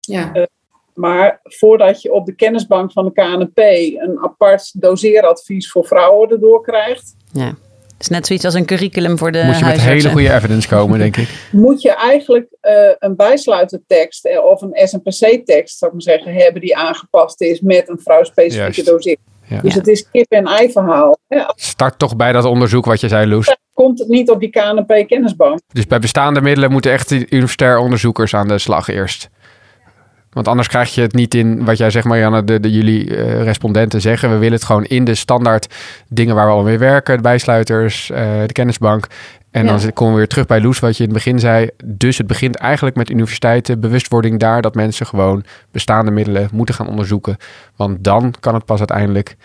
Ja. 0.00 0.30
Uh, 0.34 0.42
maar 0.94 1.40
voordat 1.42 2.02
je 2.02 2.12
op 2.12 2.26
de 2.26 2.34
kennisbank 2.34 2.92
van 2.92 3.04
de 3.04 3.12
KNP 3.12 3.58
een 4.02 4.18
apart 4.22 4.80
doseeradvies 4.80 5.70
voor 5.70 5.84
vrouwen 5.84 6.30
erdoor 6.30 6.62
krijgt. 6.62 7.16
Ja. 7.32 7.54
Het 8.00 8.10
is 8.10 8.16
net 8.16 8.26
zoiets 8.26 8.44
als 8.44 8.54
een 8.54 8.64
curriculum 8.64 9.18
voor 9.18 9.32
de 9.32 9.44
Moet 9.44 9.58
je 9.58 9.64
met 9.64 9.80
hele 9.80 10.10
goede 10.10 10.32
evidence 10.32 10.68
komen, 10.68 10.98
denk 10.98 11.16
ik. 11.16 11.28
Moet 11.52 11.82
je 11.82 11.90
eigenlijk 11.90 12.46
uh, 12.62 12.72
een 12.98 13.16
bijsluitertekst 13.16 14.28
of 14.42 14.62
een 14.62 14.88
SNPC-tekst, 14.88 15.78
zou 15.78 15.90
ik 15.90 15.96
maar 15.96 16.16
zeggen, 16.16 16.34
hebben 16.34 16.60
die 16.60 16.76
aangepast 16.76 17.40
is 17.40 17.60
met 17.60 17.88
een 17.88 18.00
vrouwspecifieke 18.00 18.82
dosering. 18.82 19.18
Ja. 19.50 19.60
Dus 19.60 19.74
het 19.74 19.88
is 19.88 20.10
kip 20.10 20.26
en 20.28 20.46
ei 20.46 20.72
verhaal. 20.72 21.18
Start 21.54 21.98
toch 21.98 22.16
bij 22.16 22.32
dat 22.32 22.44
onderzoek 22.44 22.84
wat 22.84 23.00
je 23.00 23.08
zei, 23.08 23.26
Loes. 23.26 23.56
Komt 23.72 23.98
het 23.98 24.08
niet 24.08 24.30
op 24.30 24.40
die 24.40 24.50
KNP-kennisbank? 24.50 25.60
Dus 25.72 25.86
bij 25.86 25.98
bestaande 25.98 26.40
middelen 26.40 26.70
moeten 26.70 26.92
echt 26.92 27.10
universitair 27.10 27.78
onderzoekers 27.78 28.34
aan 28.34 28.48
de 28.48 28.58
slag 28.58 28.88
eerst. 28.88 29.30
Want 30.30 30.48
anders 30.48 30.68
krijg 30.68 30.94
je 30.94 31.00
het 31.00 31.14
niet 31.14 31.34
in 31.34 31.64
wat 31.64 31.78
jij 31.78 31.90
zegt, 31.90 32.06
Marianne, 32.06 32.44
de, 32.44 32.60
de 32.60 32.70
jullie 32.70 33.04
uh, 33.04 33.42
respondenten 33.42 34.00
zeggen. 34.00 34.30
We 34.30 34.36
willen 34.36 34.54
het 34.54 34.64
gewoon 34.64 34.84
in 34.84 35.04
de 35.04 35.14
standaard 35.14 35.74
dingen 36.08 36.34
waar 36.34 36.46
we 36.46 36.52
al 36.52 36.62
mee 36.62 36.78
werken, 36.78 37.16
de 37.16 37.22
bijsluiters, 37.22 38.10
uh, 38.10 38.18
de 38.46 38.52
kennisbank. 38.52 39.06
En 39.50 39.64
ja. 39.64 39.76
dan 39.76 39.92
komen 39.92 40.12
we 40.12 40.18
weer 40.18 40.28
terug 40.28 40.46
bij 40.46 40.60
Loes, 40.60 40.78
wat 40.78 40.96
je 40.96 41.02
in 41.02 41.08
het 41.08 41.18
begin 41.18 41.38
zei. 41.38 41.68
Dus 41.84 42.18
het 42.18 42.26
begint 42.26 42.56
eigenlijk 42.56 42.96
met 42.96 43.10
universiteiten, 43.10 43.80
bewustwording 43.80 44.38
daar, 44.38 44.62
dat 44.62 44.74
mensen 44.74 45.06
gewoon 45.06 45.44
bestaande 45.70 46.10
middelen 46.10 46.48
moeten 46.52 46.74
gaan 46.74 46.88
onderzoeken. 46.88 47.36
Want 47.76 48.04
dan 48.04 48.34
kan 48.40 48.54
het 48.54 48.64
pas 48.64 48.78
uiteindelijk 48.78 49.36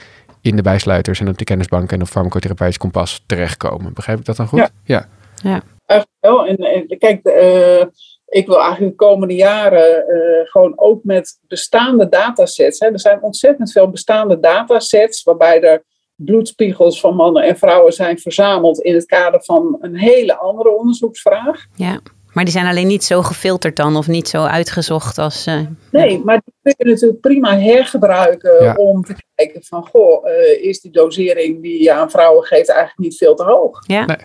in 0.42 0.56
de 0.56 0.62
bijsluiters 0.62 1.20
en 1.20 1.28
op 1.28 1.38
de 1.38 1.44
kennisbank 1.44 1.92
en 1.92 2.02
op 2.02 2.08
farmacotherapeutisch 2.08 2.78
kompas 2.78 3.24
terechtkomen. 3.26 3.94
Begrijp 3.94 4.20
ik 4.20 4.26
dat 4.26 4.36
dan 4.36 4.48
goed? 4.48 4.60
Ja. 4.60 4.70
ja. 4.84 5.08
ja. 5.36 5.62
Eigenlijk 5.86 6.20
wel. 6.20 6.46
En, 6.46 6.56
en 6.56 6.98
kijk, 6.98 7.20
uh, 7.24 7.86
ik 8.28 8.48
wil 8.48 8.60
eigenlijk 8.60 8.98
de 8.98 9.06
komende 9.06 9.36
jaren 9.36 10.06
uh, 10.10 10.50
gewoon 10.50 10.74
ook 10.76 11.04
met 11.04 11.40
bestaande 11.48 12.10
datasets. 12.10 12.80
Hè. 12.80 12.92
Er 12.92 13.00
zijn 13.00 13.22
ontzettend 13.22 13.72
veel 13.72 13.90
bestaande 13.90 14.40
datasets 14.40 15.24
waarbij 15.24 15.62
er 15.62 15.84
bloedspiegels 16.16 17.00
van 17.00 17.16
mannen 17.16 17.44
en 17.44 17.58
vrouwen 17.58 17.94
zijn 17.94 18.20
verzameld 18.20 18.82
in 18.82 18.94
het 18.94 19.06
kader 19.06 19.44
van 19.44 19.78
een 19.80 19.96
hele 19.96 20.38
andere 20.38 20.78
onderzoeksvraag. 20.78 21.66
Ja, 21.76 22.00
maar 22.34 22.44
die 22.44 22.54
zijn 22.54 22.68
alleen 22.68 22.88
niet 22.88 23.04
zo 23.04 23.22
gefilterd 23.22 23.76
dan 23.76 23.96
of 23.96 24.08
niet 24.08 24.28
zo 24.28 24.44
uitgezocht 24.44 25.18
als. 25.18 25.48
Uh, 25.48 25.60
nee, 25.92 26.12
ja. 26.12 26.24
maar 26.24 26.42
die 26.44 26.74
kun 26.76 26.88
je 26.88 26.94
natuurlijk 26.94 27.22
prima 27.22 27.60
hergebruiken 27.60 28.64
ja. 28.64 28.74
om 28.74 29.04
te 29.04 29.16
kijken 29.36 29.64
van 29.64 29.88
goh, 29.88 30.26
uh, 30.26 30.64
is 30.64 30.82
die 30.82 30.92
dosering 30.92 31.62
die 31.62 31.84
je 31.84 31.94
aan 31.94 32.10
vrouwen 32.10 32.44
geeft 32.44 32.70
eigenlijk 32.70 33.00
niet 33.00 33.18
veel 33.18 33.36
te 33.36 33.44
hoog? 33.44 33.84
Ja. 33.88 34.06
Nee. 34.06 34.18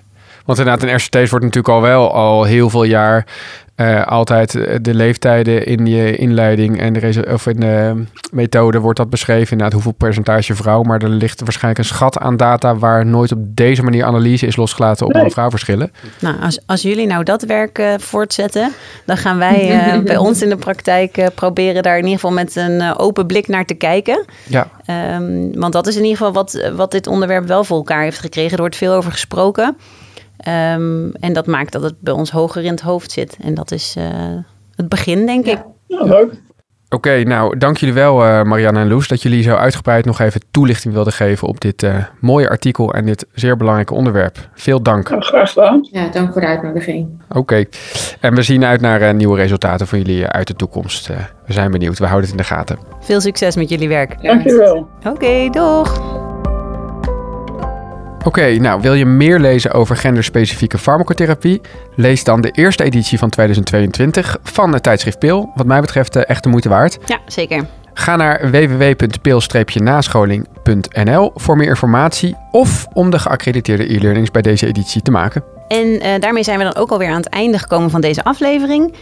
Want 0.47 0.59
inderdaad, 0.59 0.89
in 0.89 0.95
RCT's 0.95 1.31
wordt 1.31 1.45
natuurlijk 1.45 1.69
al 1.75 1.81
wel 1.81 2.13
al 2.13 2.45
heel 2.45 2.71
veel 2.71 2.85
jaar 2.85 3.27
uh, 3.81 4.07
altijd 4.07 4.53
de 4.85 4.95
leeftijden 4.95 5.67
in 5.67 5.87
je 5.87 6.17
inleiding 6.17 6.81
en 6.81 6.93
de, 6.93 7.27
of 7.33 7.47
in 7.47 7.61
de 7.61 8.03
methode 8.33 8.79
wordt 8.79 8.99
dat 8.99 9.11
beschreven. 9.11 9.51
Inderdaad, 9.51 9.73
hoeveel 9.73 9.93
percentage 9.93 10.55
vrouw. 10.55 10.83
Maar 10.83 11.03
er 11.03 11.09
ligt 11.09 11.41
waarschijnlijk 11.41 11.79
een 11.79 11.95
schat 11.95 12.19
aan 12.19 12.37
data 12.37 12.77
waar 12.77 13.07
nooit 13.07 13.33
op 13.33 13.39
deze 13.43 13.83
manier 13.83 14.05
analyse 14.05 14.47
is 14.47 14.57
losgelaten 14.57 15.07
op 15.07 15.13
nee. 15.13 15.31
vrouw 15.31 15.51
verschillen. 15.51 15.93
Nou, 16.21 16.41
als, 16.41 16.61
als 16.67 16.83
jullie 16.83 17.07
nou 17.07 17.25
dat 17.25 17.43
werk 17.43 17.79
uh, 17.79 17.95
voortzetten, 17.99 18.73
dan 19.07 19.17
gaan 19.17 19.39
wij 19.39 19.95
uh, 19.97 20.03
bij 20.11 20.17
ons 20.17 20.43
in 20.43 20.49
de 20.49 20.57
praktijk 20.57 21.19
uh, 21.19 21.27
proberen 21.35 21.83
daar 21.83 21.99
in 21.99 22.05
ieder 22.05 22.21
geval 22.21 22.33
met 22.33 22.57
een 22.57 22.97
open 22.97 23.27
blik 23.27 23.49
naar 23.49 23.65
te 23.65 23.75
kijken. 23.75 24.25
Ja. 24.47 24.71
Um, 25.17 25.59
want 25.61 25.73
dat 25.73 25.87
is 25.87 25.97
in 25.97 26.03
ieder 26.03 26.17
geval 26.17 26.33
wat, 26.33 26.71
wat 26.77 26.91
dit 26.91 27.07
onderwerp 27.07 27.47
wel 27.47 27.65
voor 27.65 27.77
elkaar 27.77 28.03
heeft 28.03 28.19
gekregen. 28.19 28.53
Er 28.53 28.59
wordt 28.59 28.77
veel 28.77 28.95
over 28.95 29.11
gesproken. 29.11 29.77
Um, 30.49 31.13
en 31.13 31.33
dat 31.33 31.47
maakt 31.47 31.73
dat 31.73 31.83
het 31.83 32.01
bij 32.01 32.13
ons 32.13 32.31
hoger 32.31 32.65
in 32.65 32.71
het 32.71 32.81
hoofd 32.81 33.11
zit. 33.11 33.37
En 33.41 33.55
dat 33.55 33.71
is 33.71 33.95
uh, 33.99 34.05
het 34.75 34.89
begin, 34.89 35.27
denk 35.27 35.47
ja. 35.47 35.53
ik. 35.53 35.63
Ja, 35.87 36.05
leuk. 36.05 36.33
Oké, 36.93 37.09
okay, 37.09 37.23
nou, 37.23 37.59
dank 37.59 37.77
jullie 37.77 37.95
wel, 37.95 38.27
uh, 38.27 38.43
Marianne 38.43 38.81
en 38.81 38.89
Loes, 38.89 39.09
dat 39.09 39.23
jullie 39.23 39.43
zo 39.43 39.55
uitgebreid 39.55 40.05
nog 40.05 40.19
even 40.21 40.41
toelichting 40.51 40.95
wilden 40.95 41.13
geven 41.13 41.49
op 41.49 41.61
dit 41.61 41.83
uh, 41.83 42.05
mooie 42.21 42.49
artikel 42.49 42.95
en 42.95 43.07
dit 43.07 43.27
zeer 43.33 43.57
belangrijke 43.57 43.95
onderwerp. 43.95 44.49
Veel 44.55 44.83
dank. 44.83 45.09
Ja, 45.09 45.21
graag 45.21 45.53
gedaan. 45.53 45.89
Ja, 45.91 46.09
dank 46.09 46.33
voor 46.33 46.41
de 46.41 46.47
uitnodiging. 46.47 47.09
Oké, 47.29 47.39
okay. 47.39 47.69
en 48.21 48.35
we 48.35 48.43
zien 48.43 48.65
uit 48.65 48.81
naar 48.81 49.03
uh, 49.03 49.11
nieuwe 49.11 49.37
resultaten 49.37 49.87
van 49.87 49.99
jullie 49.99 50.27
uit 50.27 50.47
de 50.47 50.55
toekomst. 50.55 51.07
we 51.47 51.53
zijn 51.53 51.71
benieuwd, 51.71 51.99
we 51.99 52.07
houden 52.07 52.31
het 52.31 52.39
in 52.39 52.45
de 52.47 52.55
gaten. 52.55 52.79
Veel 53.01 53.21
succes 53.21 53.57
met 53.57 53.69
jullie 53.69 53.89
werk. 53.89 54.23
Dank 54.23 54.43
je 54.43 54.57
wel. 54.57 54.89
Oké, 54.99 55.09
okay, 55.09 55.51
doeg. 55.51 56.10
Oké, 58.21 58.29
okay, 58.29 58.57
nou 58.57 58.81
wil 58.81 58.95
je 58.95 59.07
meer 59.07 59.39
lezen 59.39 59.73
over 59.73 59.97
genderspecifieke 59.97 60.79
farmacotherapie? 60.79 61.61
Lees 61.97 62.25
dan 62.25 62.41
de 62.41 62.51
eerste 62.51 62.85
editie 62.85 63.19
van 63.19 63.31
2022 63.31 64.39
van 64.43 64.73
het 64.73 64.83
tijdschrift 64.83 65.19
Pil. 65.19 65.51
Wat 65.55 65.67
mij 65.67 65.81
betreft 65.81 66.17
uh, 66.17 66.23
echt 66.27 66.43
de 66.43 66.49
moeite 66.49 66.69
waard. 66.69 66.99
Ja, 67.07 67.19
zeker. 67.27 67.67
Ga 67.95 68.17
naar 68.17 68.51
www.pil-nascholing.nl 68.51 71.33
voor 71.35 71.57
meer 71.57 71.69
informatie 71.69 72.37
of 72.51 72.87
om 72.93 73.11
de 73.11 73.19
geaccrediteerde 73.19 73.95
e-learnings 73.95 74.31
bij 74.31 74.43
deze 74.43 74.67
editie 74.67 75.03
te 75.03 75.11
maken. 75.11 75.60
En 75.71 75.87
uh, 75.87 76.19
daarmee 76.19 76.43
zijn 76.43 76.59
we 76.59 76.65
dan 76.65 76.77
ook 76.77 76.91
alweer 76.91 77.09
aan 77.09 77.17
het 77.17 77.29
einde 77.29 77.59
gekomen 77.59 77.91
van 77.91 78.01
deze 78.01 78.25
aflevering. 78.25 78.95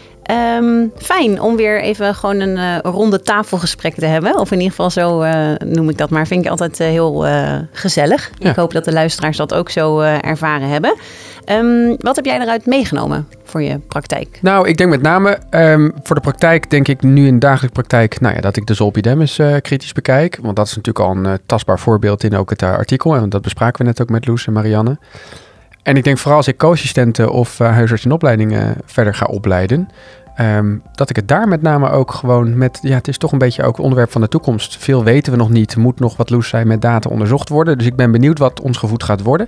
Um, 0.58 0.92
fijn 0.96 1.40
om 1.40 1.56
weer 1.56 1.82
even 1.82 2.14
gewoon 2.14 2.40
een 2.40 2.56
uh, 2.56 2.78
ronde 2.82 3.20
tafelgesprek 3.20 3.94
te 3.94 4.06
hebben. 4.06 4.38
Of 4.38 4.50
in 4.50 4.56
ieder 4.56 4.70
geval 4.70 4.90
zo 4.90 5.22
uh, 5.22 5.54
noem 5.64 5.88
ik 5.88 5.98
dat 5.98 6.10
maar. 6.10 6.26
Vind 6.26 6.44
ik 6.44 6.50
altijd 6.50 6.78
heel 6.78 7.26
gezellig. 7.72 8.30
Ja. 8.38 8.50
Ik 8.50 8.56
hoop 8.56 8.72
dat 8.72 8.84
de 8.84 8.92
luisteraars 8.92 9.36
dat 9.36 9.54
ook 9.54 9.70
zo 9.70 10.00
ervaren 10.00 10.68
hebben. 10.68 10.96
Um, 11.46 11.96
wat 11.98 12.16
heb 12.16 12.24
jij 12.24 12.40
eruit 12.40 12.66
meegenomen 12.66 13.28
voor 13.44 13.62
je 13.62 13.78
praktijk? 13.78 14.38
Nou, 14.42 14.68
ik 14.68 14.76
denk 14.76 14.90
met 14.90 15.02
name 15.02 15.38
um, 15.50 15.92
voor 16.02 16.16
de 16.16 16.22
praktijk 16.22 16.70
denk 16.70 16.88
ik 16.88 17.02
nu 17.02 17.26
in 17.26 17.32
de 17.32 17.38
dagelijkse 17.38 17.80
praktijk... 17.80 18.20
Nou 18.20 18.34
ja, 18.34 18.40
dat 18.40 18.56
ik 18.56 18.66
de 18.66 18.74
zolpidemus 18.74 19.40
kritisch 19.60 19.92
bekijk. 19.92 20.38
Want 20.42 20.56
dat 20.56 20.66
is 20.66 20.76
natuurlijk 20.76 21.04
al 21.04 21.16
een 21.16 21.38
tastbaar 21.46 21.78
voorbeeld 21.78 22.24
in 22.24 22.36
ook 22.36 22.50
het 22.50 22.62
artikel. 22.62 23.14
En 23.14 23.28
dat 23.28 23.42
bespraken 23.42 23.78
we 23.78 23.84
net 23.84 24.00
ook 24.00 24.08
met 24.08 24.26
Loes 24.26 24.46
en 24.46 24.52
Marianne. 24.52 24.98
En 25.88 25.96
ik 25.96 26.04
denk 26.04 26.18
vooral 26.18 26.36
als 26.36 26.48
ik 26.48 26.56
co-assistenten 26.56 27.30
of 27.30 27.60
uh, 27.60 27.70
huisarts 27.70 28.04
in 28.04 28.12
opleidingen 28.12 28.76
verder 28.84 29.14
ga 29.14 29.24
opleiden, 29.26 29.88
um, 30.40 30.82
dat 30.92 31.10
ik 31.10 31.16
het 31.16 31.28
daar 31.28 31.48
met 31.48 31.62
name 31.62 31.90
ook 31.90 32.12
gewoon 32.12 32.58
met, 32.58 32.78
ja, 32.82 32.94
het 32.94 33.08
is 33.08 33.18
toch 33.18 33.32
een 33.32 33.38
beetje 33.38 33.62
ook 33.62 33.78
onderwerp 33.78 34.12
van 34.12 34.20
de 34.20 34.28
toekomst. 34.28 34.76
Veel 34.78 35.04
weten 35.04 35.32
we 35.32 35.38
nog 35.38 35.50
niet, 35.50 35.76
moet 35.76 36.00
nog 36.00 36.16
wat 36.16 36.30
Loes 36.30 36.48
zei 36.48 36.64
met 36.64 36.82
data 36.82 37.10
onderzocht 37.10 37.48
worden. 37.48 37.78
Dus 37.78 37.86
ik 37.86 37.96
ben 37.96 38.10
benieuwd 38.10 38.38
wat 38.38 38.60
ons 38.60 38.78
gevoed 38.78 39.02
gaat 39.02 39.22
worden. 39.22 39.46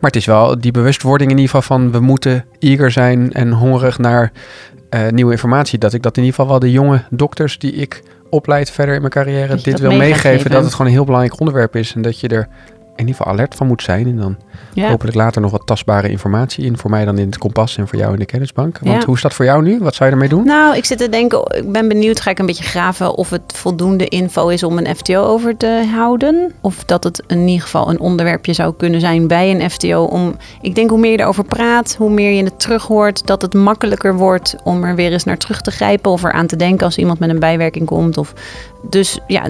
Maar 0.00 0.10
het 0.10 0.16
is 0.16 0.26
wel 0.26 0.60
die 0.60 0.72
bewustwording 0.72 1.30
in 1.30 1.36
ieder 1.36 1.54
geval 1.54 1.76
van 1.76 1.92
we 1.92 2.00
moeten 2.00 2.44
eager 2.58 2.90
zijn 2.90 3.32
en 3.32 3.52
hongerig 3.52 3.98
naar 3.98 4.32
uh, 4.90 5.08
nieuwe 5.08 5.32
informatie. 5.32 5.78
Dat 5.78 5.92
ik 5.92 6.02
dat 6.02 6.16
in 6.16 6.22
ieder 6.22 6.38
geval 6.38 6.50
wel 6.50 6.60
de 6.60 6.70
jonge 6.70 7.02
dokters 7.10 7.58
die 7.58 7.72
ik 7.72 8.02
opleid 8.30 8.70
verder 8.70 8.94
in 8.94 9.00
mijn 9.00 9.12
carrière 9.12 9.56
dit 9.62 9.80
wil 9.80 9.96
meegeven. 9.96 10.50
Dat 10.50 10.64
het 10.64 10.72
gewoon 10.72 10.86
een 10.86 10.92
heel 10.92 11.04
belangrijk 11.04 11.40
onderwerp 11.40 11.76
is 11.76 11.94
en 11.94 12.02
dat 12.02 12.20
je 12.20 12.28
er 12.28 12.48
in 12.96 13.08
ieder 13.08 13.14
geval 13.14 13.32
alert 13.32 13.54
van 13.54 13.66
moet 13.66 13.82
zijn. 13.82 14.06
En 14.06 14.16
dan 14.16 14.36
ja. 14.72 14.88
hopelijk 14.88 15.16
later 15.16 15.40
nog 15.40 15.50
wat 15.50 15.66
tastbare 15.66 16.08
informatie 16.08 16.64
in. 16.64 16.78
Voor 16.78 16.90
mij 16.90 17.04
dan 17.04 17.18
in 17.18 17.26
het 17.26 17.38
kompas 17.38 17.76
en 17.76 17.88
voor 17.88 17.98
jou 17.98 18.12
in 18.12 18.18
de 18.18 18.24
kennisbank. 18.24 18.78
Want 18.78 19.00
ja. 19.00 19.06
hoe 19.06 19.14
is 19.14 19.22
dat 19.22 19.34
voor 19.34 19.44
jou 19.44 19.62
nu? 19.62 19.78
Wat 19.78 19.94
zou 19.94 20.08
je 20.08 20.14
ermee 20.14 20.28
doen? 20.28 20.44
Nou, 20.44 20.76
ik 20.76 20.84
zit 20.84 20.98
te 20.98 21.08
denken, 21.08 21.56
ik 21.56 21.72
ben 21.72 21.88
benieuwd, 21.88 22.20
ga 22.20 22.30
ik 22.30 22.38
een 22.38 22.46
beetje 22.46 22.64
graven 22.64 23.14
of 23.14 23.30
het 23.30 23.42
voldoende 23.54 24.08
info 24.08 24.48
is 24.48 24.62
om 24.62 24.78
een 24.78 24.96
FTO 24.96 25.24
over 25.24 25.56
te 25.56 25.88
houden. 25.94 26.52
Of 26.60 26.84
dat 26.84 27.04
het 27.04 27.22
in 27.26 27.48
ieder 27.48 27.62
geval 27.62 27.90
een 27.90 28.00
onderwerpje 28.00 28.52
zou 28.52 28.74
kunnen 28.76 29.00
zijn 29.00 29.26
bij 29.26 29.50
een 29.50 29.70
FTO. 29.70 30.04
Om, 30.04 30.36
ik 30.60 30.74
denk 30.74 30.90
hoe 30.90 30.98
meer 30.98 31.12
je 31.12 31.20
erover 31.20 31.44
praat, 31.44 31.94
hoe 31.98 32.10
meer 32.10 32.32
je 32.32 32.44
het 32.44 32.60
terug 32.60 32.86
hoort, 32.86 33.26
dat 33.26 33.42
het 33.42 33.54
makkelijker 33.54 34.16
wordt 34.16 34.56
om 34.64 34.84
er 34.84 34.94
weer 34.94 35.12
eens 35.12 35.24
naar 35.24 35.38
terug 35.38 35.60
te 35.60 35.70
grijpen. 35.70 36.10
Of 36.10 36.24
er 36.24 36.32
aan 36.32 36.46
te 36.46 36.56
denken 36.56 36.86
als 36.86 36.98
iemand 36.98 37.18
met 37.18 37.30
een 37.30 37.38
bijwerking 37.38 37.86
komt. 37.86 38.18
Of 38.18 38.32
dus 38.90 39.18
ja, 39.26 39.42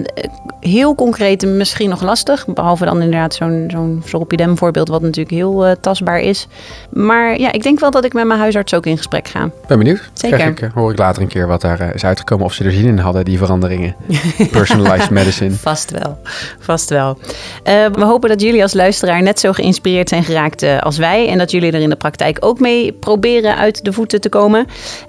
heel 0.59 0.95
concreet 0.95 1.45
misschien 1.45 1.89
nog 1.89 2.01
lastig. 2.01 2.45
Behalve 2.47 2.85
dan 2.85 3.01
inderdaad 3.01 3.33
zo'n 3.33 3.65
zo'n 3.67 4.27
Dem 4.27 4.57
voorbeeld, 4.57 4.87
wat 4.87 5.01
natuurlijk 5.01 5.35
heel 5.35 5.67
uh, 5.67 5.71
tastbaar 5.81 6.19
is. 6.19 6.47
Maar 6.89 7.39
ja, 7.39 7.51
ik 7.51 7.63
denk 7.63 7.79
wel 7.79 7.91
dat 7.91 8.05
ik 8.05 8.13
met 8.13 8.25
mijn 8.25 8.39
huisarts 8.39 8.73
ook 8.73 8.85
in 8.85 8.97
gesprek 8.97 9.27
ga. 9.27 9.49
Ben 9.67 9.77
benieuwd. 9.77 10.09
Zeker. 10.13 10.47
ik, 10.47 10.69
hoor 10.73 10.91
ik 10.91 10.97
later 10.97 11.21
een 11.21 11.27
keer 11.27 11.47
wat 11.47 11.61
daar 11.61 11.95
is 11.95 12.05
uitgekomen. 12.05 12.45
Of 12.45 12.53
ze 12.53 12.63
er 12.63 12.71
zin 12.71 12.85
in 12.85 12.97
hadden, 12.97 13.25
die 13.25 13.37
veranderingen. 13.37 13.95
Personalized 14.51 15.09
medicine. 15.09 15.51
Vast 15.51 15.91
wel. 15.91 16.17
Vast 16.59 16.89
wel. 16.89 17.17
we 17.63 18.03
hopen 18.03 18.29
dat 18.29 18.41
jullie 18.41 18.61
als 18.61 18.73
luisteraar 18.73 19.21
net 19.21 19.39
zo 19.39 19.51
geïnspireerd 19.51 20.09
zijn 20.09 20.23
geraakt 20.23 20.63
als 20.79 20.97
wij. 20.97 21.29
En 21.29 21.37
dat 21.37 21.51
jullie 21.51 21.71
er 21.71 21.81
in 21.81 21.89
de 21.89 21.95
praktijk 21.95 22.37
ook 22.39 22.59
mee 22.59 22.93
proberen 22.93 23.57
uit 23.57 23.85
de 23.85 23.93
voeten 23.93 24.21
te 24.21 24.29
komen. 24.29 24.65